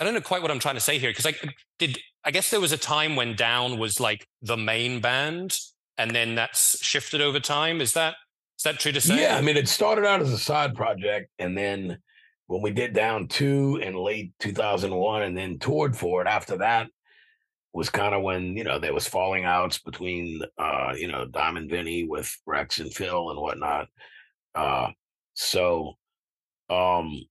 I 0.00 0.04
don't 0.04 0.14
know 0.14 0.20
quite 0.20 0.42
what 0.42 0.50
I'm 0.50 0.58
trying 0.58 0.76
to 0.76 0.80
say 0.80 0.98
here 0.98 1.10
because 1.10 1.26
I 1.26 1.34
did 1.78 1.98
I 2.24 2.30
guess 2.30 2.50
there 2.50 2.60
was 2.60 2.72
a 2.72 2.78
time 2.78 3.16
when 3.16 3.36
Down 3.36 3.78
was 3.78 4.00
like 4.00 4.26
the 4.40 4.56
main 4.56 5.00
band 5.00 5.58
and 5.98 6.12
then 6.12 6.34
that's 6.34 6.82
shifted 6.82 7.20
over 7.20 7.38
time. 7.38 7.80
Is 7.80 7.92
that 7.92 8.14
is 8.58 8.64
that 8.64 8.80
true 8.80 8.92
to 8.92 9.00
say? 9.00 9.20
Yeah 9.20 9.36
I 9.36 9.42
mean 9.42 9.56
it 9.56 9.68
started 9.68 10.04
out 10.06 10.22
as 10.22 10.32
a 10.32 10.38
side 10.38 10.74
project 10.74 11.30
and 11.38 11.56
then 11.56 11.98
when 12.46 12.62
we 12.62 12.70
did 12.70 12.92
Down 12.92 13.28
2 13.28 13.80
in 13.82 13.94
late 13.94 14.32
2001 14.40 15.22
and 15.22 15.36
then 15.36 15.58
toured 15.58 15.96
for 15.96 16.20
it 16.20 16.26
after 16.26 16.58
that 16.58 16.88
was 17.74 17.88
kind 17.88 18.14
of 18.14 18.22
when 18.22 18.56
you 18.56 18.64
know 18.64 18.78
there 18.78 18.94
was 18.94 19.08
falling 19.08 19.44
outs 19.44 19.78
between 19.78 20.42
uh 20.58 20.92
you 20.96 21.08
know 21.08 21.24
Dime 21.26 21.56
and 21.56 21.70
Vinnie 21.70 22.04
with 22.04 22.34
Rex 22.46 22.78
and 22.78 22.92
Phil 22.92 23.30
and 23.30 23.40
whatnot. 23.40 23.88
Uh, 24.54 24.90
so 25.34 25.94
um, 26.68 27.22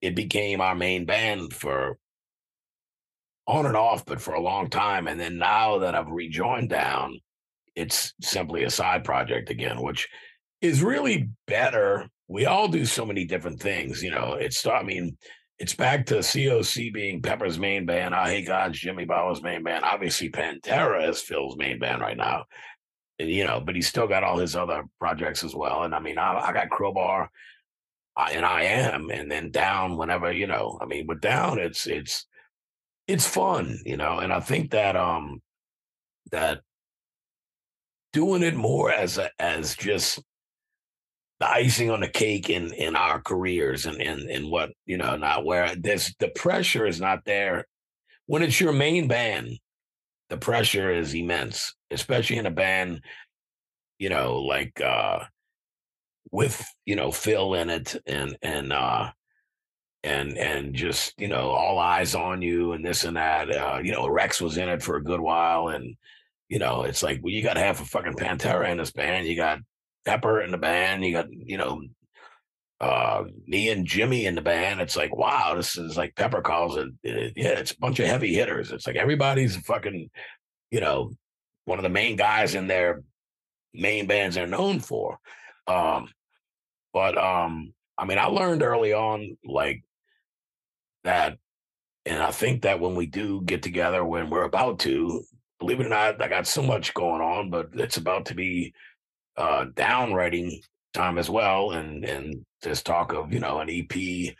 it 0.00 0.14
became 0.14 0.60
our 0.60 0.74
main 0.74 1.04
band 1.04 1.52
for 1.52 1.98
on 3.46 3.66
and 3.66 3.76
off, 3.76 4.04
but 4.04 4.20
for 4.20 4.34
a 4.34 4.40
long 4.40 4.70
time. 4.70 5.08
And 5.08 5.18
then 5.18 5.38
now 5.38 5.78
that 5.78 5.94
I've 5.94 6.10
rejoined 6.10 6.70
Down, 6.70 7.18
it's 7.74 8.12
simply 8.20 8.64
a 8.64 8.70
side 8.70 9.04
project 9.04 9.50
again, 9.50 9.80
which 9.82 10.08
is 10.60 10.82
really 10.82 11.30
better. 11.46 12.08
We 12.28 12.46
all 12.46 12.68
do 12.68 12.84
so 12.84 13.04
many 13.04 13.24
different 13.24 13.60
things, 13.60 14.02
you 14.02 14.10
know. 14.10 14.34
It's 14.34 14.66
I 14.66 14.82
mean, 14.82 15.16
it's 15.60 15.74
back 15.74 16.06
to 16.06 16.16
COC 16.16 16.90
being 16.90 17.20
Pepper's 17.20 17.58
main 17.58 17.84
band. 17.84 18.14
Eyehategod's 18.14 18.80
Jimmy 18.80 19.04
Bower's 19.04 19.42
main 19.42 19.62
band. 19.62 19.84
Obviously, 19.84 20.30
Pantera 20.30 21.06
is 21.06 21.20
Phil's 21.20 21.56
main 21.58 21.78
band 21.78 22.00
right 22.00 22.16
now. 22.16 22.46
And, 23.18 23.28
you 23.28 23.44
know, 23.44 23.60
but 23.60 23.74
he's 23.74 23.86
still 23.86 24.08
got 24.08 24.24
all 24.24 24.38
his 24.38 24.56
other 24.56 24.84
projects 24.98 25.44
as 25.44 25.54
well. 25.54 25.82
And 25.82 25.94
I 25.94 26.00
mean, 26.00 26.16
I, 26.16 26.46
I 26.46 26.52
got 26.54 26.70
Crowbar, 26.70 27.30
I, 28.16 28.32
and 28.32 28.46
EYE 28.46 28.62
AM, 28.62 29.10
and 29.10 29.30
then 29.30 29.50
Down 29.50 29.98
whenever 29.98 30.32
you 30.32 30.46
know. 30.46 30.78
I 30.80 30.86
mean, 30.86 31.06
with 31.06 31.20
Down, 31.20 31.58
it's 31.58 31.86
it's 31.86 32.26
it's 33.06 33.28
fun, 33.28 33.80
you 33.84 33.98
know. 33.98 34.18
And 34.18 34.32
I 34.32 34.40
think 34.40 34.70
that 34.70 34.96
um 34.96 35.42
that 36.32 36.62
doing 38.14 38.42
it 38.42 38.56
more 38.56 38.90
as 38.90 39.18
a, 39.18 39.30
as 39.38 39.76
just 39.76 40.20
the 41.40 41.50
icing 41.50 41.90
on 41.90 42.00
the 42.00 42.08
cake 42.08 42.50
in 42.50 42.72
in 42.74 42.94
our 42.96 43.20
careers 43.20 43.86
and 43.86 44.00
and 44.00 44.28
and 44.30 44.50
what 44.50 44.70
you 44.86 44.96
know 44.96 45.16
not 45.16 45.44
where 45.44 45.74
this 45.74 46.14
the 46.18 46.28
pressure 46.28 46.86
is 46.86 47.00
not 47.00 47.24
there. 47.24 47.66
When 48.26 48.42
it's 48.42 48.60
your 48.60 48.72
main 48.72 49.08
band 49.08 49.58
the 50.30 50.38
pressure 50.38 50.90
is 50.90 51.12
immense 51.12 51.74
especially 51.90 52.38
in 52.38 52.46
a 52.46 52.50
band 52.50 53.02
you 53.98 54.08
know 54.08 54.36
like 54.36 54.80
uh 54.80 55.18
with 56.30 56.64
you 56.86 56.96
know 56.96 57.10
phil 57.10 57.54
in 57.54 57.68
it 57.68 58.00
and 58.06 58.38
and 58.40 58.72
uh 58.72 59.10
and 60.04 60.38
and 60.38 60.74
just 60.74 61.12
you 61.18 61.28
know 61.28 61.50
all 61.50 61.78
eyes 61.78 62.14
on 62.14 62.40
you 62.40 62.72
and 62.72 62.84
this 62.86 63.04
and 63.04 63.16
that 63.16 63.54
uh 63.54 63.78
you 63.82 63.92
know 63.92 64.08
rex 64.08 64.40
was 64.40 64.56
in 64.56 64.68
it 64.68 64.82
for 64.82 64.96
a 64.96 65.04
good 65.04 65.20
while 65.20 65.68
and 65.68 65.96
you 66.48 66.58
know 66.58 66.82
it's 66.84 67.02
like 67.02 67.20
well 67.22 67.32
you 67.32 67.42
got 67.42 67.58
half 67.58 67.82
a 67.82 67.84
fucking 67.84 68.14
pantera 68.14 68.70
in 68.70 68.78
this 68.78 68.92
band 68.92 69.26
you 69.26 69.36
got 69.36 69.58
Pepper 70.04 70.40
in 70.40 70.50
the 70.50 70.58
band. 70.58 71.04
You 71.04 71.12
got, 71.12 71.26
you 71.30 71.56
know, 71.56 71.82
uh, 72.80 73.24
me 73.46 73.68
and 73.68 73.86
Jimmy 73.86 74.26
in 74.26 74.34
the 74.34 74.40
band. 74.40 74.80
It's 74.80 74.96
like, 74.96 75.14
wow, 75.14 75.54
this 75.54 75.76
is 75.76 75.96
like 75.96 76.16
Pepper 76.16 76.40
calls 76.40 76.76
it. 76.76 76.88
it 77.02 77.32
yeah, 77.36 77.58
it's 77.58 77.72
a 77.72 77.78
bunch 77.78 78.00
of 78.00 78.06
heavy 78.06 78.34
hitters. 78.34 78.72
It's 78.72 78.86
like 78.86 78.96
everybody's 78.96 79.56
fucking, 79.56 80.10
you 80.70 80.80
know, 80.80 81.12
one 81.66 81.78
of 81.78 81.82
the 81.82 81.88
main 81.88 82.16
guys 82.16 82.54
in 82.54 82.66
their 82.66 83.02
main 83.74 84.06
bands 84.06 84.34
they're 84.34 84.46
known 84.46 84.80
for. 84.80 85.18
Um, 85.66 86.08
but 86.92 87.16
um, 87.18 87.72
I 87.98 88.06
mean, 88.06 88.18
I 88.18 88.24
learned 88.24 88.62
early 88.62 88.92
on 88.92 89.36
like 89.44 89.84
that, 91.04 91.38
and 92.06 92.22
I 92.22 92.30
think 92.30 92.62
that 92.62 92.80
when 92.80 92.94
we 92.94 93.06
do 93.06 93.42
get 93.42 93.62
together, 93.62 94.04
when 94.04 94.30
we're 94.30 94.44
about 94.44 94.80
to, 94.80 95.22
believe 95.58 95.80
it 95.80 95.86
or 95.86 95.90
not, 95.90 96.22
I 96.22 96.28
got 96.28 96.46
so 96.46 96.62
much 96.62 96.94
going 96.94 97.20
on, 97.20 97.50
but 97.50 97.68
it's 97.74 97.98
about 97.98 98.26
to 98.26 98.34
be 98.34 98.72
uh, 99.40 99.66
time 100.92 101.18
as 101.18 101.30
well, 101.30 101.72
and 101.72 102.04
and 102.04 102.44
just 102.62 102.86
talk 102.86 103.12
of 103.12 103.32
you 103.32 103.40
know 103.40 103.60
an 103.60 103.70
EP, 103.70 104.34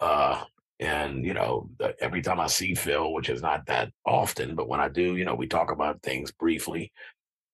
uh, 0.00 0.44
and 0.78 1.24
you 1.24 1.34
know 1.34 1.70
every 2.00 2.22
time 2.22 2.40
I 2.40 2.46
see 2.46 2.74
Phil, 2.74 3.12
which 3.12 3.28
is 3.28 3.42
not 3.42 3.66
that 3.66 3.90
often, 4.06 4.54
but 4.54 4.68
when 4.68 4.80
I 4.80 4.88
do, 4.88 5.16
you 5.16 5.24
know 5.24 5.34
we 5.34 5.46
talk 5.46 5.70
about 5.70 6.02
things 6.02 6.32
briefly, 6.32 6.92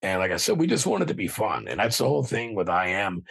and 0.03 0.21
like 0.21 0.31
I 0.31 0.37
said, 0.37 0.59
we 0.59 0.67
just 0.67 0.87
want 0.87 1.03
it 1.03 1.07
to 1.07 1.15
be 1.15 1.29
fun, 1.29 1.69
and 1.69 1.81
that's 1.81 1.99
the 1.99 2.05
whole 2.05 2.25
thing 2.25 2.55
with 2.55 2.69
EYE 2.69 2.89
AM. 2.89 3.25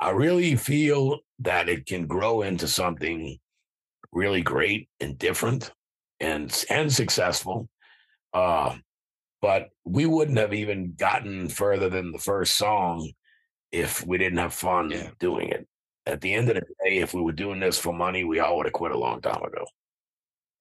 I 0.00 0.10
really 0.10 0.56
feel 0.56 1.20
that 1.40 1.68
it 1.68 1.86
can 1.86 2.06
grow 2.06 2.42
into 2.42 2.66
something 2.66 3.38
really 4.12 4.42
great 4.42 4.88
and 5.00 5.18
different 5.18 5.72
and 6.20 6.64
and 6.70 6.92
successful. 6.92 7.68
Uh, 8.32 8.76
but 9.42 9.70
we 9.84 10.06
wouldn't 10.06 10.38
have 10.38 10.54
even 10.54 10.94
gotten 10.96 11.48
further 11.48 11.90
than 11.90 12.12
the 12.12 12.18
first 12.18 12.56
song 12.56 13.10
if 13.72 14.06
we 14.06 14.16
didn't 14.16 14.38
have 14.38 14.54
fun 14.54 14.90
yeah. 14.90 15.10
doing 15.18 15.48
it. 15.48 15.66
At 16.06 16.20
the 16.20 16.32
end 16.32 16.48
of 16.48 16.54
the 16.54 16.62
day, 16.84 16.98
if 16.98 17.12
we 17.12 17.20
were 17.20 17.32
doing 17.32 17.60
this 17.60 17.78
for 17.78 17.92
money, 17.92 18.22
we 18.22 18.38
all 18.38 18.56
would 18.56 18.66
have 18.66 18.72
quit 18.72 18.92
a 18.92 18.98
long 18.98 19.20
time 19.20 19.42
ago. 19.42 19.66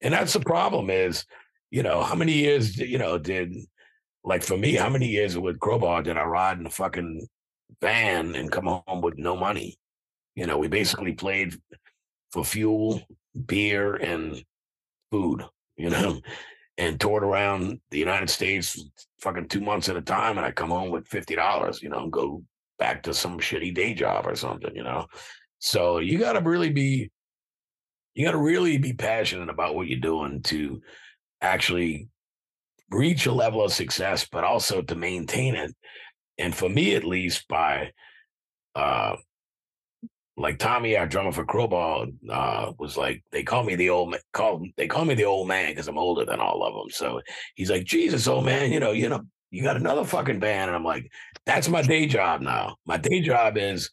And 0.02 0.14
that's 0.14 0.34
the 0.34 0.40
problem 0.40 0.90
is, 0.90 1.26
you 1.70 1.84
know, 1.84 2.02
how 2.02 2.16
many 2.16 2.34
years, 2.34 2.78
you 2.78 2.98
know, 2.98 3.18
did 3.20 3.56
like 4.24 4.44
for 4.44 4.58
me, 4.58 4.74
how 4.74 4.90
many 4.90 5.08
years 5.08 5.38
with 5.38 5.60
Crowbar 5.60 6.04
did 6.04 6.18
I 6.18 6.24
ride 6.24 6.60
in 6.60 6.66
a 6.66 6.72
fucking 6.72 7.28
van 7.82 8.36
and 8.36 8.52
come 8.52 8.66
home 8.66 9.02
with 9.02 9.18
no 9.18 9.36
money? 9.36 9.78
You 10.36 10.48
know, 10.48 10.58
we 10.58 10.68
basically 10.68 11.14
played 11.14 11.56
for 12.32 12.44
fuel, 12.44 13.02
beer, 13.46 13.96
and 13.96 14.44
food, 15.12 15.44
you 15.78 15.90
know 15.90 16.20
and 16.78 17.00
toured 17.00 17.24
around 17.24 17.80
the 17.92 18.00
United 18.00 18.30
States 18.30 18.84
fucking 19.20 19.48
two 19.48 19.62
months 19.62 19.90
at 19.90 19.98
a 19.98 20.02
time. 20.02 20.38
And 20.38 20.46
I 20.46 20.52
come 20.52 20.70
home 20.70 20.90
with 20.90 21.08
$50, 21.10 21.82
you 21.82 21.90
know, 21.90 22.04
and 22.04 22.12
go 22.12 22.44
back 22.80 23.04
to 23.04 23.14
some 23.14 23.40
shitty 23.40 23.74
day 23.74 23.94
job 23.94 24.26
or 24.26 24.36
something, 24.36 24.76
you 24.76 24.84
know. 24.84 25.08
So 25.60 26.00
you 26.00 26.18
got 26.18 26.34
to 26.34 26.42
really 26.42 26.72
be, 26.72 27.12
you 28.16 28.26
got 28.26 28.32
to 28.32 28.38
really 28.38 28.78
be 28.78 28.94
passionate 28.94 29.50
about 29.50 29.76
what 29.76 29.88
you're 29.88 30.00
doing 30.00 30.42
to 30.44 30.82
actually 31.42 32.10
reach 32.90 33.26
a 33.26 33.32
level 33.32 33.64
of 33.64 33.72
success, 33.72 34.28
but 34.32 34.44
also 34.44 34.82
to 34.82 34.96
maintain 34.96 35.56
it. 35.56 35.74
And 36.38 36.56
for 36.56 36.68
me, 36.68 36.96
at 36.96 37.04
least, 37.04 37.48
by 37.48 37.92
uh, 38.76 39.16
like 40.42 40.58
Tommy, 40.60 40.98
our 40.98 41.08
drummer 41.08 41.32
for 41.32 41.46
Crowbar, 41.46 42.08
uh, 42.30 42.72
was 42.80 42.98
like, 42.98 43.24
they 43.32 43.44
call 43.44 43.64
me 43.64 43.76
the 43.76 43.90
old 43.90 44.12
man. 44.12 44.20
Call 44.34 44.66
they 44.78 44.88
call 44.88 45.06
me 45.06 45.14
the 45.14 45.26
old 45.26 45.48
man 45.48 45.72
because 45.72 45.88
I'm 45.88 45.98
older 45.98 46.26
than 46.26 46.40
all 46.40 46.64
of 46.64 46.74
them. 46.74 46.90
So 46.90 47.22
he's 47.56 47.70
like, 47.70 47.86
Jesus, 47.86 48.28
old 48.28 48.46
man, 48.46 48.72
you 48.72 48.80
know, 48.80 48.92
you 48.92 49.10
know, 49.10 49.22
you 49.52 49.62
got 49.64 49.76
another 49.76 50.06
fucking 50.06 50.40
band, 50.40 50.70
and 50.70 50.76
I'm 50.76 50.84
like, 50.84 51.12
that's 51.46 51.70
my 51.70 51.82
day 51.82 52.08
job 52.08 52.42
now. 52.42 52.78
My 52.86 52.98
day 52.98 53.22
job 53.22 53.58
is, 53.58 53.90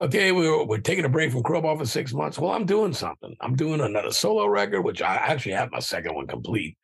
okay, 0.00 0.32
we're 0.32 0.64
we're 0.64 0.78
taking 0.78 1.04
a 1.04 1.08
break 1.08 1.32
from 1.32 1.42
Crowbar 1.42 1.76
for 1.76 1.86
six 1.86 2.12
months. 2.12 2.38
Well, 2.38 2.52
I'm 2.52 2.66
doing 2.66 2.92
something. 2.92 3.36
I'm 3.40 3.56
doing 3.56 3.80
another 3.80 4.12
solo 4.12 4.46
record, 4.46 4.82
which 4.82 5.02
I 5.02 5.16
actually 5.16 5.52
have 5.52 5.72
my 5.72 5.80
second 5.80 6.14
one 6.14 6.26
complete, 6.26 6.78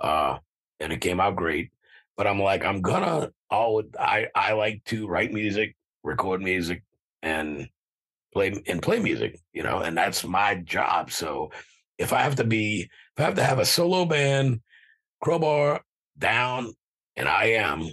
uh, 0.00 0.38
and 0.80 0.92
it 0.92 1.00
came 1.00 1.20
out 1.20 1.36
great. 1.36 1.70
But 2.16 2.26
I'm 2.26 2.40
like, 2.40 2.64
I'm 2.64 2.82
gonna. 2.82 3.30
All 3.50 3.82
I 3.98 4.26
I 4.34 4.52
like 4.54 4.82
to 4.86 5.06
write 5.06 5.32
music, 5.32 5.76
record 6.02 6.42
music, 6.42 6.82
and 7.22 7.68
play 8.32 8.62
and 8.66 8.82
play 8.82 8.98
music, 8.98 9.38
you 9.52 9.62
know, 9.62 9.78
and 9.78 9.96
that's 9.96 10.24
my 10.24 10.56
job. 10.56 11.10
So 11.10 11.50
if 11.98 12.12
I 12.12 12.22
have 12.22 12.36
to 12.36 12.44
be, 12.44 12.88
if 13.16 13.20
I 13.20 13.22
have 13.22 13.34
to 13.36 13.44
have 13.44 13.58
a 13.58 13.64
solo 13.64 14.04
band, 14.04 14.60
crowbar 15.20 15.82
down, 16.18 16.72
and 17.16 17.28
EYE 17.28 17.56
AM 17.56 17.88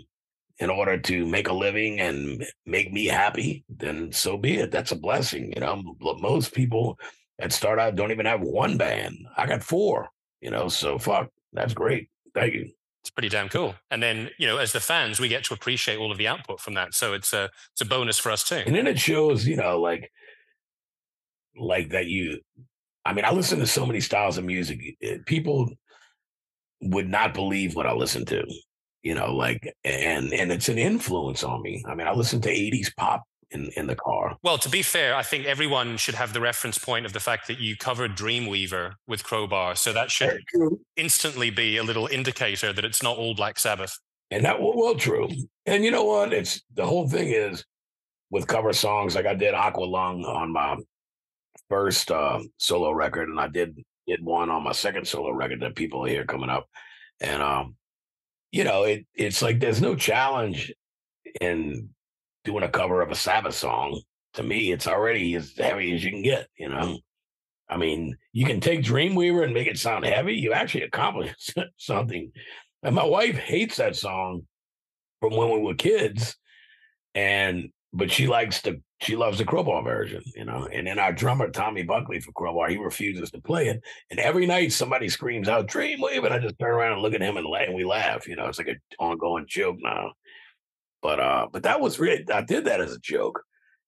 in 0.60 0.70
order 0.70 0.98
to 0.98 1.26
make 1.26 1.48
a 1.48 1.54
living 1.54 2.00
and 2.00 2.46
make 2.66 2.92
me 2.92 3.06
happy, 3.06 3.64
then 3.70 4.12
so 4.12 4.38
be 4.38 4.58
it. 4.58 4.72
That's 4.72 4.92
a 4.92 4.96
blessing. 4.96 5.54
You 5.56 5.62
know, 5.62 5.96
most 6.20 6.54
people 6.54 7.00
that 7.38 7.54
start 7.54 7.80
out 7.80 7.96
don't 7.96 8.12
even 8.12 8.26
have 8.26 8.42
one 8.42 8.78
band. 8.78 9.18
I 9.38 9.46
got 9.46 9.64
four, 9.64 10.10
you 10.42 10.52
know, 10.52 10.68
so 10.68 10.98
fuck, 10.98 11.30
that's 11.54 11.74
great. 11.74 12.10
Thank 12.34 12.54
you. 12.54 12.70
It's 13.02 13.10
pretty 13.10 13.30
damn 13.30 13.48
cool. 13.48 13.76
And 13.90 14.04
then, 14.04 14.30
you 14.38 14.46
know, 14.46 14.58
as 14.58 14.74
the 14.74 14.82
fans, 14.82 15.20
we 15.20 15.30
get 15.30 15.46
to 15.46 15.54
appreciate 15.54 15.98
all 15.98 16.12
of 16.12 16.18
the 16.18 16.28
output 16.28 16.60
from 16.60 16.74
that. 16.74 16.94
So 16.94 17.14
it's 17.14 17.32
a 17.32 17.50
it's 17.72 17.82
a 17.82 17.86
bonus 17.86 18.20
for 18.20 18.30
us 18.30 18.44
too. 18.44 18.62
And 18.66 18.76
then 18.76 18.88
it 18.88 19.00
shows, 19.00 19.48
you 19.48 19.56
know, 19.56 19.80
like 19.80 20.12
like 21.60 21.90
that 21.90 22.08
you 22.08 22.40
I 23.06 23.14
mean, 23.14 23.26
I 23.26 23.32
listen 23.32 23.60
to 23.60 23.68
so 23.68 23.86
many 23.86 24.02
styles 24.02 24.38
of 24.38 24.46
music. 24.46 24.96
Eh, 25.02 25.18
people 25.26 25.70
would 26.82 27.10
not 27.10 27.34
believe 27.34 27.76
what 27.76 27.88
I 27.88 27.94
listen 27.94 28.26
to, 28.26 28.46
you 29.04 29.16
know, 29.16 29.34
like 29.34 29.74
and 29.84 30.34
and 30.34 30.52
it's 30.52 30.70
an 30.70 30.78
influence 30.78 31.44
on 31.44 31.62
me. 31.62 31.84
I 31.88 31.96
mean, 31.96 32.08
I 32.08 32.14
listen 32.14 32.42
to 32.42 32.50
80s 32.50 32.96
pop 32.96 33.24
in, 33.52 33.72
in 33.76 33.88
the 33.88 33.96
car. 33.96 34.38
Well, 34.44 34.58
to 34.60 34.70
be 34.70 34.82
fair, 34.82 35.16
I 35.16 35.24
think 35.24 35.46
everyone 35.46 35.98
should 35.98 36.16
have 36.16 36.34
the 36.34 36.42
reference 36.42 36.78
point 36.78 37.06
of 37.06 37.14
the 37.14 37.20
fact 37.20 37.48
that 37.48 37.60
you 37.60 37.76
covered 37.76 38.16
Dreamweaver 38.16 38.94
with 39.08 39.24
Crowbar. 39.24 39.76
So 39.76 39.92
that 39.94 40.12
should 40.12 40.44
instantly 40.96 41.50
be 41.50 41.78
a 41.78 41.84
little 41.84 42.08
indicator 42.08 42.74
that 42.74 42.86
it's 42.86 43.02
not 43.02 43.18
all 43.18 43.34
Black 43.34 43.60
Sabbath. 43.60 43.98
And 44.32 44.46
that 44.46 44.62
well, 44.62 44.96
true. 44.96 45.30
And 45.66 45.84
you 45.84 45.90
know 45.90 46.04
what? 46.04 46.34
It's 46.34 46.62
the 46.76 46.86
whole 46.86 47.10
thing 47.10 47.30
is 47.30 47.66
with 48.30 48.46
cover 48.46 48.74
songs. 48.74 49.16
Like 49.16 49.26
I 49.26 49.34
did 49.34 49.56
Aqualung 49.56 50.24
on 50.26 50.54
my 50.54 50.78
first 51.70 52.12
uh, 52.12 52.40
solo 52.58 52.92
record, 52.92 53.30
and 53.30 53.40
I 53.40 53.48
did 53.48 53.78
did 54.08 54.24
one 54.24 54.50
on 54.50 54.64
my 54.64 54.72
second 54.72 55.08
solo 55.08 55.32
record 55.32 55.62
that 55.62 55.76
people 55.76 56.04
hear 56.04 56.26
coming 56.26 56.50
up. 56.50 56.68
And 57.22 57.42
um, 57.42 57.76
you 58.52 58.64
know, 58.64 58.84
it 58.84 59.06
it's 59.14 59.42
like 59.42 59.60
there's 59.60 59.82
no 59.82 59.96
challenge 59.96 60.74
in 61.40 61.90
doing 62.44 62.64
a 62.64 62.70
cover 62.70 63.02
of 63.02 63.12
a 63.12 63.16
Sabbath 63.16 63.56
song. 63.56 64.02
To 64.34 64.44
me, 64.44 64.72
it's 64.72 64.88
already 64.88 65.36
as 65.36 65.54
heavy 65.58 65.94
as 65.94 66.04
you 66.04 66.12
can 66.12 66.24
get. 66.24 66.48
You 66.58 66.70
know, 66.70 67.00
I 67.70 67.78
mean, 67.78 68.18
you 68.34 68.46
can 68.46 68.60
take 68.60 68.82
Dreamweaver 68.82 69.44
and 69.44 69.54
make 69.54 69.68
it 69.68 69.78
sound 69.78 70.06
heavy. 70.06 70.34
You 70.34 70.54
actually 70.54 70.84
accomplish 70.84 71.34
something. 71.78 72.32
And 72.84 72.96
my 72.96 73.04
wife 73.04 73.38
hates 73.38 73.78
that 73.78 73.96
song 73.96 74.44
from 75.20 75.36
when 75.36 75.52
we 75.52 75.60
were 75.60 75.76
kids, 75.76 76.36
and 77.14 77.70
but 77.94 78.12
she 78.12 78.28
likes 78.28 78.62
to 78.64 78.82
she 79.02 79.16
loves 79.16 79.38
the 79.38 79.46
crowbar 79.46 79.82
version, 79.84 80.22
you 80.36 80.46
know. 80.46 80.68
And 80.72 80.88
then 80.88 81.00
our 81.00 81.14
drummer 81.14 81.50
Tommy 81.50 81.84
Buckley 81.84 82.20
for 82.20 82.32
crowbar, 82.34 82.70
he 82.70 82.78
refuses 82.78 83.32
to 83.32 83.42
play 83.42 83.68
it. 83.70 83.82
And 84.12 84.20
every 84.20 84.46
night 84.46 84.74
somebody 84.74 85.10
screams 85.10 85.48
out 85.48 85.68
Dreamweaver, 85.68 86.26
and 86.26 86.34
I 86.34 86.40
just 86.40 86.60
turn 86.60 86.72
around 86.72 86.94
and 86.94 87.02
look 87.02 87.14
at 87.14 87.22
him 87.22 87.38
and, 87.38 87.48
laugh, 87.48 87.68
and 87.68 87.76
we 87.76 87.86
laugh. 87.86 88.28
You 88.28 88.36
know, 88.36 88.48
it's 88.48 88.58
like 88.58 88.68
an 88.68 88.80
ongoing 89.00 89.46
joke 89.48 89.78
now. 89.80 90.12
But 91.02 91.20
uh, 91.20 91.48
but 91.52 91.64
that 91.64 91.82
was 91.82 92.00
really 92.00 92.26
I 92.32 92.42
did 92.42 92.66
that 92.66 92.82
as 92.82 92.94
a 92.94 93.00
joke. 93.00 93.42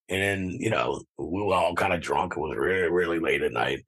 And 0.10 0.22
then, 0.22 0.58
you 0.60 0.70
know, 0.70 1.02
we 1.18 1.42
were 1.42 1.54
all 1.54 1.74
kind 1.74 1.94
of 1.94 2.02
drunk. 2.02 2.34
It 2.36 2.40
was 2.40 2.58
really, 2.58 2.90
really 2.90 3.20
late 3.20 3.44
at 3.44 3.54
night. 3.54 3.86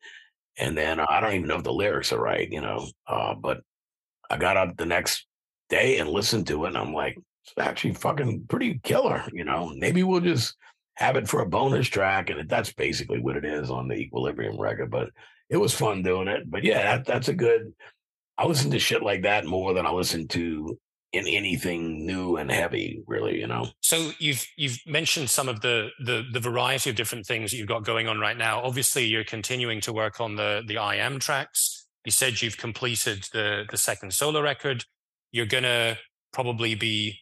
And 0.58 0.78
then 0.78 1.00
uh, 1.00 1.06
I 1.10 1.20
don't 1.20 1.34
even 1.34 1.48
know 1.48 1.58
if 1.58 1.64
the 1.64 1.74
lyrics 1.74 2.14
are 2.14 2.20
right, 2.20 2.50
you 2.50 2.62
know. 2.62 2.88
Uh, 3.08 3.34
but 3.34 3.60
I 4.30 4.38
got 4.38 4.56
up 4.56 4.78
the 4.78 4.86
next 4.86 5.26
day 5.70 5.98
and 5.98 6.10
listened 6.10 6.48
to 6.48 6.66
it, 6.66 6.70
and 6.70 6.78
I'm 6.78 6.94
like, 6.94 7.18
it's 7.44 7.54
actually 7.58 7.94
fucking 7.94 8.46
pretty 8.48 8.80
killer, 8.84 9.24
you 9.34 9.44
know. 9.44 9.74
Maybe 9.76 10.04
we'll 10.04 10.22
just 10.22 10.56
have 10.96 11.16
it 11.16 11.28
for 11.28 11.42
a 11.42 11.50
bonus 11.50 11.88
track, 11.88 12.30
and 12.30 12.48
that's 12.50 12.74
basically 12.74 13.20
what 13.20 13.38
it 13.38 13.46
is 13.46 13.70
on 13.70 13.88
the 13.88 13.96
Equilibrium 13.96 14.60
record. 14.60 14.92
But 14.92 15.10
it 15.50 15.58
was 15.58 15.74
fun 15.74 16.04
doing 16.04 16.28
it. 16.28 16.50
But 16.50 16.64
yeah, 16.64 16.84
that, 16.84 17.06
that's 17.06 17.28
a 17.28 17.34
good. 17.34 17.74
I 18.38 18.46
listen 18.46 18.72
to 18.72 18.80
shit 18.80 19.04
like 19.04 19.24
that 19.24 19.46
more 19.46 19.74
than 19.74 19.86
I 19.86 19.92
listen 19.92 20.28
to 20.30 20.78
in 21.12 21.28
anything 21.28 22.08
new 22.08 22.38
and 22.38 22.52
heavy, 22.52 23.04
really, 23.06 23.40
you 23.40 23.46
know. 23.46 23.68
So 23.82 24.12
you've 24.18 24.46
you've 24.58 24.80
mentioned 24.88 25.30
some 25.30 25.48
of 25.48 25.62
the 25.62 25.90
the 26.04 26.24
the 26.32 26.40
variety 26.40 26.90
of 26.90 26.96
different 26.96 27.26
things 27.26 27.52
that 27.52 27.58
you've 27.58 27.68
got 27.68 27.86
going 27.86 28.08
on 28.08 28.20
right 28.20 28.38
now. 28.38 28.62
Obviously, 28.62 29.06
you're 29.06 29.24
continuing 29.24 29.80
to 29.82 29.94
work 29.94 30.20
on 30.20 30.36
the 30.36 30.64
the 30.66 30.78
EYE 30.78 30.96
AM 30.96 31.20
tracks. 31.20 31.86
You 32.06 32.12
said 32.12 32.42
you've 32.42 32.58
completed 32.58 33.28
the 33.32 33.66
the 33.70 33.78
second 33.78 34.14
solo 34.14 34.42
record. 34.42 34.86
You're 35.32 35.46
gonna 35.46 35.98
probably 36.32 36.74
be 36.74 37.20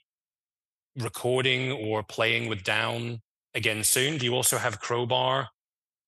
recording 0.97 1.71
or 1.71 2.03
playing 2.03 2.49
with 2.49 2.63
Down 2.63 3.21
again 3.53 3.83
soon. 3.83 4.17
Do 4.17 4.25
you 4.25 4.33
also 4.33 4.57
have 4.57 4.79
Crowbar 4.79 5.49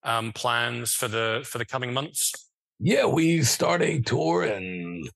um, 0.04 0.32
plans 0.34 0.94
for 0.94 1.08
the 1.08 1.46
for 1.46 1.58
the 1.58 1.66
coming 1.66 1.94
months? 1.94 2.34
Yeah, 2.80 3.06
we 3.06 3.44
start 3.44 3.82
a 3.82 4.02
tour 4.02 4.44
in 4.44 5.08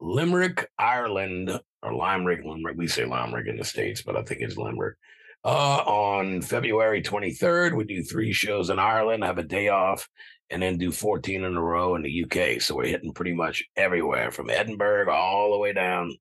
Limerick, 0.00 0.68
Ireland 0.78 1.58
or 1.82 1.94
Limerick. 1.94 2.44
Limerick. 2.44 2.76
We 2.76 2.86
say 2.86 3.04
Limerick 3.04 3.48
in 3.48 3.56
the 3.56 3.64
States, 3.64 4.02
but 4.02 4.16
I 4.16 4.22
think 4.22 4.40
it's 4.40 4.56
Limerick. 4.56 4.96
Uh, 5.44 5.82
on 5.84 6.40
February 6.40 7.02
23rd, 7.02 7.76
we 7.76 7.84
do 7.84 8.02
three 8.04 8.32
shows 8.32 8.70
in 8.70 8.78
Ireland, 8.78 9.24
have 9.24 9.38
a 9.38 9.42
day 9.42 9.68
off, 9.68 10.08
and 10.50 10.62
then 10.62 10.78
do 10.78 10.92
14 10.92 11.42
in 11.42 11.56
a 11.56 11.60
row 11.60 11.96
in 11.96 12.02
the 12.02 12.24
UK. 12.24 12.60
So 12.60 12.76
we're 12.76 12.86
hitting 12.86 13.12
pretty 13.12 13.32
much 13.32 13.64
everywhere 13.76 14.30
from 14.30 14.50
Edinburgh 14.50 15.12
all 15.12 15.50
the 15.50 15.58
way 15.58 15.72
down 15.72 16.14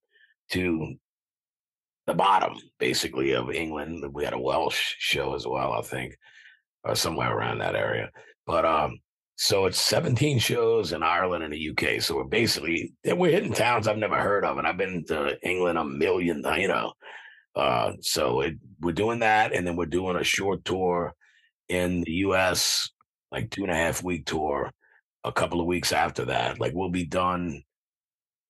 to 0.51 0.95
the 2.07 2.13
bottom, 2.13 2.55
basically, 2.79 3.31
of 3.33 3.51
England. 3.51 4.03
We 4.13 4.23
had 4.23 4.33
a 4.33 4.39
Welsh 4.39 4.95
show 4.99 5.35
as 5.35 5.45
well, 5.45 5.73
I 5.73 5.81
think, 5.81 6.17
or 6.83 6.95
somewhere 6.95 7.35
around 7.35 7.59
that 7.59 7.75
area. 7.75 8.09
But 8.45 8.65
um, 8.65 8.99
so 9.35 9.65
it's 9.65 9.81
17 9.81 10.39
shows 10.39 10.93
in 10.93 11.01
Ireland 11.01 11.43
and 11.43 11.53
the 11.53 11.69
UK. 11.69 12.01
So 12.01 12.15
we're 12.15 12.25
basically 12.25 12.93
we're 13.03 13.31
hitting 13.31 13.53
towns 13.53 13.87
I've 13.87 13.97
never 13.97 14.19
heard 14.19 14.45
of, 14.45 14.57
and 14.57 14.67
I've 14.67 14.77
been 14.77 15.03
to 15.07 15.35
England 15.41 15.77
a 15.79 15.83
million, 15.83 16.43
you 16.57 16.67
know. 16.67 16.93
Uh, 17.55 17.93
so 18.01 18.41
it, 18.41 18.55
we're 18.79 18.91
doing 18.91 19.19
that, 19.19 19.53
and 19.53 19.65
then 19.65 19.75
we're 19.75 19.85
doing 19.87 20.15
a 20.15 20.23
short 20.23 20.63
tour 20.63 21.13
in 21.69 22.01
the 22.01 22.11
US, 22.27 22.89
like 23.31 23.49
two 23.49 23.63
and 23.63 23.71
a 23.71 23.75
half 23.75 24.03
week 24.03 24.25
tour. 24.25 24.69
A 25.23 25.31
couple 25.31 25.59
of 25.59 25.67
weeks 25.67 25.91
after 25.91 26.25
that, 26.25 26.59
like 26.59 26.73
we'll 26.73 26.89
be 26.89 27.05
done 27.05 27.63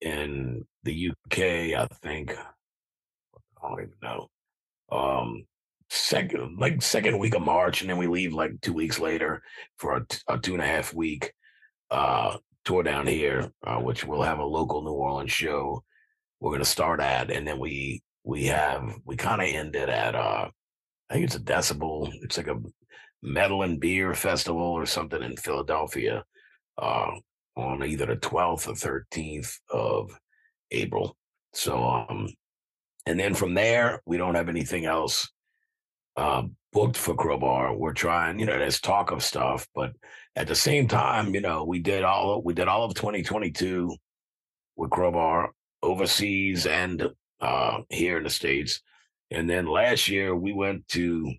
in 0.02 0.66
the 0.84 1.12
UK. 1.12 1.40
I 1.40 1.88
think 2.02 2.36
I 3.64 3.70
don't 3.70 3.82
even 3.82 3.94
know. 4.02 4.30
Um, 4.92 5.46
second 5.90 6.58
like 6.58 6.82
second 6.82 7.20
week 7.20 7.36
of 7.36 7.42
March, 7.42 7.82
and 7.82 7.90
then 7.90 7.98
we 7.98 8.08
leave 8.08 8.34
like 8.34 8.52
two 8.62 8.74
weeks 8.74 9.00
later 9.00 9.42
for 9.78 9.98
a, 9.98 10.08
t- 10.08 10.18
a 10.28 10.38
two 10.38 10.54
and 10.54 10.62
a 10.62 10.66
half 10.66 10.94
week 10.94 11.34
uh, 11.92 12.38
tour 12.66 12.84
down 12.84 13.08
here, 13.08 13.52
uh, 13.66 13.78
which 13.78 14.06
we'll 14.06 14.22
have 14.22 14.40
a 14.40 14.46
local 14.46 14.82
New 14.84 14.92
Orleans 14.92 15.32
show. 15.32 15.84
We're 16.40 16.52
gonna 16.54 16.66
start 16.66 17.00
at, 17.00 17.30
and 17.32 17.48
then 17.48 17.60
we 17.60 18.02
we 18.24 18.46
have 18.46 18.84
we 19.06 19.16
kind 19.16 19.42
of 19.42 19.48
ended 19.48 19.90
at 19.90 20.16
uh, 20.16 20.50
I 21.10 21.14
think 21.14 21.26
it's 21.26 21.36
a 21.36 21.40
Decibel. 21.40 22.12
It's 22.22 22.38
like 22.38 22.48
a 22.48 22.60
metal 23.22 23.64
and 23.64 23.80
beer 23.80 24.14
festival 24.14 24.62
or 24.62 24.86
something 24.86 25.22
in 25.22 25.36
Philadelphia 25.38 26.24
uh, 26.78 27.12
on 27.56 27.84
either 27.84 28.06
the 28.06 28.16
twelfth 28.16 28.68
or 28.68 28.76
thirteenth 28.76 29.60
of 29.70 30.18
April. 30.72 31.16
So 31.54 31.84
um, 31.84 32.30
and 33.06 33.20
then 33.20 33.34
from 33.34 33.54
there 33.54 34.02
we 34.06 34.18
don't 34.18 34.36
have 34.36 34.50
anything 34.50 34.86
else 34.86 35.30
uh, 36.18 36.44
booked 36.74 36.98
for 36.98 37.16
Crowbar. 37.16 37.76
We're 37.76 37.94
trying, 37.94 38.40
you 38.40 38.46
know, 38.46 38.58
there's 38.58 38.80
talk 38.80 39.12
of 39.12 39.24
stuff, 39.24 39.68
but 39.74 39.94
at 40.36 40.48
the 40.48 40.56
same 40.56 40.88
time, 40.88 41.34
you 41.34 41.42
know, 41.42 41.64
we 41.64 41.80
did 41.80 42.04
all 42.04 42.42
we 42.44 42.54
did 42.54 42.68
all 42.68 42.84
of 42.84 42.94
2022 42.94 43.96
with 44.76 44.90
Crowbar 44.90 45.52
overseas 45.84 46.66
and 46.66 47.08
uh, 47.40 47.80
here 47.90 48.18
in 48.18 48.24
the 48.24 48.30
states, 48.30 48.82
and 49.32 49.50
then 49.50 49.66
last 49.66 50.08
year 50.08 50.36
we 50.36 50.54
went 50.54 50.88
to 50.90 51.34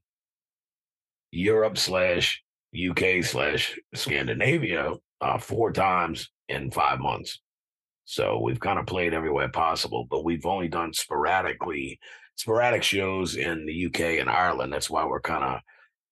Europe 1.30 1.78
slash 1.78 2.42
UK 2.74 3.22
slash 3.22 3.78
Scandinavia 3.94 4.94
uh, 5.20 5.38
four 5.38 5.72
times 5.72 6.30
in 6.48 6.70
five 6.70 6.98
months. 6.98 7.40
So 8.12 8.38
we've 8.42 8.60
kind 8.60 8.78
of 8.78 8.84
played 8.84 9.14
everywhere 9.14 9.48
possible, 9.48 10.06
but 10.10 10.22
we've 10.22 10.44
only 10.44 10.68
done 10.68 10.92
sporadically 10.92 11.98
sporadic 12.36 12.82
shows 12.82 13.36
in 13.36 13.64
the 13.64 13.86
UK 13.86 14.20
and 14.20 14.28
Ireland. 14.28 14.70
That's 14.70 14.90
why 14.90 15.06
we're 15.06 15.22
kind 15.22 15.42
of 15.42 15.60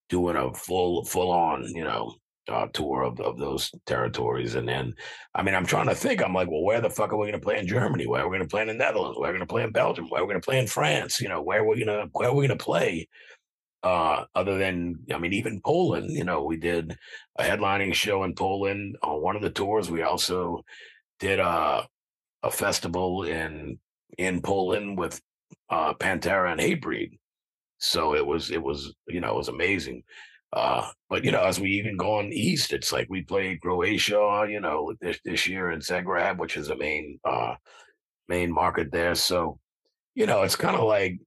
doing 0.09 0.35
a 0.35 0.51
full 0.55 1.05
full 1.05 1.31
on, 1.31 1.67
you 1.75 1.85
know, 1.85 2.15
uh, 2.49 2.69
tour 2.73 3.03
of, 3.03 3.21
of 3.21 3.39
those 3.39 3.71
territories. 3.85 4.55
And 4.55 4.67
then, 4.67 4.95
I 5.35 5.43
mean, 5.43 5.55
I'm 5.55 5.67
trying 5.67 5.89
to 5.89 5.95
think. 5.95 6.23
I'm 6.23 6.33
like, 6.33 6.49
well, 6.51 6.63
where 6.63 6.81
the 6.81 6.89
fuck 6.89 7.13
are 7.13 7.19
we 7.19 7.27
going 7.27 7.39
to 7.39 7.45
play 7.45 7.59
in 7.59 7.67
Germany? 7.67 8.07
Where 8.07 8.23
are 8.23 8.31
we 8.31 8.39
going 8.39 8.49
to 8.49 8.51
play 8.51 8.63
in 8.63 8.69
the 8.69 8.75
Netherlands? 8.75 9.19
Where 9.19 9.29
are 9.29 9.33
we 9.35 9.39
going 9.39 9.47
to 9.47 9.53
play 9.53 9.65
in 9.65 9.71
Belgium? 9.71 10.07
Where 10.09 10.23
are 10.23 10.25
we 10.25 10.33
going 10.33 10.41
to 10.41 10.47
play 10.47 10.59
in 10.59 10.69
France? 10.69 11.21
You 11.21 11.29
know, 11.29 11.43
where 11.43 11.61
are 11.61 11.69
we 11.69 11.85
going 11.85 11.89
to 11.89 12.09
where 12.13 12.31
are 12.31 12.35
we 12.35 12.47
going 12.47 12.59
to 12.59 12.65
play? 12.65 13.09
Uh, 13.83 14.25
other 14.35 14.57
than, 14.57 15.01
I 15.13 15.19
mean, 15.19 15.35
even 15.35 15.61
Poland. 15.61 16.11
You 16.11 16.25
know, 16.25 16.45
we 16.45 16.57
did 16.57 16.97
a 17.39 17.43
headlining 17.43 17.93
show 17.93 18.25
in 18.25 18.35
Poland 18.35 18.97
on 19.03 19.21
one 19.21 19.37
of 19.37 19.43
the 19.43 19.51
tours. 19.51 19.91
We 19.91 20.01
also 20.01 20.65
did 21.21 21.39
a 21.39 21.87
a 22.43 22.51
festival 22.51 23.25
in 23.25 23.79
in 24.19 24.41
Poland 24.43 24.99
with 24.99 25.21
uh, 25.71 25.95
Pantera 25.95 26.53
and 26.53 26.61
Hatebreed. 26.61 27.19
So 27.79 28.15
it 28.15 28.27
was 28.27 28.51
it 28.51 28.63
was 28.63 28.95
you 29.09 29.21
know 29.21 29.31
it 29.31 29.37
was 29.37 29.49
amazing. 29.49 30.03
Uh, 30.53 30.91
but 31.09 31.25
you 31.25 31.31
know, 31.31 31.45
as 31.45 31.61
we 31.61 31.71
even 31.71 31.97
go 31.97 32.19
on 32.19 32.33
east, 32.33 32.73
it's 32.73 32.93
like 32.93 33.07
we 33.09 33.23
played 33.23 33.61
Croatia, 33.61 34.47
you 34.49 34.61
know, 34.61 34.93
this 35.01 35.19
this 35.25 35.47
year 35.47 35.71
in 35.71 35.81
Zagreb, 35.81 36.39
which 36.39 36.57
is 36.57 36.71
a 36.71 36.77
main 36.77 37.21
uh 37.25 37.55
main 38.29 38.53
market 38.53 38.91
there. 38.93 39.15
So, 39.15 39.59
you 40.15 40.27
know, 40.27 40.43
it's 40.43 40.57
kind 40.57 40.77
of 40.77 40.85
like 40.85 41.19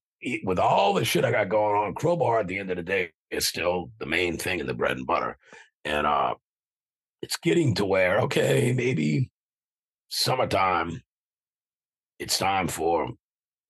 with 0.45 0.59
all 0.59 0.93
the 0.93 1.05
shit 1.05 1.25
I 1.25 1.31
got 1.31 1.49
going 1.49 1.75
on, 1.75 1.95
Crowbar 1.95 2.39
at 2.41 2.47
the 2.47 2.57
end 2.59 2.71
of 2.71 2.77
the 2.77 2.83
day 2.83 3.11
is 3.31 3.47
still 3.47 3.91
the 3.99 4.05
main 4.05 4.37
thing 4.37 4.59
in 4.59 4.67
the 4.67 4.73
bread 4.73 4.97
and 4.97 5.07
butter. 5.07 5.37
And 5.85 6.07
uh 6.07 6.35
it's 7.21 7.37
getting 7.37 7.75
to 7.75 7.85
where, 7.85 8.19
okay, 8.21 8.73
maybe 8.75 9.29
summertime, 10.13 11.01
it's 12.19 12.37
time 12.37 12.67
for 12.67 13.09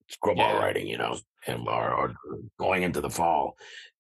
screwball 0.10 0.54
yeah. 0.54 0.60
writing, 0.60 0.88
you 0.88 0.98
know, 0.98 1.18
and 1.48 1.68
or, 1.68 1.94
or, 1.94 2.14
going 2.60 2.84
into 2.84 3.00
the 3.02 3.10
fall, 3.10 3.56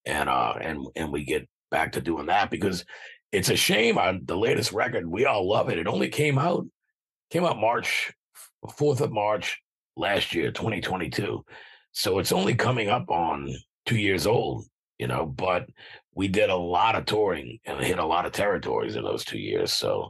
and 0.05 0.29
uh, 0.29 0.53
and 0.59 0.85
and 0.95 1.11
we 1.11 1.23
get 1.23 1.47
back 1.71 1.93
to 1.93 2.01
doing 2.01 2.27
that 2.27 2.51
because 2.51 2.85
it's 3.31 3.49
a 3.49 3.55
shame 3.55 3.97
on 3.97 4.21
the 4.25 4.37
latest 4.37 4.73
record. 4.73 5.07
We 5.07 5.25
all 5.25 5.47
love 5.49 5.69
it. 5.69 5.79
It 5.79 5.87
only 5.87 6.09
came 6.09 6.37
out 6.37 6.65
came 7.31 7.45
out 7.45 7.57
March 7.57 8.13
fourth 8.77 9.01
of 9.01 9.11
March 9.11 9.61
last 9.95 10.35
year, 10.35 10.51
2022. 10.51 11.43
So 11.93 12.19
it's 12.19 12.31
only 12.31 12.55
coming 12.55 12.89
up 12.89 13.09
on 13.09 13.53
two 13.85 13.97
years 13.97 14.27
old, 14.27 14.65
you 14.99 15.07
know. 15.07 15.25
But 15.25 15.67
we 16.13 16.27
did 16.27 16.49
a 16.49 16.55
lot 16.55 16.95
of 16.95 17.05
touring 17.05 17.59
and 17.65 17.79
hit 17.79 17.99
a 17.99 18.05
lot 18.05 18.25
of 18.25 18.33
territories 18.33 18.97
in 18.97 19.03
those 19.03 19.23
two 19.23 19.39
years. 19.39 19.71
So 19.71 20.09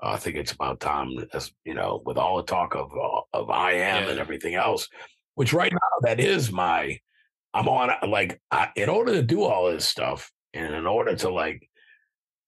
I 0.00 0.16
think 0.16 0.36
it's 0.36 0.52
about 0.52 0.80
time, 0.80 1.16
as 1.32 1.50
you 1.64 1.74
know, 1.74 2.02
with 2.06 2.18
all 2.18 2.36
the 2.36 2.44
talk 2.44 2.74
of 2.74 2.92
uh, 2.92 3.20
of 3.32 3.50
EYE 3.50 3.72
AM 3.72 4.04
yeah. 4.04 4.10
and 4.10 4.20
everything 4.20 4.54
else, 4.54 4.88
which 5.38 5.52
right 5.52 5.72
now 5.72 5.78
that 6.02 6.18
is 6.18 6.50
my 6.50 6.98
i'm 7.54 7.68
on 7.68 7.90
like 8.10 8.40
I, 8.50 8.70
in 8.74 8.88
order 8.88 9.12
to 9.12 9.22
do 9.22 9.44
all 9.44 9.70
this 9.70 9.88
stuff 9.88 10.32
and 10.52 10.74
in 10.74 10.84
order 10.84 11.14
to 11.14 11.30
like 11.30 11.68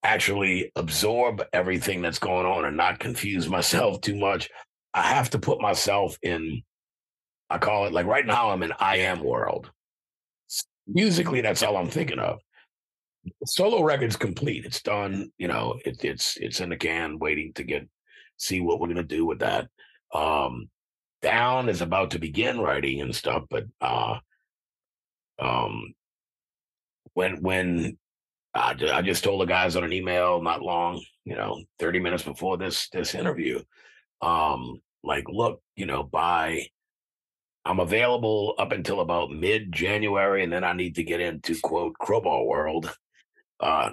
actually 0.02 0.72
absorb 0.74 1.40
everything 1.52 2.02
that's 2.02 2.18
going 2.18 2.46
on 2.46 2.64
and 2.64 2.76
not 2.76 2.98
confuse 2.98 3.48
myself 3.58 4.00
too 4.00 4.16
much 4.16 4.50
i 4.92 5.02
have 5.02 5.30
to 5.30 5.38
put 5.38 5.60
myself 5.60 6.18
in 6.22 6.62
i 7.48 7.58
call 7.58 7.86
it 7.86 7.92
like 7.92 8.06
right 8.06 8.26
now 8.26 8.50
i'm 8.50 8.64
in 8.64 8.72
EYE 8.80 8.96
AM 8.96 9.22
world 9.22 9.70
musically 10.88 11.40
that's 11.40 11.62
all 11.62 11.76
i'm 11.76 11.90
thinking 11.90 12.18
of 12.18 12.40
solo 13.44 13.82
record's 13.82 14.16
complete. 14.16 14.64
It's 14.64 14.82
done. 14.82 15.30
You 15.38 15.48
know, 15.48 15.78
it, 15.84 16.04
it's 16.04 16.36
it's 16.36 16.60
in 16.60 16.70
the 16.70 16.76
can, 16.76 17.18
waiting 17.18 17.52
to 17.54 17.64
get 17.64 17.88
see 18.36 18.60
what 18.60 18.80
we're 18.80 18.88
gonna 18.88 19.02
do 19.02 19.26
with 19.26 19.40
that. 19.40 19.68
Um, 20.14 20.68
down 21.22 21.68
is 21.68 21.82
about 21.82 22.12
to 22.12 22.18
begin 22.18 22.60
writing 22.60 23.00
and 23.00 23.14
stuff, 23.14 23.44
but 23.50 23.64
uh, 23.80 24.18
um, 25.38 25.94
when 27.14 27.42
when 27.42 27.98
I, 28.54 28.74
I 28.92 29.02
just 29.02 29.22
told 29.22 29.40
the 29.40 29.46
guys 29.46 29.76
on 29.76 29.84
an 29.84 29.92
email 29.92 30.42
not 30.42 30.62
long, 30.62 31.02
you 31.24 31.36
know, 31.36 31.62
thirty 31.78 32.00
minutes 32.00 32.22
before 32.22 32.56
this 32.56 32.88
this 32.90 33.14
interview, 33.14 33.62
um, 34.22 34.80
like, 35.04 35.24
look, 35.28 35.62
you 35.76 35.86
know, 35.86 36.02
by 36.02 36.66
I'm 37.64 37.80
available 37.80 38.54
up 38.58 38.72
until 38.72 39.00
about 39.00 39.30
mid 39.30 39.72
January, 39.72 40.42
and 40.42 40.52
then 40.52 40.64
I 40.64 40.72
need 40.72 40.94
to 40.96 41.04
get 41.04 41.20
into 41.20 41.58
quote 41.60 41.94
crowbar 41.94 42.44
world 42.44 42.94
uh, 43.60 43.90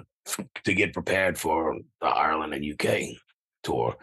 to 0.64 0.74
get 0.74 0.92
prepared 0.92 1.38
for 1.38 1.76
the 2.00 2.06
Ireland 2.06 2.54
and 2.54 2.64
UK 2.64 3.16
tour, 3.62 3.96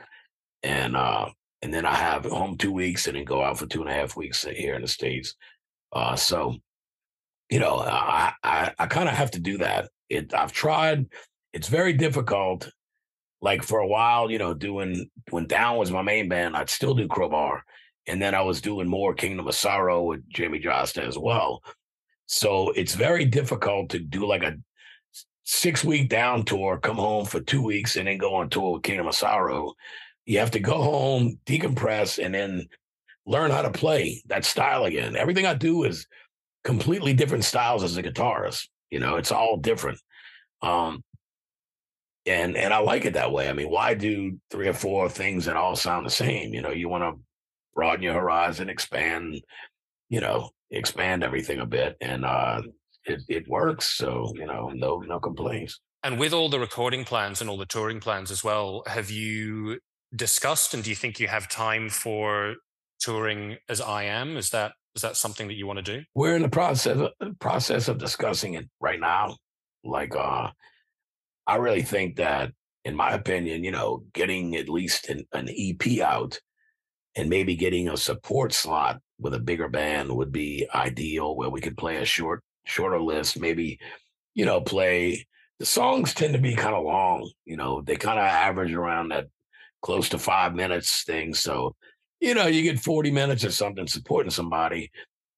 and 0.63 0.95
uh, 0.95 1.30
and 1.61 1.74
then 1.74 1.86
I 1.86 1.95
have 1.95 2.26
home 2.26 2.57
two 2.57 2.72
weeks, 2.72 3.07
and 3.07 3.16
then 3.16 3.26
go 3.26 3.43
out 3.43 3.59
for 3.59 3.68
two 3.68 3.82
and 3.82 3.89
a 3.89 3.93
half 3.93 4.16
weeks 4.16 4.43
here 4.43 4.76
in 4.76 4.82
the 4.82 4.88
states. 4.88 5.36
Uh, 5.91 6.16
so, 6.16 6.55
you 7.49 7.59
know, 7.59 7.80
I 7.80 8.34
I, 8.43 8.74
I 8.78 8.88
kind 8.88 9.09
of 9.09 9.16
have 9.16 9.32
to 9.32 9.39
do 9.39 9.57
that. 9.59 9.89
It 10.09 10.34
I've 10.34 10.51
tried. 10.51 11.07
It's 11.53 11.68
very 11.68 11.93
difficult. 11.93 12.70
Like 13.41 13.63
for 13.63 13.80
a 13.80 13.88
while, 13.88 14.32
you 14.32 14.39
know, 14.39 14.53
doing 14.53 15.09
when 15.30 15.45
Down 15.45 15.78
was 15.78 15.91
my 15.91 16.01
main 16.01 16.28
band, 16.30 16.55
I'd 16.57 16.70
still 16.70 16.95
do 16.95 17.07
Crowbar, 17.07 17.63
and 18.07 18.22
then 18.22 18.34
I 18.34 18.41
was 18.41 18.61
doing 18.61 18.88
more 18.88 19.13
Kingdom 19.13 19.47
of 19.47 19.55
Sorrow 19.55 20.03
with 20.03 20.28
Jamie 20.30 20.59
Jasta 20.59 21.05
as 21.05 21.18
well. 21.18 21.61
So 22.28 22.72
it's 22.72 22.95
very 22.95 23.26
difficult 23.26 23.89
to 23.91 23.99
do 23.99 24.26
like 24.26 24.43
a 24.43 24.55
six 25.46 25.84
week 25.84 26.10
down 26.10 26.43
tour, 26.43 26.78
come 26.78 26.98
home 26.98 27.26
for 27.26 27.39
two 27.39 27.62
weeks, 27.62 27.96
and 27.96 28.08
then 28.08 28.18
go 28.18 28.36
on 28.36 28.50
tour 28.50 28.74
with 28.74 28.84
Kingdom 28.84 29.08
of 29.08 29.16
Sorrow. 29.16 29.74
You 30.26 30.39
have 30.39 30.52
to 30.52 30.60
go 30.60 30.82
home, 30.82 31.39
decompress, 31.46 32.24
and 32.24 32.34
then 32.34 32.68
learn 33.26 33.52
how 33.52 33.62
to 33.62 33.72
play 33.72 34.24
that 34.28 34.43
style 34.43 34.86
again. 34.86 35.16
Everything 35.16 35.46
I 35.46 35.54
do 35.54 35.84
is 35.84 36.08
completely 36.64 37.14
different 37.14 37.46
styles 37.46 37.84
as 37.84 37.96
a 37.96 38.04
guitarist. 38.04 38.68
You 38.89 39.00
know, 39.00 39.18
it's 39.18 39.32
all 39.32 39.58
different. 39.58 40.00
Um, 40.62 41.04
and 42.26 42.58
and 42.58 42.74
I 42.74 42.80
like 42.80 43.06
it 43.06 43.14
that 43.14 43.32
way. 43.32 43.50
I 43.50 43.54
mean, 43.54 43.70
why 43.70 43.93
do 43.93 44.39
three 44.50 44.68
or 44.68 44.74
four 44.74 45.10
things 45.10 45.46
that 45.46 45.56
all 45.56 45.76
sound 45.76 46.08
the 46.08 46.12
same? 46.12 46.54
You 46.56 46.62
know, 46.62 46.72
you 46.72 46.89
want 46.89 47.04
to 47.04 47.22
broaden 47.76 48.02
your 48.02 48.16
horizon, 48.16 48.70
expand, 48.70 49.41
you 50.10 50.22
know, 50.22 50.50
expand 50.72 51.24
everything 51.24 51.60
a 51.60 51.68
bit. 51.68 51.98
And 52.02 52.26
uh 52.26 52.64
it, 53.06 53.22
it 53.28 53.47
works. 53.47 53.86
So, 53.97 54.32
you 54.36 54.45
know, 54.45 54.70
no, 54.74 54.99
no 54.99 55.20
complaints. 55.20 55.80
And 56.03 56.20
with 56.20 56.34
all 56.34 56.49
the 56.49 56.60
recording 56.60 57.03
plans 57.03 57.41
and 57.41 57.49
all 57.49 57.58
the 57.58 57.66
touring 57.66 57.99
plans 57.99 58.30
as 58.32 58.43
well, 58.43 58.84
have 58.88 59.10
you 59.10 59.80
discussed 60.16 60.74
and 60.74 60.84
do 60.84 60.89
you 60.89 60.95
think 60.95 61.20
you 61.20 61.28
have 61.28 61.49
time 61.49 61.89
for 61.89 62.56
touring 62.99 63.58
as 63.70 63.82
EYE 63.82 64.03
AM? 64.03 64.38
Is 64.38 64.51
that 64.51 64.74
is 64.95 65.01
that 65.01 65.18
something 65.18 65.47
that 65.47 65.56
you 65.56 65.68
want 65.68 65.84
to 65.84 65.97
do? 65.97 66.03
We're 66.14 66.36
in 66.36 66.41
the 66.41 66.49
process 66.49 66.97
of, 66.97 67.39
process 67.39 67.88
of 67.88 67.97
discussing 67.97 68.53
it 68.53 68.70
right 68.80 68.99
now. 68.99 69.38
Like 69.84 70.16
uh 70.16 70.51
I 71.47 71.56
really 71.58 71.84
think 71.84 72.18
that 72.18 72.51
in 72.86 72.95
my 72.95 73.12
opinion, 73.14 73.64
you 73.64 73.72
know, 73.72 74.03
getting 74.14 74.56
at 74.56 74.70
least 74.70 75.10
an, 75.10 75.26
an 75.34 75.49
EP 75.49 75.99
out 76.01 76.39
and 77.16 77.30
maybe 77.30 77.56
getting 77.56 77.89
a 77.89 77.97
support 77.97 78.53
slot 78.53 78.99
with 79.20 79.34
a 79.34 79.39
bigger 79.39 79.70
band 79.70 80.16
would 80.16 80.32
be 80.32 80.68
ideal 80.74 81.36
where 81.36 81.49
we 81.49 81.62
could 81.62 81.78
play 81.78 81.97
a 81.97 82.06
short 82.06 82.43
shorter 82.66 83.01
list, 83.01 83.39
maybe, 83.39 83.80
you 84.34 84.45
know, 84.45 84.61
play 84.61 85.26
the 85.59 85.66
songs 85.66 86.13
tend 86.13 86.34
to 86.34 86.39
be 86.39 86.55
kind 86.55 86.76
of 86.76 86.84
long, 86.84 87.30
you 87.45 87.55
know, 87.55 87.82
they 87.82 87.95
kind 87.95 88.20
of 88.20 88.26
average 88.26 88.74
around 88.74 89.09
that 89.09 89.28
close 89.82 90.09
to 90.09 90.20
five 90.20 90.53
minutes 90.53 91.03
thing. 91.03 91.34
So, 91.34 91.76
you 92.20 92.34
know, 92.34 92.47
you 92.47 92.63
get 92.63 92.80
40 92.80 93.11
minutes 93.11 93.45
or 93.45 93.51
something 93.51 93.88
supporting 93.88 94.32
somebody. 94.32 94.91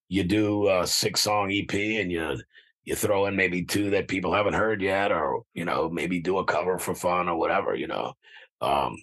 You 0.10 0.24
do 0.24 0.70
a 0.70 0.88
six 0.88 1.22
song 1.22 1.52
EP 1.52 1.74
and 1.74 2.12
you 2.12 2.38
you 2.86 2.96
throw 2.96 3.26
in 3.26 3.36
maybe 3.36 3.66
two 3.66 3.90
that 3.90 4.08
people 4.08 4.34
haven't 4.34 4.54
heard 4.54 4.82
yet, 4.82 5.12
or 5.12 5.44
you 5.54 5.66
know, 5.66 5.90
maybe 5.90 6.22
do 6.22 6.38
a 6.38 6.46
cover 6.46 6.80
for 6.80 6.96
fun 6.96 7.28
or 7.28 7.38
whatever, 7.38 7.76
you 7.76 7.88
know. 7.88 8.14
Um, 8.62 8.96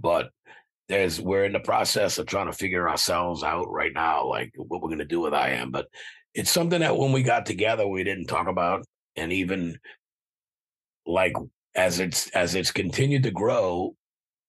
but 0.00 0.30
there's 0.88 1.20
we're 1.20 1.44
in 1.44 1.52
the 1.52 1.60
process 1.60 2.16
of 2.16 2.24
trying 2.24 2.46
to 2.46 2.54
figure 2.54 2.88
ourselves 2.88 3.42
out 3.42 3.70
right 3.70 3.92
now, 3.94 4.26
like 4.26 4.52
what 4.56 4.80
we're 4.80 4.88
gonna 4.88 5.04
do 5.04 5.20
with 5.20 5.34
EYE 5.34 5.50
AM. 5.50 5.70
But 5.70 5.88
it's 6.34 6.50
something 6.50 6.80
that 6.80 6.96
when 6.96 7.12
we 7.12 7.22
got 7.22 7.46
together 7.46 7.86
we 7.86 8.04
didn't 8.04 8.26
talk 8.26 8.48
about 8.48 8.84
and 9.16 9.32
even 9.32 9.78
like 11.06 11.34
as 11.74 12.00
it's 12.00 12.28
as 12.30 12.54
it's 12.54 12.70
continued 12.70 13.22
to 13.22 13.30
grow 13.30 13.94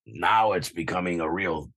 now 0.06 0.52
it's 0.52 0.70
becoming 0.70 1.20
a 1.20 1.30
real 1.30 1.70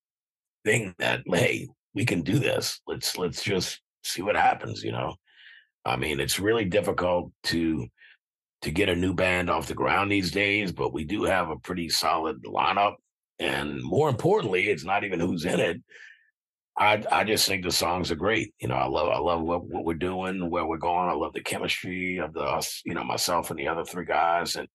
thing 0.66 0.94
that 1.00 1.22
hey 1.26 1.68
we 1.94 2.06
can 2.06 2.22
do 2.22 2.40
this. 2.40 2.80
Let's 2.88 3.18
let's 3.18 3.44
just 3.44 3.82
see 4.04 4.22
what 4.22 4.36
happens 4.36 4.84
you 4.84 4.92
know? 4.92 5.16
I 5.86 5.96
mean 5.96 6.20
it's 6.20 6.40
really 6.40 6.66
difficult 6.66 7.32
to 7.46 7.88
to 8.62 8.72
get 8.72 8.90
a 8.90 8.96
new 8.96 9.14
band 9.14 9.50
off 9.50 9.68
the 9.68 9.74
ground 9.74 10.12
these 10.12 10.32
days 10.32 10.72
but 10.72 10.94
we 10.94 11.04
do 11.04 11.24
have 11.24 11.50
a 11.50 11.58
pretty 11.58 11.90
solid 11.90 12.44
lineup 12.44 12.96
and 13.40 13.82
more 13.82 14.10
importantly 14.10 14.70
it's 14.70 14.84
not 14.84 15.04
even 15.04 15.20
who's 15.20 15.46
in 15.46 15.60
it 15.60 15.82
I 16.80 17.04
I 17.12 17.24
just 17.26 17.46
think 17.46 17.64
the 17.64 17.72
songs 17.72 18.10
are 18.10 18.16
great. 18.16 18.54
You 18.60 18.70
know, 18.70 18.76
I 18.76 18.88
love 18.88 19.10
I 19.10 19.20
love 19.20 19.42
what, 19.42 19.66
what 19.66 19.84
we're 19.84 19.96
doing, 19.96 20.50
where 20.50 20.66
we're 20.66 20.78
going. 20.78 21.10
I 21.10 21.14
love 21.14 21.34
the 21.34 21.42
chemistry 21.42 22.18
of 22.18 22.34
the 22.34 22.40
us, 22.40 22.82
you 22.86 22.94
know, 22.94 23.04
myself 23.04 23.52
and 23.52 23.60
the 23.60 23.68
other 23.68 23.84
three 23.84 24.06
guys. 24.06 24.56
And, 24.56 24.68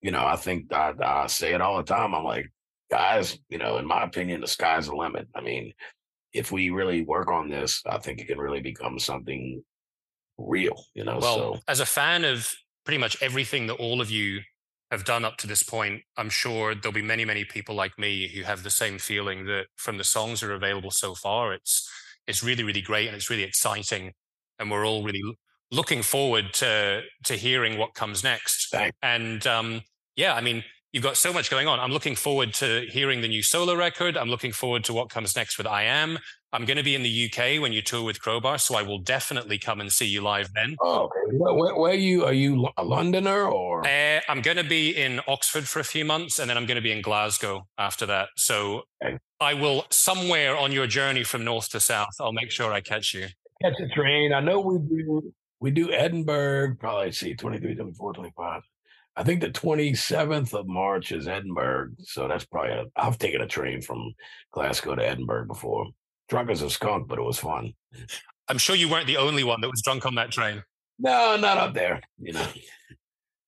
you 0.00 0.10
know, 0.10 0.24
I 0.24 0.36
think 0.36 0.72
I, 0.72 0.94
I 1.00 1.26
say 1.26 1.52
it 1.52 1.60
all 1.60 1.76
the 1.76 1.82
time. 1.82 2.14
I'm 2.14 2.24
like, 2.24 2.50
guys, 2.90 3.38
you 3.50 3.58
know, 3.58 3.76
in 3.76 3.86
my 3.86 4.04
opinion, 4.04 4.40
the 4.40 4.46
sky's 4.46 4.86
the 4.86 4.96
limit. 4.96 5.28
I 5.34 5.42
mean, 5.42 5.74
if 6.32 6.50
we 6.50 6.70
really 6.70 7.02
work 7.02 7.28
on 7.28 7.50
this, 7.50 7.82
I 7.86 7.98
think 7.98 8.20
it 8.20 8.26
can 8.26 8.38
really 8.38 8.62
become 8.62 8.98
something 8.98 9.62
real, 10.38 10.82
you 10.94 11.04
know. 11.04 11.18
Well, 11.20 11.36
so 11.36 11.60
as 11.68 11.80
a 11.80 11.86
fan 11.86 12.24
of 12.24 12.50
pretty 12.84 12.98
much 12.98 13.22
everything 13.22 13.66
that 13.66 13.74
all 13.74 14.00
of 14.00 14.10
you 14.10 14.40
have 14.90 15.04
done 15.04 15.24
up 15.24 15.36
to 15.38 15.46
this 15.46 15.62
point, 15.62 16.02
I'm 16.16 16.30
sure 16.30 16.74
there'll 16.74 16.92
be 16.92 17.02
many, 17.02 17.24
many 17.24 17.44
people 17.44 17.74
like 17.74 17.98
me 17.98 18.28
who 18.28 18.42
have 18.42 18.62
the 18.62 18.70
same 18.70 18.98
feeling 18.98 19.46
that 19.46 19.66
from 19.76 19.98
the 19.98 20.04
songs 20.04 20.40
that 20.40 20.50
are 20.50 20.54
available 20.54 20.90
so 20.90 21.14
far, 21.14 21.52
it's 21.52 21.88
it's 22.26 22.42
really, 22.42 22.62
really 22.62 22.80
great 22.80 23.06
and 23.06 23.16
it's 23.16 23.30
really 23.30 23.42
exciting, 23.42 24.12
and 24.58 24.70
we're 24.70 24.86
all 24.86 25.02
really 25.02 25.22
looking 25.70 26.02
forward 26.02 26.52
to 26.54 27.02
to 27.24 27.34
hearing 27.34 27.78
what 27.78 27.94
comes 27.94 28.22
next. 28.22 28.70
Thanks. 28.70 28.96
And 29.02 29.46
um, 29.46 29.82
yeah, 30.16 30.34
I 30.34 30.40
mean, 30.40 30.64
you've 30.94 31.02
got 31.02 31.16
so 31.16 31.32
much 31.32 31.50
going 31.50 31.66
on. 31.66 31.80
I'm 31.80 31.90
looking 31.90 32.14
forward 32.14 32.54
to 32.54 32.86
hearing 32.88 33.20
the 33.20 33.26
new 33.26 33.42
solo 33.42 33.74
record. 33.74 34.16
I'm 34.16 34.28
looking 34.28 34.52
forward 34.52 34.84
to 34.84 34.94
what 34.94 35.10
comes 35.10 35.34
next 35.34 35.58
with 35.58 35.66
EYE 35.66 35.82
AM. 35.82 36.18
I'm 36.52 36.64
going 36.64 36.76
to 36.76 36.84
be 36.84 36.94
in 36.94 37.02
the 37.02 37.28
UK 37.28 37.60
when 37.60 37.72
you 37.72 37.82
tour 37.82 38.04
with 38.04 38.22
Crowbar, 38.22 38.58
so 38.58 38.76
I 38.76 38.82
will 38.82 39.00
definitely 39.00 39.58
come 39.58 39.80
and 39.80 39.90
see 39.90 40.06
you 40.06 40.20
live 40.20 40.50
then. 40.54 40.76
Oh, 40.80 41.06
okay. 41.06 41.36
Where, 41.36 41.74
where, 41.74 41.90
are 41.90 41.94
you? 41.94 42.24
Are 42.24 42.32
you 42.32 42.68
a 42.76 42.84
Londoner 42.84 43.46
or? 43.46 43.84
Uh, 43.84 44.20
I'm 44.28 44.40
going 44.40 44.56
to 44.56 44.64
be 44.64 44.90
in 44.90 45.20
Oxford 45.26 45.66
for 45.66 45.80
a 45.80 45.84
few 45.84 46.04
months, 46.04 46.38
and 46.38 46.48
then 46.48 46.56
I'm 46.56 46.64
going 46.64 46.76
to 46.76 46.82
be 46.82 46.92
in 46.92 47.02
Glasgow 47.02 47.66
after 47.76 48.06
that. 48.06 48.28
So 48.36 48.82
okay. 49.04 49.18
I 49.40 49.54
will 49.54 49.86
somewhere 49.90 50.56
on 50.56 50.70
your 50.70 50.86
journey 50.86 51.24
from 51.24 51.44
north 51.44 51.70
to 51.70 51.80
south. 51.80 52.14
I'll 52.20 52.32
make 52.32 52.52
sure 52.52 52.72
I 52.72 52.80
catch 52.80 53.14
you. 53.14 53.26
Catch 53.60 53.80
a 53.80 53.88
train. 53.88 54.32
I 54.32 54.38
know 54.38 54.60
we 54.60 54.78
do. 54.78 55.34
We 55.58 55.72
do 55.72 55.90
Edinburgh. 55.90 56.76
Probably 56.78 57.10
see 57.10 57.34
23, 57.34 57.74
24, 57.74 58.12
25. 58.12 58.62
I 59.16 59.22
think 59.22 59.40
the 59.40 59.50
27th 59.50 60.54
of 60.54 60.66
March 60.66 61.12
is 61.12 61.28
Edinburgh. 61.28 61.90
So 62.00 62.26
that's 62.26 62.44
probably, 62.44 62.72
i 62.72 62.84
I've 62.96 63.18
taken 63.18 63.40
a 63.40 63.46
train 63.46 63.80
from 63.80 64.14
Glasgow 64.52 64.94
to 64.96 65.06
Edinburgh 65.06 65.46
before. 65.46 65.86
Drunk 66.28 66.50
as 66.50 66.62
a 66.62 66.70
skunk, 66.70 67.06
but 67.06 67.18
it 67.18 67.22
was 67.22 67.38
fun. 67.38 67.74
I'm 68.48 68.58
sure 68.58 68.74
you 68.74 68.88
weren't 68.88 69.06
the 69.06 69.18
only 69.18 69.44
one 69.44 69.60
that 69.60 69.70
was 69.70 69.82
drunk 69.82 70.04
on 70.06 70.14
that 70.16 70.30
train. 70.30 70.62
No, 70.98 71.36
not 71.36 71.58
up 71.58 71.74
there, 71.74 72.00
you 72.18 72.32
know. 72.32 72.46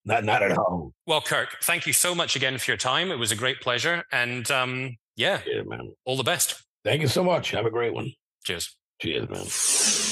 Not 0.05 0.25
not 0.25 0.43
at 0.43 0.57
all. 0.57 0.93
Well, 1.07 1.21
Kirk, 1.21 1.57
thank 1.63 1.87
you 1.87 1.93
so 1.93 2.15
much 2.15 2.37
again 2.37 2.59
for 2.59 2.71
your 2.71 2.79
time. 2.79 3.11
It 3.11 3.19
was 3.19 3.33
a 3.33 3.37
great 3.37 3.61
pleasure. 3.61 4.05
And 4.13 4.49
um, 4.51 4.97
yeah, 5.17 5.41
yeah, 5.47 5.63
man. 5.67 5.93
All 6.05 6.17
the 6.17 6.23
best. 6.23 6.63
Thank 6.85 7.03
you 7.03 7.09
so 7.09 7.25
much. 7.25 7.51
Have 7.51 7.67
a 7.67 7.71
great 7.71 7.93
one. 7.93 8.13
Cheers. 8.45 8.77
Cheers, 9.01 9.29
man. 9.29 10.06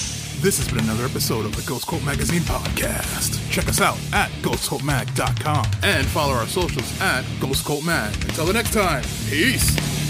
This 0.45 0.59
has 0.59 0.67
been 0.67 0.83
another 0.83 1.05
episode 1.05 1.43
of 1.45 1.55
the 1.55 1.63
Ghost 1.67 1.87
Cult 1.87 2.03
Magazine 2.05 2.41
podcast. 2.41 3.49
Check 3.49 3.67
us 3.67 3.81
out 3.81 3.97
at 4.13 4.29
ghostcultmag.com 4.43 5.65
and 5.81 6.05
follow 6.05 6.33
our 6.33 6.45
socials 6.45 7.01
at 7.01 7.25
Ghost 7.39 7.65
Cult 7.65 7.83
Mag. 7.83 8.13
Until 8.13 8.45
the 8.45 8.53
next 8.53 8.71
time, 8.71 9.01
peace. 9.27 10.04